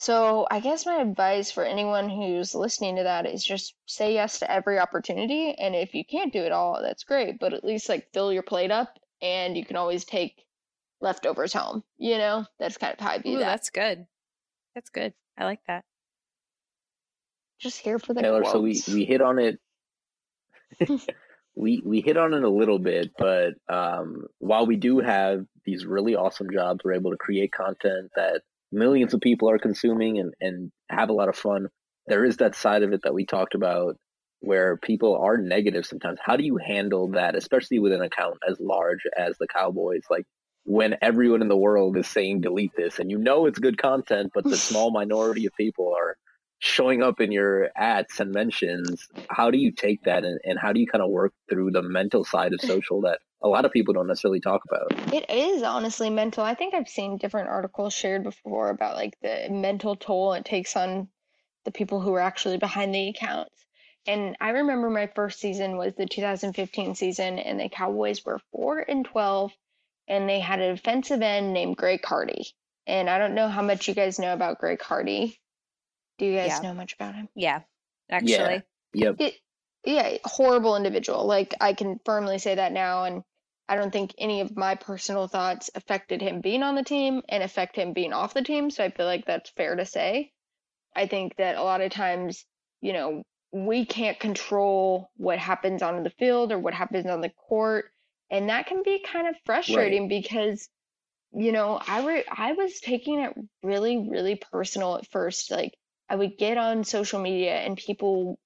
So 0.00 0.48
I 0.50 0.58
guess 0.58 0.84
my 0.84 0.96
advice 0.96 1.52
for 1.52 1.64
anyone 1.64 2.08
who's 2.10 2.56
listening 2.56 2.96
to 2.96 3.04
that 3.04 3.24
is 3.24 3.44
just 3.44 3.74
say 3.86 4.14
yes 4.14 4.40
to 4.40 4.50
every 4.50 4.80
opportunity. 4.80 5.54
And 5.54 5.76
if 5.76 5.94
you 5.94 6.04
can't 6.04 6.32
do 6.32 6.42
it 6.42 6.50
all, 6.50 6.82
that's 6.82 7.04
great. 7.04 7.38
But 7.38 7.54
at 7.54 7.62
least 7.62 7.88
like 7.88 8.12
fill 8.12 8.32
your 8.32 8.42
plate 8.42 8.72
up 8.72 8.98
and 9.22 9.56
you 9.56 9.64
can 9.64 9.76
always 9.76 10.04
take 10.04 10.44
leftovers 11.00 11.52
home. 11.52 11.84
You 11.96 12.18
know, 12.18 12.44
that's 12.58 12.76
kind 12.76 12.92
of 12.92 12.98
how 12.98 13.12
I 13.12 13.18
view 13.18 13.36
Ooh, 13.36 13.38
that. 13.38 13.44
that's 13.44 13.70
good. 13.70 14.04
That's 14.74 14.90
good. 14.90 15.14
I 15.38 15.44
like 15.44 15.60
that. 15.68 15.84
Just 17.60 17.78
here 17.78 18.00
for 18.00 18.12
the 18.12 18.22
Taylor, 18.22 18.42
quotes. 18.42 18.52
so 18.84 18.90
we, 18.90 18.98
we 18.98 19.04
hit 19.04 19.22
on 19.22 19.38
it. 19.38 19.60
we 21.56 21.82
we 21.84 22.00
hit 22.00 22.16
on 22.16 22.34
it 22.34 22.42
a 22.42 22.48
little 22.48 22.78
bit, 22.78 23.10
but 23.18 23.54
um, 23.68 24.26
while 24.38 24.66
we 24.66 24.76
do 24.76 25.00
have 25.00 25.44
these 25.64 25.84
really 25.84 26.16
awesome 26.16 26.48
jobs, 26.52 26.80
we're 26.84 26.94
able 26.94 27.10
to 27.10 27.16
create 27.16 27.52
content 27.52 28.10
that 28.16 28.42
millions 28.70 29.14
of 29.14 29.20
people 29.20 29.50
are 29.50 29.58
consuming 29.58 30.18
and, 30.18 30.32
and 30.40 30.72
have 30.88 31.10
a 31.10 31.12
lot 31.12 31.28
of 31.28 31.36
fun. 31.36 31.68
There 32.06 32.24
is 32.24 32.38
that 32.38 32.54
side 32.54 32.82
of 32.82 32.92
it 32.92 33.02
that 33.04 33.14
we 33.14 33.26
talked 33.26 33.54
about 33.54 33.96
where 34.40 34.76
people 34.76 35.16
are 35.16 35.36
negative 35.36 35.86
sometimes. 35.86 36.18
How 36.24 36.36
do 36.36 36.44
you 36.44 36.56
handle 36.56 37.12
that, 37.12 37.36
especially 37.36 37.78
with 37.78 37.92
an 37.92 38.02
account 38.02 38.38
as 38.48 38.58
large 38.58 39.02
as 39.16 39.36
the 39.38 39.46
Cowboys? 39.46 40.02
Like 40.10 40.24
when 40.64 40.96
everyone 41.00 41.42
in 41.42 41.48
the 41.48 41.56
world 41.56 41.96
is 41.96 42.08
saying 42.08 42.40
delete 42.40 42.74
this 42.76 42.98
and 42.98 43.10
you 43.10 43.18
know 43.18 43.46
it's 43.46 43.58
good 43.58 43.78
content, 43.78 44.32
but 44.34 44.44
the 44.44 44.56
small 44.68 44.90
minority 44.90 45.46
of 45.46 45.52
people 45.54 45.94
are 45.96 46.16
showing 46.62 47.02
up 47.02 47.20
in 47.20 47.32
your 47.32 47.70
ads 47.74 48.20
and 48.20 48.30
mentions. 48.30 49.08
How 49.28 49.50
do 49.50 49.58
you 49.58 49.72
take 49.72 50.04
that 50.04 50.24
and, 50.24 50.38
and 50.44 50.56
how 50.56 50.72
do 50.72 50.78
you 50.78 50.86
kind 50.86 51.02
of 51.02 51.10
work 51.10 51.32
through 51.50 51.72
the 51.72 51.82
mental 51.82 52.24
side 52.24 52.52
of 52.52 52.60
social 52.62 53.00
that 53.00 53.18
a 53.42 53.48
lot 53.48 53.64
of 53.64 53.72
people 53.72 53.92
don't 53.92 54.06
necessarily 54.06 54.38
talk 54.38 54.62
about? 54.70 55.12
It 55.12 55.28
is 55.28 55.64
honestly 55.64 56.08
mental. 56.08 56.44
I 56.44 56.54
think 56.54 56.72
I've 56.72 56.88
seen 56.88 57.18
different 57.18 57.48
articles 57.48 57.92
shared 57.92 58.22
before 58.22 58.70
about 58.70 58.94
like 58.94 59.18
the 59.20 59.48
mental 59.50 59.96
toll 59.96 60.34
it 60.34 60.44
takes 60.44 60.76
on 60.76 61.08
the 61.64 61.72
people 61.72 62.00
who 62.00 62.14
are 62.14 62.20
actually 62.20 62.58
behind 62.58 62.94
the 62.94 63.08
accounts. 63.08 63.66
And 64.06 64.36
I 64.40 64.50
remember 64.50 64.88
my 64.88 65.08
first 65.08 65.40
season 65.40 65.76
was 65.76 65.94
the 65.94 66.06
2015 66.06 66.94
season, 66.94 67.40
and 67.40 67.58
the 67.58 67.70
Cowboys 67.70 68.24
were 68.24 68.40
4 68.52 68.84
and 68.88 69.04
12, 69.04 69.52
and 70.06 70.28
they 70.28 70.38
had 70.38 70.60
a 70.60 70.74
defensive 70.74 71.22
end 71.22 71.52
named 71.52 71.76
Greg 71.76 72.04
Hardy. 72.04 72.54
And 72.86 73.10
I 73.10 73.18
don't 73.18 73.34
know 73.34 73.48
how 73.48 73.62
much 73.62 73.88
you 73.88 73.94
guys 73.94 74.20
know 74.20 74.32
about 74.32 74.58
Greg 74.58 74.80
Hardy. 74.80 75.40
Do 76.22 76.28
you 76.28 76.36
guys 76.36 76.46
Yeah. 76.46 76.60
know 76.60 76.74
much 76.74 76.92
about 76.94 77.16
him? 77.16 77.28
Yeah, 77.34 77.62
actually. 78.08 78.62
Yep. 78.94 79.16
it 79.20 79.34
yeah 79.84 80.18
horrible 80.24 80.76
individual 80.76 81.26
like 81.26 81.54
i 81.60 81.72
can 81.72 81.98
firmly 82.04 82.38
say 82.38 82.54
that 82.54 82.70
now 82.70 83.02
and 83.04 83.22
i 83.68 83.74
don't 83.74 83.90
think 83.90 84.14
any 84.16 84.40
of 84.40 84.56
my 84.56 84.76
personal 84.76 85.26
thoughts 85.26 85.70
affected 85.74 86.22
him 86.22 86.40
being 86.40 86.62
on 86.62 86.76
the 86.76 86.84
team 86.84 87.22
and 87.28 87.42
affect 87.42 87.74
him 87.74 87.92
being 87.92 88.12
off 88.12 88.34
the 88.34 88.42
team 88.42 88.70
so 88.70 88.84
i 88.84 88.90
feel 88.90 89.06
like 89.06 89.26
that's 89.26 89.50
fair 89.50 89.74
to 89.74 89.84
say 89.84 90.30
i 90.94 91.06
think 91.06 91.34
that 91.36 91.56
a 91.56 91.62
lot 91.64 91.80
of 91.80 91.90
times 91.90 92.44
you 92.80 92.92
know 92.92 93.24
we 93.50 93.84
can't 93.84 94.20
control 94.20 95.10
what 95.16 95.38
happens 95.38 95.82
on 95.82 96.02
the 96.04 96.10
field 96.10 96.52
or 96.52 96.58
what 96.60 96.74
happens 96.74 97.06
on 97.06 97.20
the 97.20 97.32
court 97.48 97.86
and 98.30 98.50
that 98.50 98.66
can 98.66 98.84
be 98.84 99.04
kind 99.04 99.26
of 99.26 99.34
frustrating 99.44 100.06
because 100.06 100.68
you 101.34 101.50
know 101.50 101.80
i 101.88 102.06
re- 102.06 102.24
i 102.30 102.52
was 102.52 102.78
taking 102.78 103.18
it 103.18 103.32
really 103.64 104.08
really 104.08 104.36
personal 104.36 104.96
at 104.96 105.10
first 105.10 105.50
like 105.50 105.72
i 106.12 106.16
would 106.16 106.38
get 106.38 106.58
on 106.58 106.84
social 106.84 107.20
media 107.20 107.56
and 107.56 107.76
people 107.76 108.38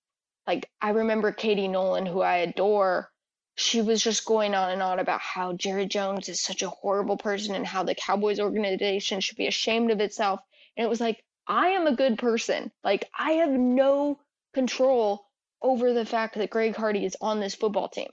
like 0.47 0.71
I 0.81 0.91
remember 0.91 1.33
Katie 1.33 1.69
Nolan, 1.69 2.07
who 2.07 2.21
I 2.21 2.37
adore, 2.37 3.11
she 3.57 3.83
was 3.83 4.03
just 4.03 4.25
going 4.25 4.55
on 4.55 4.71
and 4.71 4.83
on 4.83 4.99
about 4.99 5.21
how 5.21 5.55
Jerry 5.55 5.87
Jones 5.87 6.29
is 6.29 6.41
such 6.41 6.63
a 6.63 6.69
horrible 6.69 7.17
person 7.17 7.55
and 7.55 7.67
how 7.67 7.83
the 7.83 7.95
Cowboys 7.95 8.39
organization 8.39 9.21
should 9.21 9.37
be 9.37 9.47
ashamed 9.47 9.91
of 9.91 10.01
itself. 10.01 10.41
And 10.77 10.85
it 10.85 10.89
was 10.89 11.01
like, 11.01 11.23
I 11.49 11.69
am 11.69 11.87
a 11.87 11.97
good 11.97 12.19
person. 12.19 12.71
Like 12.85 13.09
I 13.19 13.33
have 13.33 13.51
no 13.51 14.21
control 14.55 15.27
over 15.63 15.93
the 15.93 16.07
fact 16.07 16.37
that 16.37 16.51
Greg 16.51 16.77
Hardy 16.77 17.05
is 17.05 17.17
on 17.21 17.41
this 17.41 17.55
football 17.55 17.89
team. 17.89 18.11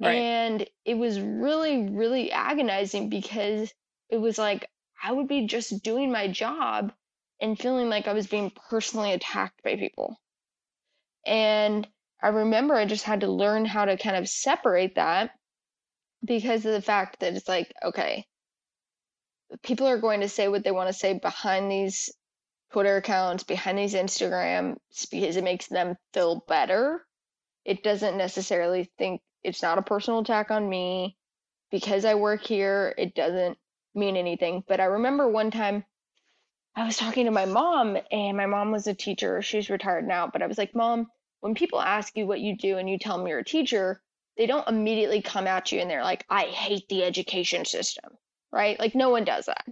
Right. 0.00 0.14
And 0.14 0.66
it 0.84 0.94
was 0.94 1.20
really, 1.20 1.88
really 1.88 2.30
agonizing 2.30 3.08
because 3.08 3.72
it 4.08 4.18
was 4.18 4.38
like 4.38 4.70
I 5.02 5.12
would 5.12 5.28
be 5.28 5.46
just 5.46 5.82
doing 5.82 6.10
my 6.12 6.28
job 6.28 6.92
and 7.40 7.58
feeling 7.58 7.88
like 7.88 8.08
I 8.08 8.12
was 8.12 8.26
being 8.26 8.52
personally 8.68 9.12
attacked 9.12 9.62
by 9.62 9.76
people. 9.76 10.16
And 11.26 11.86
I 12.22 12.28
remember 12.28 12.74
I 12.74 12.86
just 12.86 13.04
had 13.04 13.20
to 13.20 13.30
learn 13.30 13.64
how 13.64 13.84
to 13.84 13.96
kind 13.96 14.16
of 14.16 14.28
separate 14.28 14.96
that 14.96 15.30
because 16.24 16.64
of 16.66 16.72
the 16.72 16.82
fact 16.82 17.20
that 17.20 17.34
it's 17.34 17.48
like, 17.48 17.72
okay, 17.84 18.26
people 19.62 19.86
are 19.86 19.98
going 19.98 20.20
to 20.20 20.28
say 20.28 20.48
what 20.48 20.64
they 20.64 20.70
want 20.70 20.88
to 20.88 20.92
say 20.98 21.18
behind 21.18 21.70
these 21.70 22.10
Twitter 22.72 22.96
accounts, 22.96 23.44
behind 23.44 23.78
these 23.78 23.94
Instagrams, 23.94 24.76
because 25.10 25.36
it 25.36 25.44
makes 25.44 25.68
them 25.68 25.96
feel 26.12 26.44
better. 26.48 27.06
It 27.64 27.82
doesn't 27.82 28.16
necessarily 28.16 28.90
think 28.98 29.20
it's 29.42 29.62
not 29.62 29.78
a 29.78 29.82
personal 29.82 30.20
attack 30.20 30.50
on 30.50 30.68
me. 30.68 31.16
Because 31.70 32.04
I 32.04 32.14
work 32.14 32.42
here, 32.42 32.94
it 32.96 33.14
doesn't 33.14 33.58
mean 33.94 34.16
anything. 34.16 34.64
But 34.66 34.80
I 34.80 34.84
remember 34.84 35.28
one 35.28 35.50
time 35.50 35.84
I 36.78 36.84
was 36.84 36.96
talking 36.96 37.24
to 37.24 37.32
my 37.32 37.44
mom, 37.44 37.98
and 38.12 38.36
my 38.36 38.46
mom 38.46 38.70
was 38.70 38.86
a 38.86 38.94
teacher. 38.94 39.42
She's 39.42 39.68
retired 39.68 40.06
now, 40.06 40.28
but 40.28 40.42
I 40.42 40.46
was 40.46 40.58
like, 40.58 40.76
Mom, 40.76 41.10
when 41.40 41.56
people 41.56 41.80
ask 41.80 42.16
you 42.16 42.24
what 42.24 42.38
you 42.38 42.56
do 42.56 42.78
and 42.78 42.88
you 42.88 43.00
tell 43.00 43.18
them 43.18 43.26
you're 43.26 43.40
a 43.40 43.44
teacher, 43.44 44.00
they 44.36 44.46
don't 44.46 44.68
immediately 44.68 45.20
come 45.20 45.48
at 45.48 45.72
you 45.72 45.80
and 45.80 45.90
they're 45.90 46.04
like, 46.04 46.24
I 46.30 46.44
hate 46.44 46.88
the 46.88 47.02
education 47.02 47.64
system, 47.64 48.12
right? 48.52 48.78
Like, 48.78 48.94
no 48.94 49.10
one 49.10 49.24
does 49.24 49.46
that. 49.46 49.64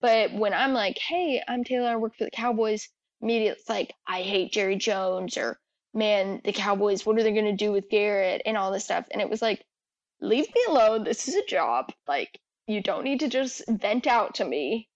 But 0.00 0.32
when 0.32 0.54
I'm 0.54 0.72
like, 0.72 0.98
Hey, 0.98 1.40
I'm 1.46 1.62
Taylor, 1.62 1.90
I 1.90 1.96
work 1.96 2.16
for 2.16 2.24
the 2.24 2.32
Cowboys, 2.32 2.88
immediately 3.20 3.60
it's 3.60 3.68
like, 3.68 3.94
I 4.08 4.22
hate 4.22 4.50
Jerry 4.50 4.74
Jones, 4.74 5.36
or 5.36 5.60
man, 5.94 6.40
the 6.44 6.52
Cowboys, 6.52 7.06
what 7.06 7.16
are 7.16 7.22
they 7.22 7.32
going 7.32 7.44
to 7.44 7.52
do 7.52 7.70
with 7.70 7.90
Garrett 7.90 8.42
and 8.44 8.56
all 8.56 8.72
this 8.72 8.86
stuff? 8.86 9.06
And 9.12 9.22
it 9.22 9.30
was 9.30 9.40
like, 9.40 9.64
leave 10.20 10.48
me 10.52 10.64
alone. 10.66 11.04
This 11.04 11.28
is 11.28 11.36
a 11.36 11.46
job. 11.46 11.92
Like, 12.08 12.40
you 12.66 12.82
don't 12.82 13.04
need 13.04 13.20
to 13.20 13.28
just 13.28 13.62
vent 13.68 14.08
out 14.08 14.34
to 14.34 14.44
me 14.44 14.88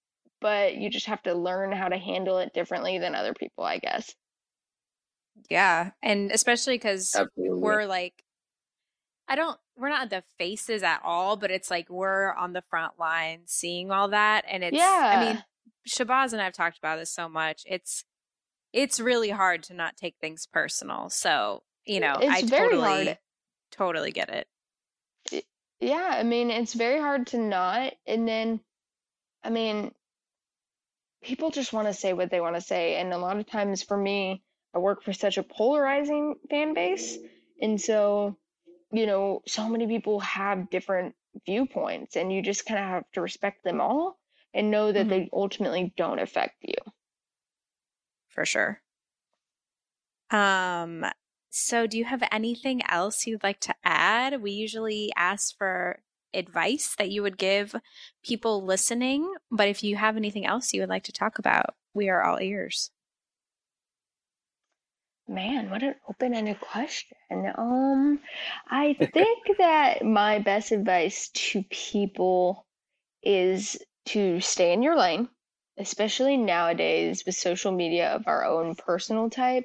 but 0.45 0.76
you 0.76 0.90
just 0.90 1.07
have 1.07 1.22
to 1.22 1.32
learn 1.32 1.72
how 1.72 1.88
to 1.88 1.97
handle 1.97 2.36
it 2.36 2.53
differently 2.53 2.99
than 2.99 3.14
other 3.14 3.32
people, 3.32 3.64
I 3.64 3.78
guess. 3.78 4.14
Yeah. 5.49 5.92
And 6.03 6.30
especially 6.30 6.74
because 6.74 7.16
we're 7.34 7.86
like, 7.86 8.12
I 9.26 9.36
don't, 9.36 9.59
we're 9.78 9.88
not 9.88 10.11
the 10.11 10.22
faces 10.38 10.82
at 10.82 11.01
all, 11.03 11.38
but 11.38 11.51
it's 11.51 11.70
like 11.70 11.88
we're 11.88 12.34
on 12.34 12.53
the 12.53 12.62
front 12.68 13.01
line 13.01 13.45
seeing 13.47 13.90
all 13.90 14.09
that. 14.09 14.45
And 14.47 14.62
it's, 14.62 14.76
yeah. 14.76 15.14
I 15.16 15.24
mean, 15.24 15.45
Shabazz 15.88 16.34
and 16.34 16.42
I 16.42 16.45
have 16.45 16.53
talked 16.53 16.76
about 16.76 16.99
this 16.99 17.11
so 17.11 17.26
much. 17.26 17.62
It's, 17.64 18.05
it's 18.70 19.01
really 19.01 19.30
hard 19.30 19.62
to 19.62 19.74
not 19.74 19.97
take 19.97 20.16
things 20.20 20.47
personal. 20.47 21.09
So, 21.09 21.62
you 21.86 22.01
know, 22.01 22.16
it's 22.20 22.30
I 22.30 22.42
totally, 22.42 23.05
hard. 23.07 23.18
totally 23.72 24.12
get 24.12 24.28
it. 24.28 25.47
Yeah, 25.80 26.11
I 26.11 26.22
mean, 26.22 26.51
it's 26.51 26.74
very 26.74 27.01
hard 27.01 27.28
to 27.28 27.38
not. 27.38 27.95
And 28.07 28.28
then, 28.28 28.61
I 29.42 29.49
mean, 29.49 29.92
people 31.25 31.51
just 31.51 31.72
want 31.72 31.89
to 31.89 31.95
say 31.95 32.12
what 32.12 32.31
they 32.31 32.41
want 32.41 32.57
to 32.57 32.61
say. 32.62 32.97
And 32.97 33.12
a 33.12 33.18
lot 33.18 33.39
of 33.39 33.47
times 33.47 33.83
for 33.83 33.97
me, 33.97 34.45
I 34.75 34.79
work 34.79 35.03
for 35.03 35.12
such 35.12 35.39
a 35.39 35.43
polarizing 35.43 36.37
fan 36.51 36.75
base. 36.75 37.18
And 37.61 37.81
so, 37.81 38.39
you 38.93 39.07
know, 39.07 39.43
so 39.47 39.68
many 39.68 39.87
people 39.89 40.20
have 40.20 40.70
different 40.70 41.16
viewpoints, 41.47 42.16
and 42.16 42.33
you 42.33 42.43
just 42.43 42.66
kind 42.66 42.81
of 42.81 42.87
have 42.87 43.12
to 43.12 43.22
respect 43.22 43.64
them 43.64 43.81
all 43.81 44.20
and 44.55 44.70
know 44.70 44.93
that 44.93 45.09
Mhm. 45.09 45.09
they 45.09 45.31
ultimately 45.33 45.93
don't 45.97 46.20
affect 46.20 46.57
you. 46.62 46.75
for 48.29 48.45
sure. 48.45 48.83
Um, 50.31 51.05
so 51.51 51.87
do 51.87 51.97
you 51.99 52.05
have 52.05 52.22
anything 52.33 52.83
else 52.87 53.27
you'd 53.27 53.43
like 53.43 53.61
to 53.61 53.75
add? 53.85 54.41
We 54.43 54.51
usually 54.53 55.12
ask 55.16 55.57
for 55.57 56.03
advice 56.35 56.95
that 56.99 57.11
you 57.11 57.22
would 57.22 57.39
give 57.39 57.74
people 58.22 58.64
listening, 58.64 59.32
but 59.51 59.68
if 59.68 59.82
you 59.82 59.97
have 59.97 60.16
anything 60.16 60.47
else 60.47 60.72
you 60.72 60.80
would 60.80 60.91
like 60.91 61.05
to 61.05 61.12
talk 61.12 61.39
about, 61.39 61.74
we 61.95 62.09
are 62.09 62.22
all 62.22 62.41
ears. 62.41 62.91
Man, 65.26 65.70
what 65.70 65.82
an 65.82 65.95
open-ended 66.09 66.61
question. 66.61 67.16
Um, 67.57 68.20
I 68.68 68.93
think 68.93 69.39
that 69.59 70.05
my 70.05 70.39
best 70.39 70.70
advice 70.70 71.30
to 71.30 71.62
people 71.70 72.66
is 73.22 73.78
to 74.07 74.41
stay 74.41 74.74
in 74.74 74.82
your 74.82 74.99
lane, 74.99 75.28
especially 75.78 76.37
nowadays 76.37 77.24
with 77.24 77.37
social 77.37 77.72
media 77.72 78.11
of 78.11 78.28
our 78.28 78.45
own 78.45 78.74
personal 78.74 79.30
type. 79.30 79.64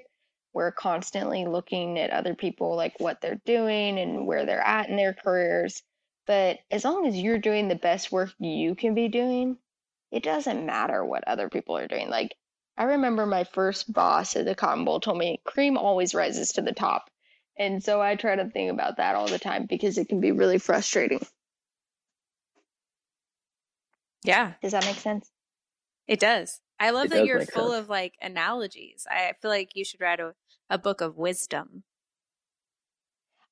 We're 0.54 0.72
constantly 0.72 1.46
looking 1.46 2.00
at 2.00 2.10
other 2.10 2.36
people, 2.36 2.76
like 2.76 2.98
what 3.00 3.20
they're 3.20 3.42
doing 3.46 4.00
and 4.00 4.26
where 4.26 4.46
they're 4.46 4.66
at 4.66 4.90
in 4.90 4.96
their 4.96 5.14
careers. 5.14 5.84
But 6.30 6.60
as 6.72 6.86
long 6.86 7.08
as 7.08 7.18
you're 7.18 7.40
doing 7.40 7.70
the 7.70 7.76
best 7.76 8.14
work 8.14 8.32
you 8.40 8.76
can 8.76 8.94
be 8.94 9.10
doing, 9.10 9.58
it 10.12 10.24
doesn't 10.24 10.66
matter 10.68 11.04
what 11.04 11.28
other 11.28 11.50
people 11.50 11.76
are 11.76 11.90
doing. 11.90 12.08
Like, 12.10 12.36
I 12.78 12.84
remember 12.84 13.26
my 13.26 13.46
first 13.46 13.92
boss 13.92 14.38
at 14.38 14.46
the 14.46 14.56
Cotton 14.56 14.86
Bowl 14.86 15.02
told 15.02 15.18
me 15.18 15.42
cream 15.44 15.76
always 15.76 16.16
rises 16.16 16.54
to 16.54 16.62
the 16.62 16.72
top. 16.74 17.10
And 17.58 17.84
so 17.84 18.00
I 18.02 18.16
try 18.16 18.36
to 18.38 18.50
think 18.52 18.72
about 18.72 18.98
that 18.98 19.16
all 19.16 19.28
the 19.28 19.40
time 19.40 19.66
because 19.68 19.98
it 19.98 20.10
can 20.10 20.22
be 20.22 20.32
really 20.32 20.60
frustrating. 20.60 21.26
Yeah. 24.24 24.54
Does 24.62 24.74
that 24.74 24.86
make 24.86 24.98
sense? 24.98 25.32
It 26.08 26.20
does. 26.20 26.62
I 26.80 26.92
love 26.92 27.06
It 27.06 27.12
that 27.12 27.26
you're 27.26 27.42
full 27.42 27.72
sense. 27.72 27.84
of 27.84 27.90
like 27.90 28.16
analogies. 28.22 29.08
I 29.10 29.34
feel 29.42 29.52
like 29.52 29.76
you 29.76 29.86
should 29.86 30.02
write 30.02 30.22
a, 30.22 30.36
a 30.70 30.78
book 30.78 31.02
of 31.02 31.18
wisdom. 31.18 31.84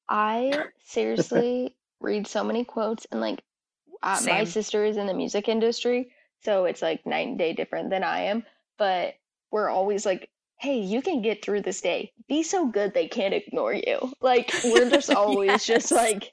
I 0.09 0.67
seriously 0.85 1.75
read 1.99 2.27
so 2.27 2.43
many 2.43 2.63
quotes 2.63 3.05
and 3.11 3.19
like 3.21 3.41
uh, 4.03 4.19
my 4.25 4.43
sister 4.43 4.85
is 4.85 4.97
in 4.97 5.07
the 5.07 5.13
music 5.13 5.47
industry, 5.49 6.11
so 6.43 6.65
it's 6.65 6.81
like 6.81 7.05
night 7.05 7.27
and 7.27 7.37
day 7.37 7.53
different 7.53 7.89
than 7.89 8.03
I 8.03 8.21
am, 8.25 8.45
but 8.77 9.15
we're 9.51 9.69
always 9.69 10.05
like, 10.05 10.29
"Hey, 10.59 10.79
you 10.79 11.01
can 11.01 11.21
get 11.23 11.43
through 11.43 11.61
this 11.61 11.81
day. 11.81 12.11
Be 12.27 12.43
so 12.43 12.67
good 12.67 12.93
they 12.93 13.07
can't 13.07 13.33
ignore 13.33 13.73
you." 13.73 14.11
Like 14.21 14.51
we're 14.63 14.89
just 14.89 15.09
always 15.13 15.65
just 15.65 15.91
like, 15.91 16.31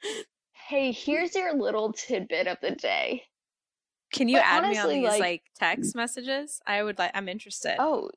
"Hey, 0.53 0.93
here's 0.93 1.35
your 1.35 1.55
little 1.55 1.93
tidbit 1.95 2.47
of 2.49 2.59
the 2.61 2.73
day." 2.73 3.23
Can 4.13 4.29
you 4.29 4.37
But 4.37 4.45
add 4.45 4.69
me 4.69 4.79
on 4.79 4.89
these 4.91 5.05
like- 5.05 5.21
like, 5.21 5.43
text 5.57 5.97
messages? 5.97 6.61
I 6.67 6.83
would 6.83 6.99
like. 6.99 7.13
I'm 7.15 7.29
interested. 7.29 7.77
Oh, 7.79 8.11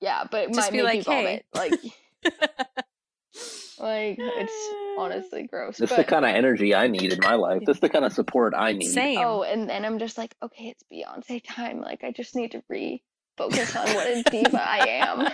yeah, 0.00 0.24
but 0.30 0.44
it 0.44 0.54
Just 0.54 0.58
might 0.60 0.72
be 0.72 0.82
like, 0.82 0.96
you 0.96 1.02
vomit. 1.02 1.44
"Hey." 1.52 1.70
Like, 1.70 1.80
like 3.78 4.16
it's 4.18 4.74
honestly 4.98 5.46
gross. 5.46 5.76
This 5.78 5.90
is 5.90 5.96
but 5.96 6.06
the 6.06 6.10
kind 6.10 6.24
of 6.24 6.30
energy 6.34 6.74
I 6.74 6.88
need 6.88 7.12
in 7.12 7.20
my 7.22 7.34
life. 7.34 7.62
This 7.66 7.76
is 7.76 7.80
the 7.80 7.88
kind 7.88 8.04
of 8.04 8.12
support 8.12 8.54
I 8.56 8.72
need. 8.72 8.88
Same. 8.90 9.18
Oh, 9.20 9.42
and 9.42 9.68
then 9.68 9.84
I'm 9.84 9.98
just 9.98 10.16
like, 10.18 10.34
okay, 10.42 10.74
it's 10.74 10.82
Beyonce 10.92 11.42
time. 11.46 11.80
Like, 11.80 12.04
I 12.04 12.12
just 12.12 12.34
need 12.34 12.52
to 12.52 12.62
refocus 12.70 13.76
on 13.76 13.94
what 13.94 14.06
a 14.06 14.22
diva 14.30 14.60
I 14.62 14.86
am. 14.88 15.28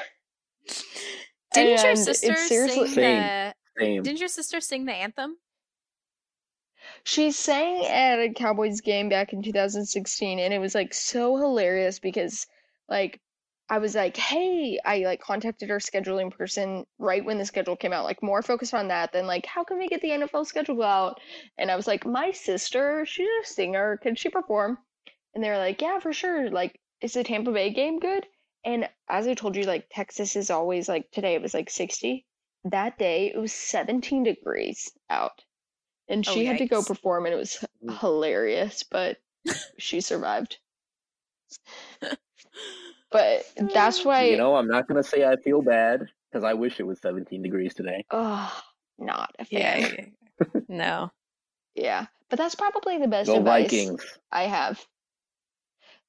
Didn't 1.54 1.68
your 1.70 1.78
and 1.78 1.98
it's 1.98 2.04
sister 2.04 2.34
seriously- 2.36 2.86
sing 2.88 2.94
Same. 2.94 3.20
the? 3.22 3.54
Same. 3.78 4.02
Didn't 4.02 4.20
your 4.20 4.28
sister 4.28 4.60
sing 4.60 4.84
the 4.84 4.92
anthem? 4.92 5.36
She 7.04 7.30
sang 7.32 7.84
at 7.86 8.18
a 8.18 8.32
Cowboys 8.32 8.80
game 8.80 9.08
back 9.08 9.32
in 9.32 9.42
2016, 9.42 10.38
and 10.38 10.52
it 10.52 10.58
was 10.58 10.74
like 10.74 10.92
so 10.94 11.36
hilarious 11.36 11.98
because, 11.98 12.46
like, 12.88 13.20
I 13.72 13.78
was 13.78 13.94
like, 13.94 14.18
hey, 14.18 14.78
I 14.84 14.98
like 14.98 15.22
contacted 15.22 15.70
our 15.70 15.78
scheduling 15.78 16.30
person 16.30 16.84
right 16.98 17.24
when 17.24 17.38
the 17.38 17.46
schedule 17.46 17.74
came 17.74 17.94
out, 17.94 18.04
like 18.04 18.22
more 18.22 18.42
focused 18.42 18.74
on 18.74 18.88
that 18.88 19.14
than 19.14 19.26
like, 19.26 19.46
how 19.46 19.64
can 19.64 19.78
we 19.78 19.88
get 19.88 20.02
the 20.02 20.10
NFL 20.10 20.44
schedule 20.44 20.82
out? 20.82 21.18
And 21.56 21.70
I 21.70 21.76
was 21.76 21.86
like, 21.86 22.04
my 22.04 22.32
sister, 22.32 23.06
she's 23.06 23.26
a 23.42 23.46
singer, 23.46 23.96
can 23.96 24.14
she 24.14 24.28
perform? 24.28 24.76
And 25.34 25.42
they're 25.42 25.56
like, 25.56 25.80
yeah, 25.80 26.00
for 26.00 26.12
sure. 26.12 26.50
Like, 26.50 26.78
is 27.00 27.14
the 27.14 27.24
Tampa 27.24 27.50
Bay 27.50 27.70
game 27.70 27.98
good? 27.98 28.26
And 28.62 28.90
as 29.08 29.26
I 29.26 29.32
told 29.32 29.56
you, 29.56 29.62
like, 29.62 29.86
Texas 29.90 30.36
is 30.36 30.50
always 30.50 30.86
like 30.86 31.10
today 31.10 31.34
it 31.34 31.40
was 31.40 31.54
like 31.54 31.70
60. 31.70 32.26
That 32.64 32.98
day 32.98 33.32
it 33.34 33.38
was 33.38 33.54
17 33.54 34.24
degrees 34.24 34.92
out. 35.08 35.40
And 36.10 36.28
Oh, 36.28 36.34
she 36.34 36.44
had 36.44 36.58
to 36.58 36.66
go 36.66 36.82
perform, 36.82 37.24
and 37.24 37.34
it 37.34 37.38
was 37.38 37.64
hilarious, 38.00 38.82
but 38.82 39.16
she 39.78 40.02
survived. 40.02 40.58
But 43.12 43.44
that's 43.72 44.04
why, 44.04 44.24
You 44.24 44.36
know, 44.36 44.56
I'm 44.56 44.68
not 44.68 44.88
gonna 44.88 45.02
say 45.02 45.24
I 45.24 45.36
feel 45.36 45.62
bad 45.62 46.06
because 46.30 46.44
I 46.44 46.54
wish 46.54 46.80
it 46.80 46.84
was 46.84 47.00
17 47.00 47.42
degrees 47.42 47.74
today. 47.74 48.04
oh, 48.10 48.62
not 48.98 49.34
a 49.38 49.44
fan. 49.44 50.14
Yeah. 50.40 50.46
no. 50.68 51.12
Yeah, 51.74 52.06
but 52.28 52.38
that's 52.38 52.54
probably 52.54 52.98
the 52.98 53.08
best 53.08 53.28
Go 53.28 53.36
advice 53.36 53.70
Vikings. 53.70 54.04
I 54.30 54.42
have. 54.42 54.84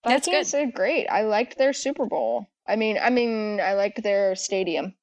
That's 0.03 0.27
Vikings 0.27 0.51
did 0.51 0.73
great. 0.73 1.07
I 1.07 1.23
liked 1.23 1.57
their 1.57 1.73
Super 1.73 2.05
Bowl. 2.05 2.47
I 2.67 2.75
mean, 2.75 2.97
I 3.01 3.09
mean, 3.09 3.59
I 3.61 3.73
liked 3.73 4.01
their 4.03 4.35
stadium. 4.35 4.95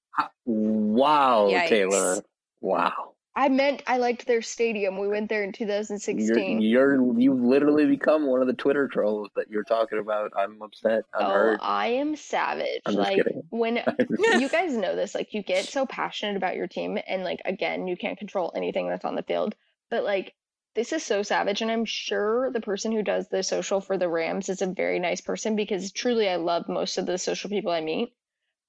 Wow, 0.45 1.49
Yikes. 1.51 1.69
Taylor. 1.69 2.23
Wow. 2.61 3.10
I 3.37 3.49
meant 3.49 3.83
I 3.87 3.99
liked 3.99 4.27
their 4.27 4.43
stadium. 4.43 4.99
We 4.99 5.07
went 5.07 5.29
there 5.29 5.45
in 5.45 5.53
You're, 5.57 5.67
2016. 5.67 6.61
you're 6.63 7.19
you've 7.19 7.41
literally 7.41 7.87
become 7.87 8.27
one 8.27 8.41
of 8.41 8.49
the 8.49 8.55
Twitter 8.55 8.89
trolls 8.89 9.29
that 9.37 9.49
you're 9.49 9.65
talking 9.65 10.01
about. 10.01 10.33
I'm 10.37 10.61
upset. 10.61 11.05
I'm 11.15 11.27
Oh, 11.27 11.31
hurt. 11.31 11.61
I 11.63 11.89
am 11.89 12.17
savage. 12.17 12.83
I'm 12.87 12.95
Like 12.95 13.23
when 13.51 13.77
you 14.39 14.49
guys 14.49 14.75
know 14.75 14.97
this, 14.97 15.15
like 15.15 15.33
you 15.33 15.43
get 15.43 15.67
so 15.67 15.87
passionate 15.87 16.37
about 16.37 16.57
your 16.57 16.67
team, 16.67 16.99
and 17.07 17.23
like 17.23 17.41
again, 17.45 17.87
you 17.87 17.97
can't 17.97 18.19
control 18.19 18.53
anything 18.57 18.89
that's 18.89 19.05
on 19.05 19.15
the 19.15 19.23
field. 19.23 19.55
But 19.91 20.03
like 20.03 20.35
this 20.75 20.93
is 20.93 21.05
so 21.05 21.23
savage, 21.23 21.63
and 21.63 21.71
I'm 21.71 21.85
sure 21.85 22.51
the 22.51 22.61
person 22.61 22.91
who 22.91 23.03
does 23.03 23.29
the 23.29 23.43
social 23.45 23.81
for 23.81 23.97
the 23.97 24.09
Rams 24.09 24.49
is 24.49 24.61
a 24.61 24.67
very 24.67 24.99
nice 24.99 25.21
person 25.21 25.55
because 25.55 25.93
truly 25.93 26.29
I 26.29 26.37
love 26.37 26.69
most 26.69 26.99
of 26.99 27.07
the 27.07 27.19
social 27.19 27.51
people 27.51 27.71
I 27.71 27.81
meet. 27.81 28.13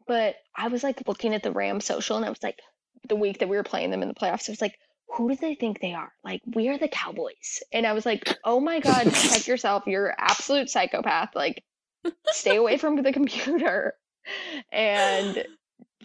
But 0.07 0.35
I 0.55 0.67
was 0.67 0.83
like 0.83 1.07
looking 1.07 1.33
at 1.33 1.41
the 1.41 1.51
Rams 1.51 1.85
social, 1.85 2.15
and 2.17 2.25
I 2.25 2.29
was 2.29 2.43
like, 2.43 2.59
the 3.07 3.15
week 3.15 3.39
that 3.39 3.49
we 3.49 3.57
were 3.57 3.63
playing 3.63 3.91
them 3.91 4.01
in 4.01 4.07
the 4.07 4.13
playoffs, 4.13 4.49
I 4.49 4.51
was 4.51 4.61
like, 4.61 4.77
who 5.15 5.29
do 5.29 5.35
they 5.35 5.55
think 5.55 5.79
they 5.79 5.93
are? 5.93 6.11
Like, 6.23 6.41
we 6.53 6.69
are 6.69 6.77
the 6.77 6.87
Cowboys. 6.87 7.61
And 7.73 7.85
I 7.85 7.93
was 7.93 8.05
like, 8.05 8.23
oh 8.43 8.59
my 8.59 8.79
God, 8.79 9.13
check 9.13 9.47
yourself. 9.47 9.83
You're 9.85 10.13
absolute 10.17 10.69
psychopath. 10.69 11.35
Like, 11.35 11.63
stay 12.27 12.55
away 12.55 12.77
from 12.77 13.01
the 13.01 13.11
computer 13.11 13.93
and 14.71 15.45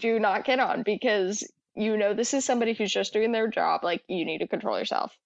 do 0.01 0.19
not 0.19 0.45
get 0.45 0.59
on 0.59 0.83
because 0.83 1.51
you 1.75 1.97
know 1.97 2.15
this 2.15 2.35
is 2.35 2.45
somebody 2.45 2.73
who's 2.73 2.93
just 2.93 3.13
doing 3.13 3.33
their 3.33 3.49
job. 3.49 3.85
Like, 3.85 4.03
you 4.09 4.25
need 4.25 4.39
to 4.39 4.49
control 4.49 4.79
yourself. 4.79 5.17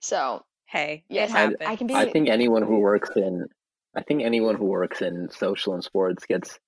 So, 0.00 0.44
Hey, 0.66 1.04
yes, 1.08 1.30
I. 1.32 1.52
I 1.64 1.76
can 1.76 1.86
be. 1.86 1.94
I 1.94 2.10
think 2.10 2.28
anyone 2.28 2.64
who 2.64 2.80
works 2.80 3.10
in 3.14 3.46
I 3.94 4.02
think 4.02 4.22
anyone 4.22 4.56
who 4.56 4.66
works 4.66 5.02
in 5.02 5.30
social 5.30 5.74
and 5.74 5.84
sports 5.84 6.26
gets 6.26 6.58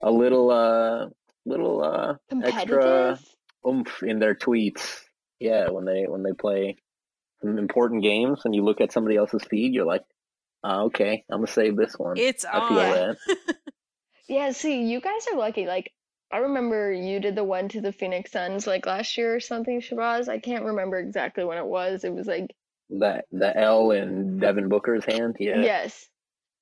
a 0.00 0.10
little 0.10 0.50
uh 0.50 1.08
little 1.44 1.82
uh 1.82 2.14
extra 2.44 3.18
oomph 3.66 4.02
in 4.02 4.18
their 4.18 4.34
tweets. 4.34 5.00
Yeah, 5.40 5.70
when 5.70 5.84
they 5.84 6.04
when 6.04 6.22
they 6.22 6.32
play 6.32 6.76
some 7.40 7.58
important 7.58 8.02
games 8.02 8.42
and 8.44 8.54
you 8.54 8.64
look 8.64 8.80
at 8.80 8.92
somebody 8.92 9.16
else's 9.16 9.42
feed, 9.44 9.74
you're 9.74 9.86
like, 9.86 10.04
ah, 10.62 10.82
okay, 10.82 11.24
I'm 11.30 11.38
gonna 11.38 11.48
save 11.48 11.76
this 11.76 11.98
one. 11.98 12.16
It's 12.16 12.44
I 12.44 12.68
feel 12.68 12.78
on. 12.78 12.90
that. 12.90 13.16
Yeah, 14.28 14.52
see, 14.52 14.84
you 14.84 15.00
guys 15.00 15.26
are 15.30 15.36
lucky. 15.36 15.66
Like, 15.66 15.92
I 16.32 16.38
remember 16.38 16.90
you 16.90 17.20
did 17.20 17.34
the 17.34 17.44
one 17.44 17.68
to 17.70 17.82
the 17.82 17.92
Phoenix 17.92 18.32
Suns 18.32 18.66
like 18.66 18.86
last 18.86 19.18
year 19.18 19.34
or 19.34 19.40
something, 19.40 19.82
Shabazz. 19.82 20.28
I 20.28 20.38
can't 20.38 20.64
remember 20.64 20.98
exactly 20.98 21.44
when 21.44 21.58
it 21.58 21.66
was. 21.66 22.04
It 22.04 22.14
was 22.14 22.26
like 22.26 22.54
That 22.90 23.26
the 23.30 23.54
L 23.54 23.90
in 23.90 24.38
Devin 24.38 24.70
Booker's 24.70 25.04
hand, 25.04 25.36
yeah. 25.38 25.60
Yes. 25.60 26.08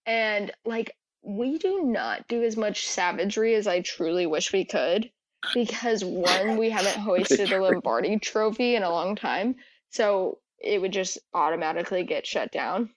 And 0.04 0.50
like 0.64 0.96
we 1.22 1.58
do 1.58 1.82
not 1.84 2.26
do 2.28 2.42
as 2.42 2.56
much 2.56 2.86
savagery 2.86 3.54
as 3.54 3.66
I 3.66 3.80
truly 3.80 4.26
wish 4.26 4.52
we 4.52 4.64
could 4.64 5.10
because 5.54 6.04
one, 6.04 6.56
we 6.56 6.70
haven't 6.70 6.96
hoisted 7.00 7.48
the 7.50 7.58
Lombardi 7.60 8.18
trophy 8.18 8.74
in 8.74 8.82
a 8.82 8.90
long 8.90 9.16
time, 9.16 9.56
so 9.90 10.38
it 10.58 10.80
would 10.80 10.92
just 10.92 11.18
automatically 11.34 12.04
get 12.04 12.26
shut 12.26 12.52
down. 12.52 12.90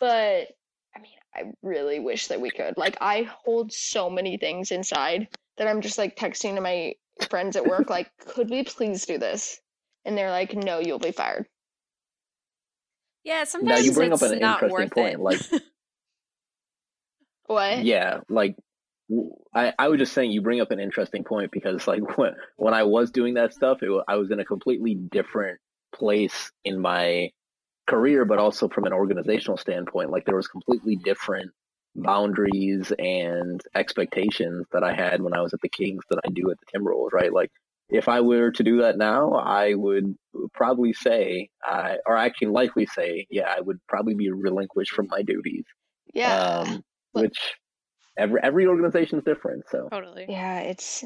But 0.00 0.48
I 0.94 1.00
mean, 1.00 1.12
I 1.34 1.42
really 1.62 2.00
wish 2.00 2.28
that 2.28 2.40
we 2.40 2.50
could. 2.50 2.76
Like 2.76 2.96
I 3.00 3.22
hold 3.44 3.72
so 3.72 4.10
many 4.10 4.36
things 4.36 4.70
inside 4.70 5.28
that 5.56 5.68
I'm 5.68 5.80
just 5.80 5.98
like 5.98 6.16
texting 6.16 6.54
to 6.56 6.60
my 6.60 6.94
friends 7.30 7.56
at 7.56 7.66
work 7.66 7.88
like, 7.90 8.10
"Could 8.18 8.50
we 8.50 8.62
please 8.64 9.06
do 9.06 9.18
this?" 9.18 9.60
And 10.04 10.16
they're 10.18 10.30
like, 10.30 10.54
"No, 10.54 10.78
you'll 10.80 10.98
be 10.98 11.12
fired." 11.12 11.46
Yeah, 13.24 13.44
sometimes 13.44 13.84
you 13.86 13.92
bring 13.92 14.12
up 14.12 14.22
it's 14.22 14.30
an 14.30 14.38
not 14.38 14.62
interesting 14.62 14.70
worth 14.70 14.92
point, 14.92 15.14
it. 15.14 15.20
like- 15.20 15.62
What? 17.46 17.84
Yeah, 17.84 18.20
like 18.28 18.56
I, 19.54 19.72
I 19.78 19.88
was 19.88 19.98
just 19.98 20.12
saying 20.12 20.32
you 20.32 20.42
bring 20.42 20.60
up 20.60 20.70
an 20.70 20.80
interesting 20.80 21.24
point 21.24 21.50
because 21.52 21.86
like 21.86 22.02
when 22.18 22.34
when 22.56 22.74
I 22.74 22.84
was 22.84 23.10
doing 23.10 23.34
that 23.34 23.54
stuff, 23.54 23.82
it, 23.82 23.90
I 24.08 24.16
was 24.16 24.30
in 24.30 24.40
a 24.40 24.44
completely 24.44 24.94
different 24.94 25.60
place 25.94 26.50
in 26.64 26.80
my 26.80 27.30
career, 27.86 28.24
but 28.24 28.38
also 28.38 28.68
from 28.68 28.84
an 28.84 28.92
organizational 28.92 29.56
standpoint. 29.58 30.10
Like 30.10 30.24
there 30.24 30.36
was 30.36 30.48
completely 30.48 30.96
different 30.96 31.52
boundaries 31.94 32.92
and 32.98 33.60
expectations 33.74 34.66
that 34.72 34.82
I 34.82 34.94
had 34.94 35.22
when 35.22 35.34
I 35.34 35.40
was 35.40 35.54
at 35.54 35.60
the 35.62 35.68
Kings 35.68 36.04
that 36.10 36.20
I 36.24 36.28
do 36.30 36.50
at 36.50 36.58
the 36.60 36.78
Timberwolves. 36.78 37.12
Right, 37.12 37.32
like 37.32 37.50
if 37.88 38.08
I 38.08 38.20
were 38.20 38.50
to 38.50 38.62
do 38.64 38.78
that 38.82 38.98
now, 38.98 39.34
I 39.34 39.74
would 39.74 40.16
probably 40.52 40.92
say, 40.92 41.50
I, 41.62 41.98
or 42.04 42.16
I 42.16 42.30
can 42.30 42.50
likely 42.52 42.86
say, 42.86 43.26
yeah, 43.30 43.48
I 43.48 43.60
would 43.60 43.78
probably 43.86 44.14
be 44.14 44.30
relinquished 44.30 44.92
from 44.92 45.06
my 45.08 45.22
duties 45.22 45.64
Yeah. 46.12 46.64
um, 46.66 46.82
which 47.16 47.56
every 48.18 48.40
every 48.42 48.66
organization 48.66 49.18
is 49.18 49.24
different. 49.24 49.64
So 49.70 49.90
totally. 49.90 50.26
Yeah, 50.28 50.60
it's 50.60 51.04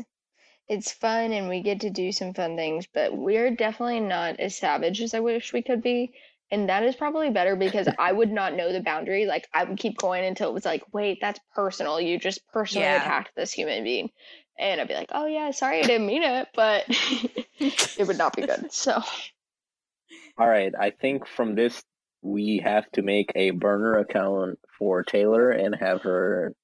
it's 0.68 0.92
fun 0.92 1.32
and 1.32 1.48
we 1.48 1.62
get 1.62 1.80
to 1.80 1.90
do 1.90 2.12
some 2.12 2.34
fun 2.34 2.56
things, 2.56 2.86
but 2.92 3.16
we're 3.16 3.54
definitely 3.54 4.00
not 4.00 4.40
as 4.40 4.56
savage 4.56 5.00
as 5.02 5.14
I 5.14 5.20
wish 5.20 5.52
we 5.52 5.62
could 5.62 5.82
be. 5.82 6.12
And 6.52 6.68
that 6.68 6.82
is 6.84 6.96
probably 6.96 7.30
better 7.30 7.56
because 7.56 7.88
I 7.98 8.12
would 8.12 8.30
not 8.32 8.54
know 8.54 8.72
the 8.72 8.80
boundary. 8.80 9.26
Like 9.26 9.48
I 9.54 9.64
would 9.64 9.78
keep 9.78 9.98
going 9.98 10.24
until 10.24 10.50
it 10.50 10.54
was 10.54 10.64
like, 10.64 10.82
wait, 10.92 11.18
that's 11.20 11.40
personal. 11.54 12.00
You 12.00 12.18
just 12.18 12.40
personally 12.52 12.86
Yeah. 12.86 12.96
attacked 12.96 13.32
this 13.36 13.52
human 13.52 13.84
being. 13.84 14.11
And 14.58 14.80
I'd 14.80 14.88
be 14.88 14.94
like, 14.94 15.11
oh 15.12 15.26
yeah, 15.26 15.50
sorry, 15.52 15.82
I 15.82 15.86
didn't 15.86 16.06
mean 16.06 16.22
it, 16.22 16.48
but 16.54 16.86
it 17.96 18.06
would 18.06 18.18
not 18.18 18.36
be 18.36 18.42
good. 18.42 18.72
So 18.72 19.02
all 20.38 20.48
right, 20.48 20.72
I 20.78 20.90
think 20.90 21.26
from 21.26 21.54
this 21.54 21.82
we 22.23 22.59
have 22.64 22.91
to 22.93 23.03
make 23.03 23.33
a 23.35 23.51
burner 23.51 23.99
account 23.99 24.59
for 24.79 25.03
Taylor 25.03 25.51
and 25.51 25.75
have 25.75 26.03
her 26.03 26.55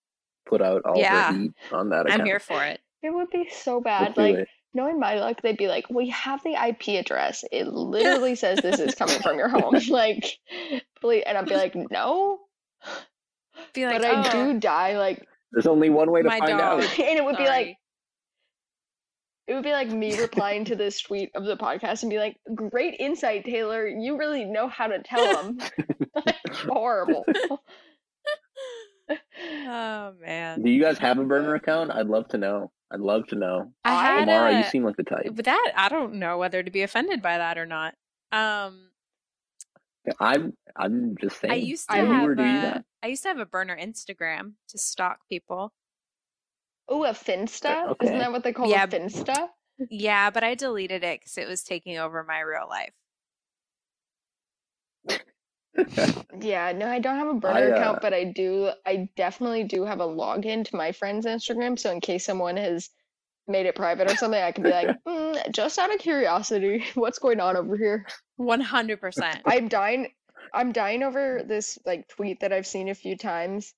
put 0.46 0.60
out 0.62 0.82
all 0.84 0.98
Yeah. 0.98 1.32
her 1.32 1.38
heat 1.38 1.52
on 1.72 1.88
that 1.90 2.06
account. 2.06 2.20
I'm 2.20 2.26
here 2.26 2.40
for 2.40 2.62
it. 2.62 2.80
it 3.02 3.10
would 3.14 3.30
be 3.30 3.48
so 3.50 3.76
Let's 3.76 3.84
bad. 3.84 4.16
Like 4.16 4.48
knowing 4.74 4.98
my 5.00 5.14
luck, 5.14 5.40
they'd 5.42 5.56
be 5.56 5.68
like, 5.68 5.88
"We 5.90 6.10
have 6.10 6.42
the 6.42 6.54
IP 6.54 6.98
address. 7.00 7.44
It 7.50 7.66
literally 7.72 8.34
says 8.34 8.58
this 8.60 8.78
is 8.80 8.94
coming 8.94 9.20
from 9.20 9.38
your 9.38 9.48
home." 9.48 9.74
like, 9.88 10.38
please, 11.00 11.22
and 11.26 11.38
I'd 11.38 11.46
be 11.46 11.56
like, 11.56 11.74
"No." 11.90 12.40
Be 13.72 13.86
like, 13.86 14.02
but 14.02 14.04
I 14.10 14.28
"Oh, 14.28 14.52
do 14.52 14.60
die 14.60 14.98
like, 14.98 15.26
There's 15.52 15.66
only 15.66 15.88
one 15.90 16.10
way 16.10 16.22
to 16.22 16.28
find 16.28 16.42
dog. 16.46 16.60
out. 16.60 16.80
and 16.98 17.18
it 17.18 17.24
would 17.24 17.36
be 17.38 17.44
like, 17.46 17.64
sorry." 17.66 17.78
It 19.46 19.54
would 19.54 19.62
be 19.64 19.72
like 19.72 19.88
me 19.90 20.18
replying 20.20 20.64
to 20.66 20.76
this 20.76 21.00
tweet 21.00 21.30
of 21.34 21.44
the 21.44 21.56
podcast 21.56 22.02
and 22.02 22.10
be 22.10 22.18
like, 22.18 22.36
"Great 22.54 22.96
insight, 22.98 23.44
Taylor. 23.44 23.86
You 23.86 24.16
really 24.18 24.44
know 24.44 24.68
how 24.68 24.86
to 24.88 25.00
tell 25.02 25.42
them." 25.42 25.58
Horrible. 26.52 27.24
oh 29.10 30.12
man. 30.20 30.62
Do 30.62 30.70
you 30.70 30.82
guys 30.82 30.98
have 30.98 31.18
a 31.18 31.24
burner 31.24 31.54
account? 31.54 31.90
I'd 31.92 32.06
love 32.06 32.28
to 32.28 32.38
know. 32.38 32.70
I'd 32.90 33.00
love 33.00 33.26
to 33.28 33.36
know. 33.36 33.72
I 33.84 33.94
I- 33.94 34.02
had 34.04 34.28
Amara, 34.28 34.54
a, 34.54 34.58
you 34.58 34.64
seem 34.64 34.84
like 34.84 34.96
the 34.96 35.04
type. 35.04 35.26
but 35.32 35.44
that 35.44 35.72
I 35.76 35.88
don't 35.88 36.14
know 36.14 36.38
whether 36.38 36.62
to 36.62 36.70
be 36.70 36.82
offended 36.82 37.22
by 37.22 37.38
that 37.38 37.58
or 37.58 37.66
not. 37.66 37.94
Um, 38.32 38.90
I'm 40.20 40.52
I'm 40.76 41.16
just 41.20 41.40
saying. 41.40 41.52
I 41.52 41.56
used 41.56 41.88
to 41.90 41.96
If 41.98 42.06
have 42.08 42.22
were 42.24 42.34
to 42.34 42.42
do 42.42 42.48
a, 42.48 42.60
that. 42.62 42.84
I 43.02 43.08
used 43.08 43.22
to 43.22 43.28
have 43.28 43.38
a 43.38 43.46
burner 43.46 43.76
Instagram 43.80 44.52
to 44.68 44.78
stalk 44.78 45.18
people. 45.28 45.72
Oh, 46.88 47.04
a 47.04 47.10
Finsta? 47.10 47.88
Okay. 47.90 48.06
Isn't 48.06 48.18
that 48.18 48.32
what 48.32 48.44
they 48.44 48.52
call 48.52 48.68
Yeah. 48.68 48.84
a 48.84 48.88
Finsta? 48.88 49.48
Yeah, 49.90 50.30
but 50.30 50.44
I 50.44 50.54
deleted 50.54 51.04
it 51.04 51.20
because 51.20 51.36
it 51.36 51.48
was 51.48 51.62
taking 51.62 51.98
over 51.98 52.24
my 52.24 52.40
real 52.40 52.68
life. 52.68 52.92
Yeah, 56.40 56.72
no, 56.72 56.88
I 56.88 56.98
don't 56.98 57.18
have 57.18 57.28
a 57.28 57.34
burner 57.34 57.58
I, 57.58 57.70
uh, 57.70 57.74
account, 57.76 58.00
but 58.00 58.14
I 58.14 58.24
do. 58.24 58.70
I 58.86 59.08
definitely 59.16 59.64
do 59.64 59.84
have 59.84 60.00
a 60.00 60.06
login 60.06 60.64
to 60.64 60.76
my 60.76 60.92
friend's 60.92 61.26
Instagram, 61.26 61.78
so 61.78 61.90
in 61.90 62.00
case 62.00 62.24
someone 62.24 62.56
has 62.56 62.88
made 63.46 63.66
it 63.66 63.74
private 63.74 64.10
or 64.10 64.16
something, 64.16 64.42
I 64.42 64.52
can 64.52 64.64
be 64.64 64.70
like, 64.70 64.88
mm, 65.08 65.52
just 65.52 65.78
out 65.78 65.94
of 65.94 66.00
curiosity, 66.00 66.84
what's 66.94 67.18
going 67.18 67.40
on 67.40 67.56
over 67.56 67.76
here? 67.76 68.06
One 68.36 68.60
hundred 68.60 69.00
percent. 69.00 69.40
I'm 69.46 69.68
dying. 69.68 70.08
I'm 70.52 70.72
dying 70.72 71.02
over 71.02 71.42
this 71.46 71.78
like 71.84 72.08
tweet 72.08 72.40
that 72.40 72.52
I've 72.52 72.66
seen 72.66 72.88
a 72.88 72.94
few 72.94 73.16
times. 73.16 73.74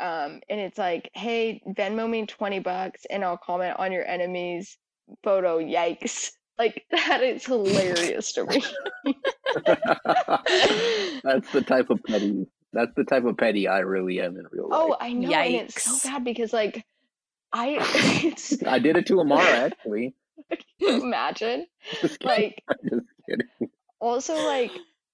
Um, 0.00 0.40
and 0.48 0.60
it's 0.60 0.78
like, 0.78 1.10
hey, 1.14 1.62
Venmo 1.68 2.08
me 2.08 2.26
20 2.26 2.58
bucks 2.60 3.02
and 3.10 3.24
I'll 3.24 3.36
comment 3.38 3.76
on 3.78 3.92
your 3.92 4.04
enemy's 4.06 4.76
photo. 5.22 5.58
Yikes. 5.58 6.30
Like 6.58 6.84
that 6.90 7.22
is 7.22 7.46
hilarious 7.46 8.32
to 8.34 8.44
me. 8.44 8.62
that's 11.24 11.50
the 11.52 11.62
type 11.66 11.88
of 11.88 12.00
petty. 12.06 12.46
That's 12.74 12.92
the 12.96 13.04
type 13.04 13.24
of 13.24 13.36
petty 13.38 13.66
I 13.66 13.78
really 13.78 14.20
am 14.20 14.36
in 14.36 14.44
real 14.50 14.68
life. 14.68 14.78
Oh, 14.80 14.96
I 15.00 15.12
know, 15.14 15.32
and 15.32 15.54
it's 15.54 15.74
Yikes. 15.76 15.80
so 16.02 16.08
bad 16.10 16.22
because 16.24 16.52
like 16.52 16.84
I 17.52 17.78
it's 18.22 18.62
I 18.66 18.78
did 18.78 18.96
it 18.98 19.06
to 19.06 19.20
Amara 19.20 19.42
actually. 19.46 20.14
imagine 20.80 21.66
Just 22.02 22.20
kidding. 22.20 22.52
like 22.52 22.62
Just 22.90 23.06
kidding. 23.28 23.70
also 23.98 24.34
like 24.46 24.72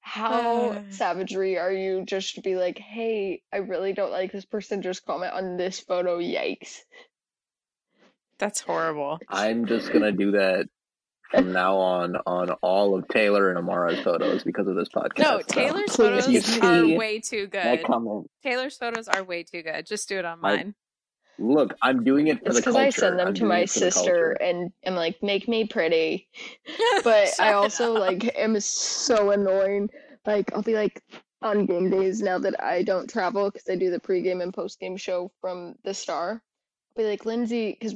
how 0.08 0.70
Uh. 0.70 0.82
savagery 0.90 1.58
are 1.58 1.72
you 1.72 2.04
just 2.04 2.36
to 2.36 2.40
be 2.40 2.54
like, 2.54 2.78
hey, 2.78 3.42
I 3.52 3.56
really 3.58 3.92
don't 3.92 4.12
like 4.12 4.30
this 4.30 4.44
person. 4.44 4.80
Just 4.82 5.04
comment 5.04 5.32
on 5.32 5.56
this 5.56 5.80
photo. 5.80 6.18
Yikes. 6.20 6.78
That's 8.38 8.60
horrible. 8.60 9.18
I'm 9.28 9.66
just 9.66 9.92
gonna 9.92 10.12
do 10.12 10.32
that 10.32 10.68
from 11.30 11.52
now 11.52 11.78
on 11.78 12.16
on 12.24 12.50
all 12.62 12.96
of 12.96 13.08
Taylor 13.08 13.48
and 13.50 13.58
Amara's 13.58 13.98
photos 14.00 14.44
because 14.44 14.68
of 14.68 14.76
this 14.76 14.88
podcast. 14.94 15.18
No, 15.18 15.38
So, 15.40 15.46
Taylor's 15.48 15.96
please. 15.96 16.28
You 16.28 16.40
photos 16.40 16.92
are 16.92 16.96
way 16.96 17.18
too 17.20 17.46
good. 17.48 17.84
Taylor's 18.44 18.76
photos 18.76 19.08
are 19.08 19.24
way 19.24 19.42
too 19.42 19.62
good. 19.62 19.86
Just 19.86 20.08
do 20.08 20.18
it 20.18 20.24
on 20.24 20.38
I- 20.42 20.56
mine. 20.56 20.74
Look, 21.38 21.74
I'm 21.82 22.02
doing 22.04 22.28
it 22.28 22.38
for 22.38 22.46
It's 22.46 22.56
the 22.56 22.60
because 22.62 22.74
culture. 22.74 22.86
I 22.86 22.90
send 22.90 23.18
them 23.18 23.28
I'm 23.28 23.34
to 23.34 23.44
my 23.44 23.62
it 23.62 23.70
for 23.70 23.80
the 23.80 23.90
sister 23.90 24.32
and 24.40 24.72
I'm 24.86 24.94
like, 24.94 25.22
make 25.22 25.48
me 25.48 25.66
pretty. 25.66 26.28
But 27.04 27.34
I 27.38 27.52
also 27.52 27.94
up. 27.94 28.00
like 28.00 28.32
am 28.36 28.58
so 28.60 29.30
annoying. 29.30 29.90
Like 30.26 30.52
I'll 30.52 30.62
be 30.62 30.74
like 30.74 31.02
on 31.42 31.66
game 31.66 31.90
days 31.90 32.20
now 32.22 32.38
that 32.38 32.62
I 32.62 32.82
don't 32.82 33.08
travel 33.08 33.50
because 33.50 33.68
I 33.70 33.76
do 33.76 33.90
the 33.90 34.00
pregame 34.00 34.42
and 34.42 34.52
postgame 34.52 34.98
show 34.98 35.30
from 35.40 35.74
the 35.84 35.94
Star. 35.94 36.42
I'll 36.96 37.04
be 37.04 37.08
like 37.08 37.26
Lindsay, 37.26 37.72
because 37.78 37.94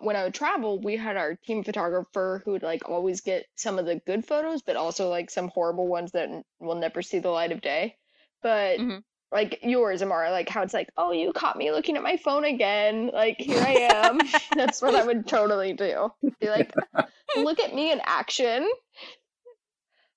when 0.00 0.14
I 0.14 0.24
would 0.24 0.34
travel, 0.34 0.80
we 0.80 0.96
had 0.96 1.16
our 1.16 1.34
team 1.34 1.64
photographer 1.64 2.42
who 2.44 2.52
would 2.52 2.62
like 2.62 2.88
always 2.88 3.20
get 3.20 3.46
some 3.56 3.78
of 3.78 3.86
the 3.86 4.00
good 4.06 4.24
photos, 4.24 4.62
but 4.62 4.76
also 4.76 5.08
like 5.08 5.30
some 5.30 5.48
horrible 5.48 5.88
ones 5.88 6.12
that 6.12 6.28
will 6.60 6.76
never 6.76 7.02
see 7.02 7.18
the 7.18 7.30
light 7.30 7.50
of 7.52 7.60
day. 7.62 7.96
But 8.42 8.78
Mhm. 8.78 9.02
Like 9.32 9.60
yours, 9.62 10.02
Amara, 10.02 10.30
like 10.30 10.48
how 10.48 10.62
it's 10.62 10.74
like, 10.74 10.90
oh, 10.96 11.12
you 11.12 11.32
caught 11.32 11.56
me 11.56 11.72
looking 11.72 11.96
at 11.96 12.02
my 12.02 12.18
phone 12.18 12.44
again. 12.44 13.10
Like 13.12 13.36
here 13.38 13.62
I 13.62 13.88
am. 13.94 14.20
That's 14.54 14.82
what 14.82 14.94
I 14.94 15.04
would 15.04 15.26
totally 15.26 15.72
do. 15.72 16.12
Be 16.40 16.48
like, 16.48 16.72
look 17.36 17.58
at 17.58 17.74
me 17.74 17.90
in 17.90 18.00
action. 18.04 18.68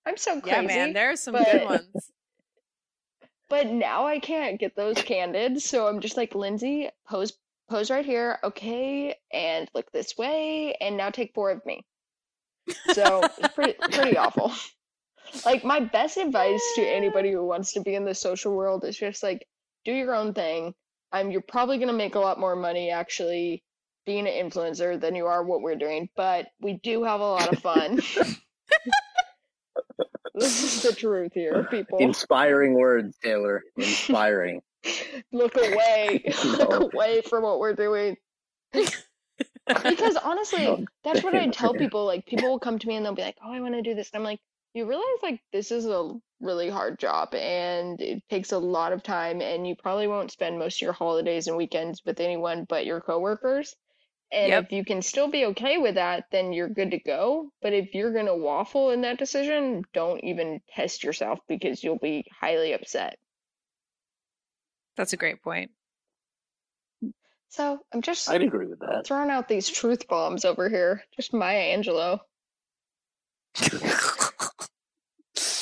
I'm 0.06 0.18
so 0.18 0.40
crazy. 0.42 0.56
yeah, 0.56 0.62
man, 0.62 0.94
there 0.94 1.12
are 1.12 1.16
some 1.16 1.34
but- 1.34 1.52
good 1.52 1.66
ones. 1.66 2.12
But 3.48 3.68
now 3.68 4.08
I 4.08 4.18
can't 4.18 4.60
get 4.60 4.76
those 4.76 4.98
candid, 4.98 5.62
so 5.62 5.88
I'm 5.88 6.00
just 6.00 6.18
like, 6.18 6.34
Lindsay, 6.34 6.90
pose 7.08 7.34
pose 7.70 7.92
right 7.92 8.04
here, 8.06 8.40
okay, 8.44 9.16
and 9.32 9.70
look 9.76 9.92
this 9.92 10.18
way, 10.18 10.76
and 10.82 10.98
now 10.98 11.12
take 11.12 11.34
four 11.36 11.52
of 11.52 11.64
me. 11.64 11.86
So 12.94 13.22
it's 13.38 13.54
pretty 13.54 13.74
pretty 13.74 14.18
awful. 14.18 14.52
Like 15.46 15.64
my 15.64 15.80
best 15.80 16.18
advice 16.18 16.62
to 16.76 16.82
anybody 16.82 17.32
who 17.32 17.46
wants 17.46 17.74
to 17.74 17.82
be 17.82 17.96
in 17.96 18.06
the 18.06 18.16
social 18.16 18.56
world 18.56 18.84
is 18.86 18.98
just 18.98 19.24
like 19.24 19.48
do 19.84 19.94
your 19.94 20.16
own 20.16 20.34
thing. 20.34 20.74
Um, 21.12 21.32
you're 21.32 21.42
probably 21.42 21.78
gonna 21.78 21.94
make 21.94 22.16
a 22.16 22.20
lot 22.20 22.40
more 22.40 22.56
money 22.56 22.90
actually 22.90 23.64
being 24.06 24.28
an 24.28 24.34
influencer 24.50 25.00
than 25.00 25.16
you 25.16 25.26
are 25.26 25.44
what 25.44 25.62
we're 25.62 25.76
doing, 25.76 26.10
but 26.16 26.48
we 26.62 26.74
do 26.74 27.04
have 27.04 27.22
a 27.22 27.24
lot 27.28 27.52
of 27.52 27.60
fun. 27.60 27.96
this 30.36 30.64
is 30.64 30.84
the 30.84 30.94
truth 30.94 31.32
here, 31.34 31.66
people. 31.70 32.00
Inspiring 32.00 32.74
words, 32.74 33.18
Taylor. 33.24 33.64
Inspiring. 33.78 34.62
look 35.32 35.56
away 35.58 36.24
No. 36.44 36.52
look 36.54 36.94
away 36.94 37.22
from 37.22 37.44
what 37.44 37.60
we're 37.60 37.74
doing 37.74 38.18
because 38.72 40.16
honestly 40.24 40.66
No, 40.66 40.86
that's 41.04 41.24
what 41.24 41.34
i 41.34 41.48
tell 41.48 41.74
people 41.74 42.06
like 42.06 42.26
people 42.26 42.50
will 42.50 42.60
come 42.60 42.78
to 42.78 42.88
me 42.88 42.96
and 42.96 43.06
they'll 43.06 43.16
be 43.16 43.24
like 43.24 43.38
oh 43.44 43.52
i 43.52 43.60
want 43.60 43.74
to 43.74 43.82
do 43.82 43.96
this 43.96 44.12
and 44.14 44.20
i'm 44.20 44.24
like 44.24 44.40
you 44.76 44.86
realize 44.86 45.06
like 45.24 45.40
this 45.54 45.72
is 45.72 45.86
a 45.86 46.12
really 46.42 46.70
hard 46.70 47.00
job 47.00 47.34
and 47.34 48.00
it 48.02 48.22
takes 48.30 48.52
a 48.52 48.58
lot 48.60 48.92
of 48.92 49.02
time 49.02 49.42
and 49.42 49.66
you 49.66 49.74
probably 49.76 50.06
won't 50.08 50.32
spend 50.32 50.60
most 50.60 50.78
of 50.78 50.82
your 50.82 50.94
holidays 50.94 51.48
and 51.48 51.56
weekends 51.58 52.02
with 52.06 52.20
anyone 52.20 52.66
but 52.68 52.86
your 52.86 53.00
coworkers 53.02 53.74
and 54.32 54.50
Yep. 54.50 54.66
if 54.66 54.72
you 54.74 54.84
can 54.84 55.02
still 55.02 55.30
be 55.30 55.46
okay 55.46 55.78
with 55.78 55.96
that 55.96 56.26
then 56.32 56.52
you're 56.52 56.68
good 56.68 56.92
to 56.92 57.00
go 57.00 57.50
but 57.62 57.72
if 57.74 57.96
you're 57.96 58.12
going 58.12 58.26
to 58.26 58.36
waffle 58.36 58.92
in 58.92 59.02
that 59.02 59.18
decision 59.18 59.84
don't 59.94 60.22
even 60.26 60.60
test 60.76 61.04
yourself 61.04 61.40
because 61.48 61.82
you'll 61.84 61.98
be 61.98 62.26
highly 62.40 62.74
upset 62.74 63.18
That's 64.98 65.14
a 65.14 65.18
great 65.18 65.42
point. 65.42 65.72
so 67.50 67.80
i'm 67.94 68.02
just 68.02 68.30
I'd 68.30 68.42
agree 68.42 68.68
with 68.68 68.80
that. 68.80 69.06
throwing 69.06 69.30
out 69.30 69.48
these 69.48 69.70
truth 69.70 70.08
bombs 70.10 70.44
over 70.44 70.68
here. 70.68 71.02
Just 71.16 71.34
Maya 71.34 71.78
Angelou. 71.78 72.20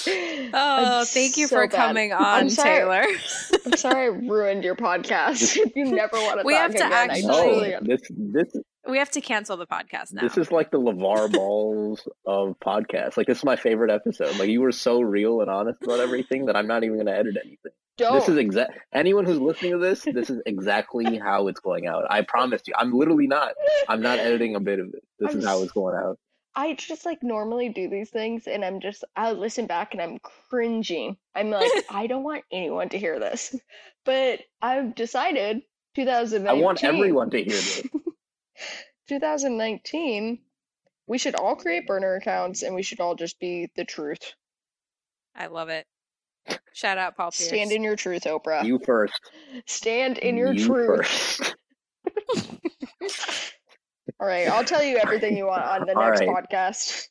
Oh, 0.07 1.05
thank 1.05 1.37
you 1.37 1.47
so 1.47 1.55
for 1.55 1.67
bad. 1.67 1.75
coming 1.75 2.13
I'm 2.13 2.45
on. 2.45 2.49
Taylor. 2.49 3.03
I'm 3.65 3.77
sorry 3.77 4.03
I 4.05 4.07
ruined 4.07 4.63
your 4.63 4.75
podcast. 4.75 5.57
if 5.57 5.73
you 5.75 5.85
never 5.85 6.17
want 6.17 6.39
to 6.41 6.45
We 6.45 6.53
talk 6.53 6.61
have 6.61 6.71
to 6.75 6.85
again, 6.87 7.09
actually- 7.11 7.23
truly 7.23 7.75
this 7.81 8.01
this 8.09 8.53
we 8.85 8.97
have 8.97 9.11
to 9.11 9.21
cancel 9.21 9.55
the 9.55 9.65
podcast 9.65 10.11
now. 10.11 10.21
this 10.23 10.37
is 10.37 10.51
like 10.51 10.69
the 10.69 10.77
LeVar 10.79 11.31
Balls 11.31 12.05
of 12.25 12.55
podcasts. 12.59 13.15
Like 13.15 13.27
this 13.27 13.37
is 13.37 13.45
my 13.45 13.55
favorite 13.55 13.91
episode. 13.91 14.37
Like 14.37 14.49
you 14.49 14.59
were 14.61 14.73
so 14.73 14.99
real 14.99 15.39
and 15.39 15.49
honest 15.49 15.81
about 15.83 16.01
everything 16.01 16.47
that 16.47 16.57
I'm 16.57 16.67
not 16.67 16.83
even 16.83 16.97
gonna 16.97 17.11
edit 17.11 17.37
anything. 17.41 17.71
don't. 17.97 18.15
This 18.19 18.27
is 18.27 18.37
exact 18.37 18.77
anyone 18.93 19.23
who's 19.25 19.39
listening 19.39 19.71
to 19.71 19.77
this, 19.77 20.01
this 20.01 20.29
is 20.29 20.41
exactly 20.45 21.17
how 21.17 21.47
it's 21.47 21.61
going 21.61 21.87
out. 21.87 22.03
I 22.09 22.23
promise 22.23 22.61
you. 22.67 22.73
I'm 22.77 22.91
literally 22.91 23.27
not. 23.27 23.53
I'm 23.87 24.01
not 24.01 24.19
editing 24.19 24.55
a 24.57 24.59
bit 24.59 24.79
of 24.79 24.87
it. 24.87 25.03
This 25.17 25.31
I'm 25.31 25.39
is 25.39 25.45
how 25.45 25.63
it's 25.63 25.71
going 25.71 25.95
out. 25.95 26.19
I 26.55 26.73
just 26.75 27.05
like 27.05 27.23
normally 27.23 27.69
do 27.69 27.89
these 27.89 28.09
things 28.09 28.47
and 28.47 28.63
I'm 28.63 28.79
just 28.79 29.03
I 29.15 29.31
listen 29.31 29.65
back 29.65 29.93
and 29.93 30.01
I'm 30.01 30.19
cringing. 30.19 31.17
I'm 31.35 31.49
like 31.49 31.71
I 31.89 32.07
don't 32.07 32.23
want 32.23 32.43
anyone 32.51 32.89
to 32.89 32.97
hear 32.97 33.19
this. 33.19 33.55
But 34.05 34.41
I've 34.61 34.95
decided 34.95 35.61
2019 35.95 36.47
I 36.47 36.63
want 36.63 36.83
everyone 36.83 37.29
to 37.31 37.43
hear 37.43 37.53
this. 37.53 37.83
2019 39.07 40.39
we 41.07 41.17
should 41.17 41.35
all 41.35 41.55
create 41.55 41.87
burner 41.87 42.15
accounts 42.15 42.61
and 42.63 42.73
we 42.75 42.83
should 42.83 42.99
all 42.99 43.15
just 43.15 43.39
be 43.39 43.69
the 43.75 43.83
truth. 43.83 44.33
I 45.35 45.47
love 45.47 45.69
it. 45.69 45.85
Shout 46.73 46.97
out 46.97 47.15
Paul 47.15 47.31
Pierce. 47.31 47.47
Stand 47.47 47.71
in 47.71 47.83
your 47.83 47.95
truth, 47.95 48.23
Oprah. 48.23 48.63
You 48.63 48.79
first. 48.83 49.19
Stand 49.65 50.17
in 50.17 50.37
your 50.37 50.53
you 50.53 50.65
truth. 50.65 51.55
first. 54.23 54.47
All 54.47 54.53
right, 54.53 54.57
I'll 54.57 54.65
tell 54.65 54.83
you 54.83 54.97
everything 54.97 55.37
you 55.37 55.47
want 55.47 55.63
on 55.63 55.85
the 55.85 55.93
next 55.99 56.21
right. 56.21 56.29
podcast. 56.29 57.07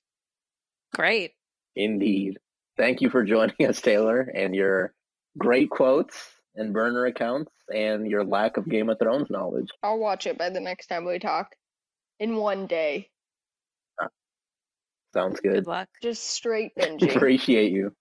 Great. 0.94 1.32
Indeed. 1.76 2.38
Thank 2.76 3.00
you 3.00 3.10
for 3.10 3.24
joining 3.24 3.66
us, 3.66 3.80
Taylor, 3.80 4.20
and 4.20 4.54
your 4.54 4.94
great 5.38 5.70
quotes 5.70 6.16
and 6.54 6.72
burner 6.72 7.06
accounts 7.06 7.52
and 7.74 8.06
your 8.06 8.24
lack 8.24 8.56
of 8.56 8.68
Game 8.68 8.90
of 8.90 8.98
Thrones 8.98 9.30
knowledge. 9.30 9.68
I'll 9.82 9.98
watch 9.98 10.26
it 10.26 10.38
by 10.38 10.50
the 10.50 10.60
next 10.60 10.86
time 10.86 11.04
we 11.04 11.18
talk. 11.18 11.54
In 12.20 12.36
one 12.36 12.66
day. 12.66 13.08
Sounds 15.14 15.40
good. 15.40 15.54
Good 15.54 15.66
luck. 15.66 15.88
Just 16.02 16.24
straight 16.24 16.72
binging. 16.78 17.14
Appreciate 17.14 17.72
you. 17.72 17.94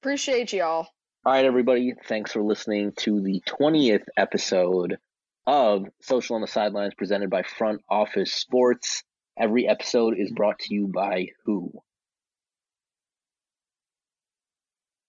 Appreciate 0.00 0.52
y'all. 0.52 0.88
All 1.24 1.32
right, 1.32 1.44
everybody. 1.44 1.94
Thanks 2.06 2.32
for 2.32 2.42
listening 2.42 2.92
to 2.98 3.20
the 3.20 3.42
20th 3.46 4.04
episode 4.16 4.98
of 5.46 5.86
Social 6.00 6.36
on 6.36 6.42
the 6.42 6.46
Sidelines 6.46 6.94
presented 6.94 7.30
by 7.30 7.42
Front 7.42 7.82
Office 7.88 8.32
Sports. 8.32 9.02
Every 9.38 9.68
episode 9.68 10.14
is 10.18 10.32
brought 10.32 10.58
to 10.60 10.74
you 10.74 10.88
by 10.88 11.28
who? 11.44 11.72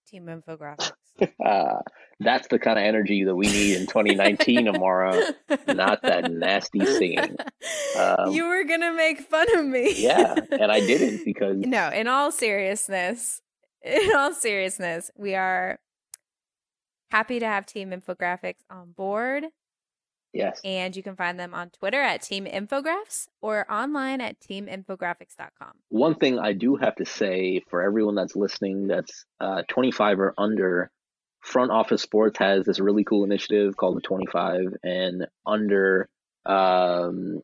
Team 0.08 0.26
infographics. 0.26 0.92
Uh, 1.44 1.80
that's 2.20 2.48
the 2.48 2.60
kind 2.60 2.78
of 2.78 2.86
energy 2.86 3.24
that 3.24 3.36
we 3.36 3.48
need 3.48 3.78
in 3.78 3.88
2019, 3.88 4.68
Amara. 4.68 5.34
Not 5.68 6.02
that 6.04 6.32
nasty 6.32 6.86
singing. 6.86 7.36
Um, 7.98 8.32
you 8.32 8.48
were 8.48 8.64
gonna 8.64 8.94
make 8.94 9.22
fun 9.22 9.48
of 9.58 9.66
me. 9.66 9.94
yeah, 9.98 10.36
and 10.52 10.72
I 10.72 10.80
didn't 10.80 11.22
because 11.26 11.58
no. 11.58 11.90
In 11.90 12.08
all 12.08 12.32
seriousness, 12.32 13.42
in 13.84 14.16
all 14.16 14.34
seriousness, 14.34 15.10
we 15.18 15.36
are 15.36 15.80
happy 17.12 17.40
to 17.40 17.46
have 17.46 17.66
Team 17.66 17.92
Infographics 17.92 18.64
on 18.70 18.92
board. 18.92 19.46
Yes. 20.38 20.62
And 20.64 20.96
you 20.96 21.04
can 21.04 21.16
find 21.16 21.40
them 21.40 21.54
on 21.54 21.70
Twitter 21.72 22.02
at 22.02 22.22
Team 22.22 22.46
Infographs 22.46 23.28
or 23.42 23.70
online 23.72 24.22
at 24.22 24.40
teaminfographics.com. 24.40 25.72
One 25.90 26.16
thing 26.16 26.40
I 26.40 26.54
do 26.54 26.76
have 26.76 26.96
to 26.96 27.06
say 27.06 27.62
for 27.70 27.82
everyone 27.82 28.16
that's 28.16 28.36
listening 28.36 28.88
that's 28.88 29.26
uh, 29.40 29.64
25 29.68 30.20
or 30.20 30.34
under, 30.38 30.92
Front 31.42 31.72
Office 31.72 32.02
Sports 32.02 32.40
has 32.40 32.66
this 32.66 32.80
really 32.80 33.04
cool 33.04 33.24
initiative 33.24 33.78
called 33.78 33.96
the 33.98 34.02
25 34.02 34.76
and 34.84 35.28
under 35.46 36.10
um 36.46 37.42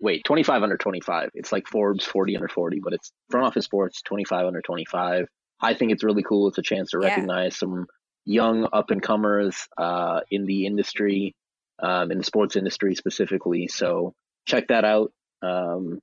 wait, 0.00 0.24
25 0.24 0.62
under 0.62 0.76
25. 0.78 1.30
It's 1.34 1.52
like 1.52 1.66
Forbes 1.68 2.04
40 2.04 2.36
under 2.36 2.48
40, 2.48 2.80
but 2.82 2.92
it's 2.94 3.12
Front 3.30 3.46
Office 3.46 3.66
Sports 3.66 4.00
25 4.02 4.46
under 4.46 4.62
25. 4.62 5.26
I 5.60 5.74
think 5.74 5.92
it's 5.92 6.02
really 6.02 6.22
cool. 6.22 6.48
It's 6.48 6.58
a 6.58 6.62
chance 6.62 6.90
to 6.90 6.98
Yeah. 7.00 7.08
recognize 7.08 7.56
some 7.56 7.86
young 8.24 8.66
up 8.72 8.90
and 8.90 9.02
comers 9.02 9.68
uh, 9.76 10.20
in 10.30 10.46
the 10.46 10.64
industry, 10.66 11.34
um, 11.82 12.10
in 12.10 12.18
the 12.18 12.24
sports 12.24 12.56
industry 12.56 12.94
specifically. 12.94 13.68
So 13.68 14.14
check 14.46 14.68
that 14.68 14.84
out. 14.84 15.12
Um, 15.42 16.00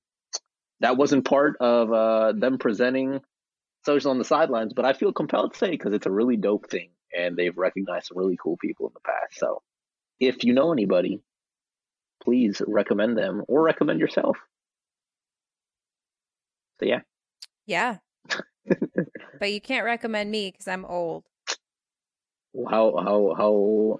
that 0.79 0.97
wasn't 0.97 1.25
part 1.25 1.57
of 1.59 1.91
uh, 1.91 2.33
them 2.33 2.57
presenting 2.57 3.21
social 3.85 4.11
on 4.11 4.17
the 4.17 4.25
sidelines, 4.25 4.73
but 4.73 4.85
I 4.85 4.93
feel 4.93 5.13
compelled 5.13 5.53
to 5.53 5.57
say 5.57 5.71
because 5.71 5.93
it's 5.93 6.05
a 6.05 6.11
really 6.11 6.37
dope 6.37 6.69
thing, 6.69 6.89
and 7.17 7.35
they've 7.35 7.57
recognized 7.57 8.07
some 8.07 8.17
really 8.17 8.37
cool 8.41 8.57
people 8.57 8.87
in 8.87 8.93
the 8.93 8.99
past. 8.99 9.39
So 9.39 9.61
if 10.19 10.43
you 10.43 10.53
know 10.53 10.71
anybody, 10.71 11.21
please 12.23 12.61
recommend 12.67 13.17
them 13.17 13.43
or 13.47 13.63
recommend 13.63 13.99
yourself. 13.99 14.37
So 16.79 16.85
yeah, 16.85 16.99
Yeah. 17.65 17.97
but 19.39 19.51
you 19.51 19.61
can't 19.61 19.85
recommend 19.85 20.29
me 20.29 20.51
because 20.51 20.67
I'm 20.67 20.85
old. 20.85 21.23
how 22.69 22.95
how 22.97 23.33
how 23.35 23.99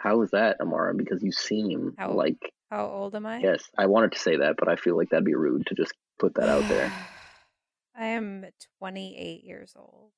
how 0.00 0.22
is 0.22 0.30
that, 0.30 0.56
Amara? 0.60 0.94
Because 0.94 1.22
you 1.22 1.30
seem 1.32 1.94
How- 1.98 2.12
like 2.12 2.38
How 2.70 2.86
old 2.86 3.14
am 3.14 3.26
I? 3.26 3.38
yes, 3.38 3.62
I 3.76 3.86
wanted 3.86 4.12
to 4.12 4.18
say 4.18 4.36
that, 4.38 4.56
but 4.58 4.68
I 4.68 4.76
feel 4.76 4.96
like 4.96 5.10
that'd 5.10 5.24
be 5.24 5.34
rude 5.34 5.66
to 5.66 5.74
just 5.74 5.92
put 6.18 6.34
that 6.34 6.48
out 6.48 6.66
there. 6.68 6.92
I 7.94 8.06
am 8.06 8.46
28 8.78 9.44
years 9.44 9.74
old. 9.76 10.12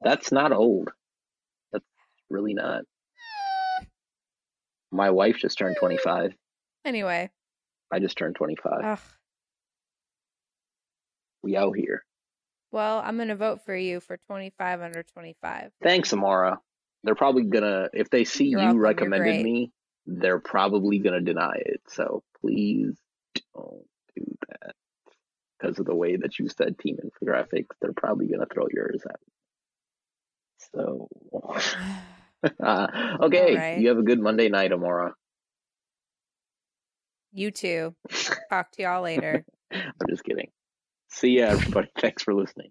That's 0.00 0.32
not 0.32 0.52
old. 0.52 0.90
That's 1.72 1.84
really 2.30 2.54
not. 2.54 2.84
My 4.90 5.10
wife 5.10 5.36
just 5.36 5.58
turned 5.58 5.76
25. 5.78 6.32
Anyway, 6.86 7.30
I 7.92 7.98
just 7.98 8.16
turned 8.16 8.36
25. 8.36 8.72
ugh. 8.84 8.98
we 11.42 11.56
out 11.56 11.76
here. 11.76 12.04
well, 12.70 13.00
I'm 13.04 13.16
going 13.16 13.28
to 13.28 13.36
vote 13.36 13.60
for 13.66 13.76
you 13.76 14.00
for 14.00 14.16
25 14.16 14.80
under 14.80 15.02
25. 15.02 15.72
Thanks, 15.82 16.12
Amara. 16.14 16.58
They're 17.04 17.14
probably 17.14 17.44
gonna, 17.44 17.88
if 17.92 18.10
they 18.10 18.24
see 18.24 18.46
You're 18.46 18.60
you 18.60 18.66
welcome, 18.66 18.80
recommended 18.80 19.42
me, 19.42 19.72
they're 20.06 20.40
probably 20.40 20.98
gonna 20.98 21.20
deny 21.20 21.54
it. 21.56 21.80
So 21.88 22.22
please 22.40 22.96
don't 23.54 23.86
do 24.16 24.24
that. 24.48 24.74
Because 25.58 25.78
of 25.78 25.86
the 25.86 25.94
way 25.94 26.16
that 26.16 26.38
you 26.38 26.48
said 26.48 26.78
team 26.78 26.98
infographics, 27.04 27.74
they're 27.80 27.92
probably 27.92 28.28
gonna 28.28 28.46
throw 28.52 28.66
yours 28.72 29.02
at 29.04 29.16
me. 29.26 29.32
So, 30.72 31.08
uh, 32.62 33.16
okay, 33.22 33.56
right. 33.56 33.78
you 33.78 33.88
have 33.88 33.98
a 33.98 34.02
good 34.02 34.20
Monday 34.20 34.48
night, 34.48 34.72
Amara. 34.72 35.14
you 37.32 37.50
too. 37.50 37.94
Talk 38.50 38.70
to 38.72 38.82
y'all 38.82 39.02
later. 39.02 39.44
I'm 39.72 40.08
just 40.08 40.24
kidding. 40.24 40.50
See 41.08 41.38
ya, 41.38 41.48
everybody. 41.48 41.88
Thanks 42.00 42.22
for 42.22 42.34
listening. 42.34 42.70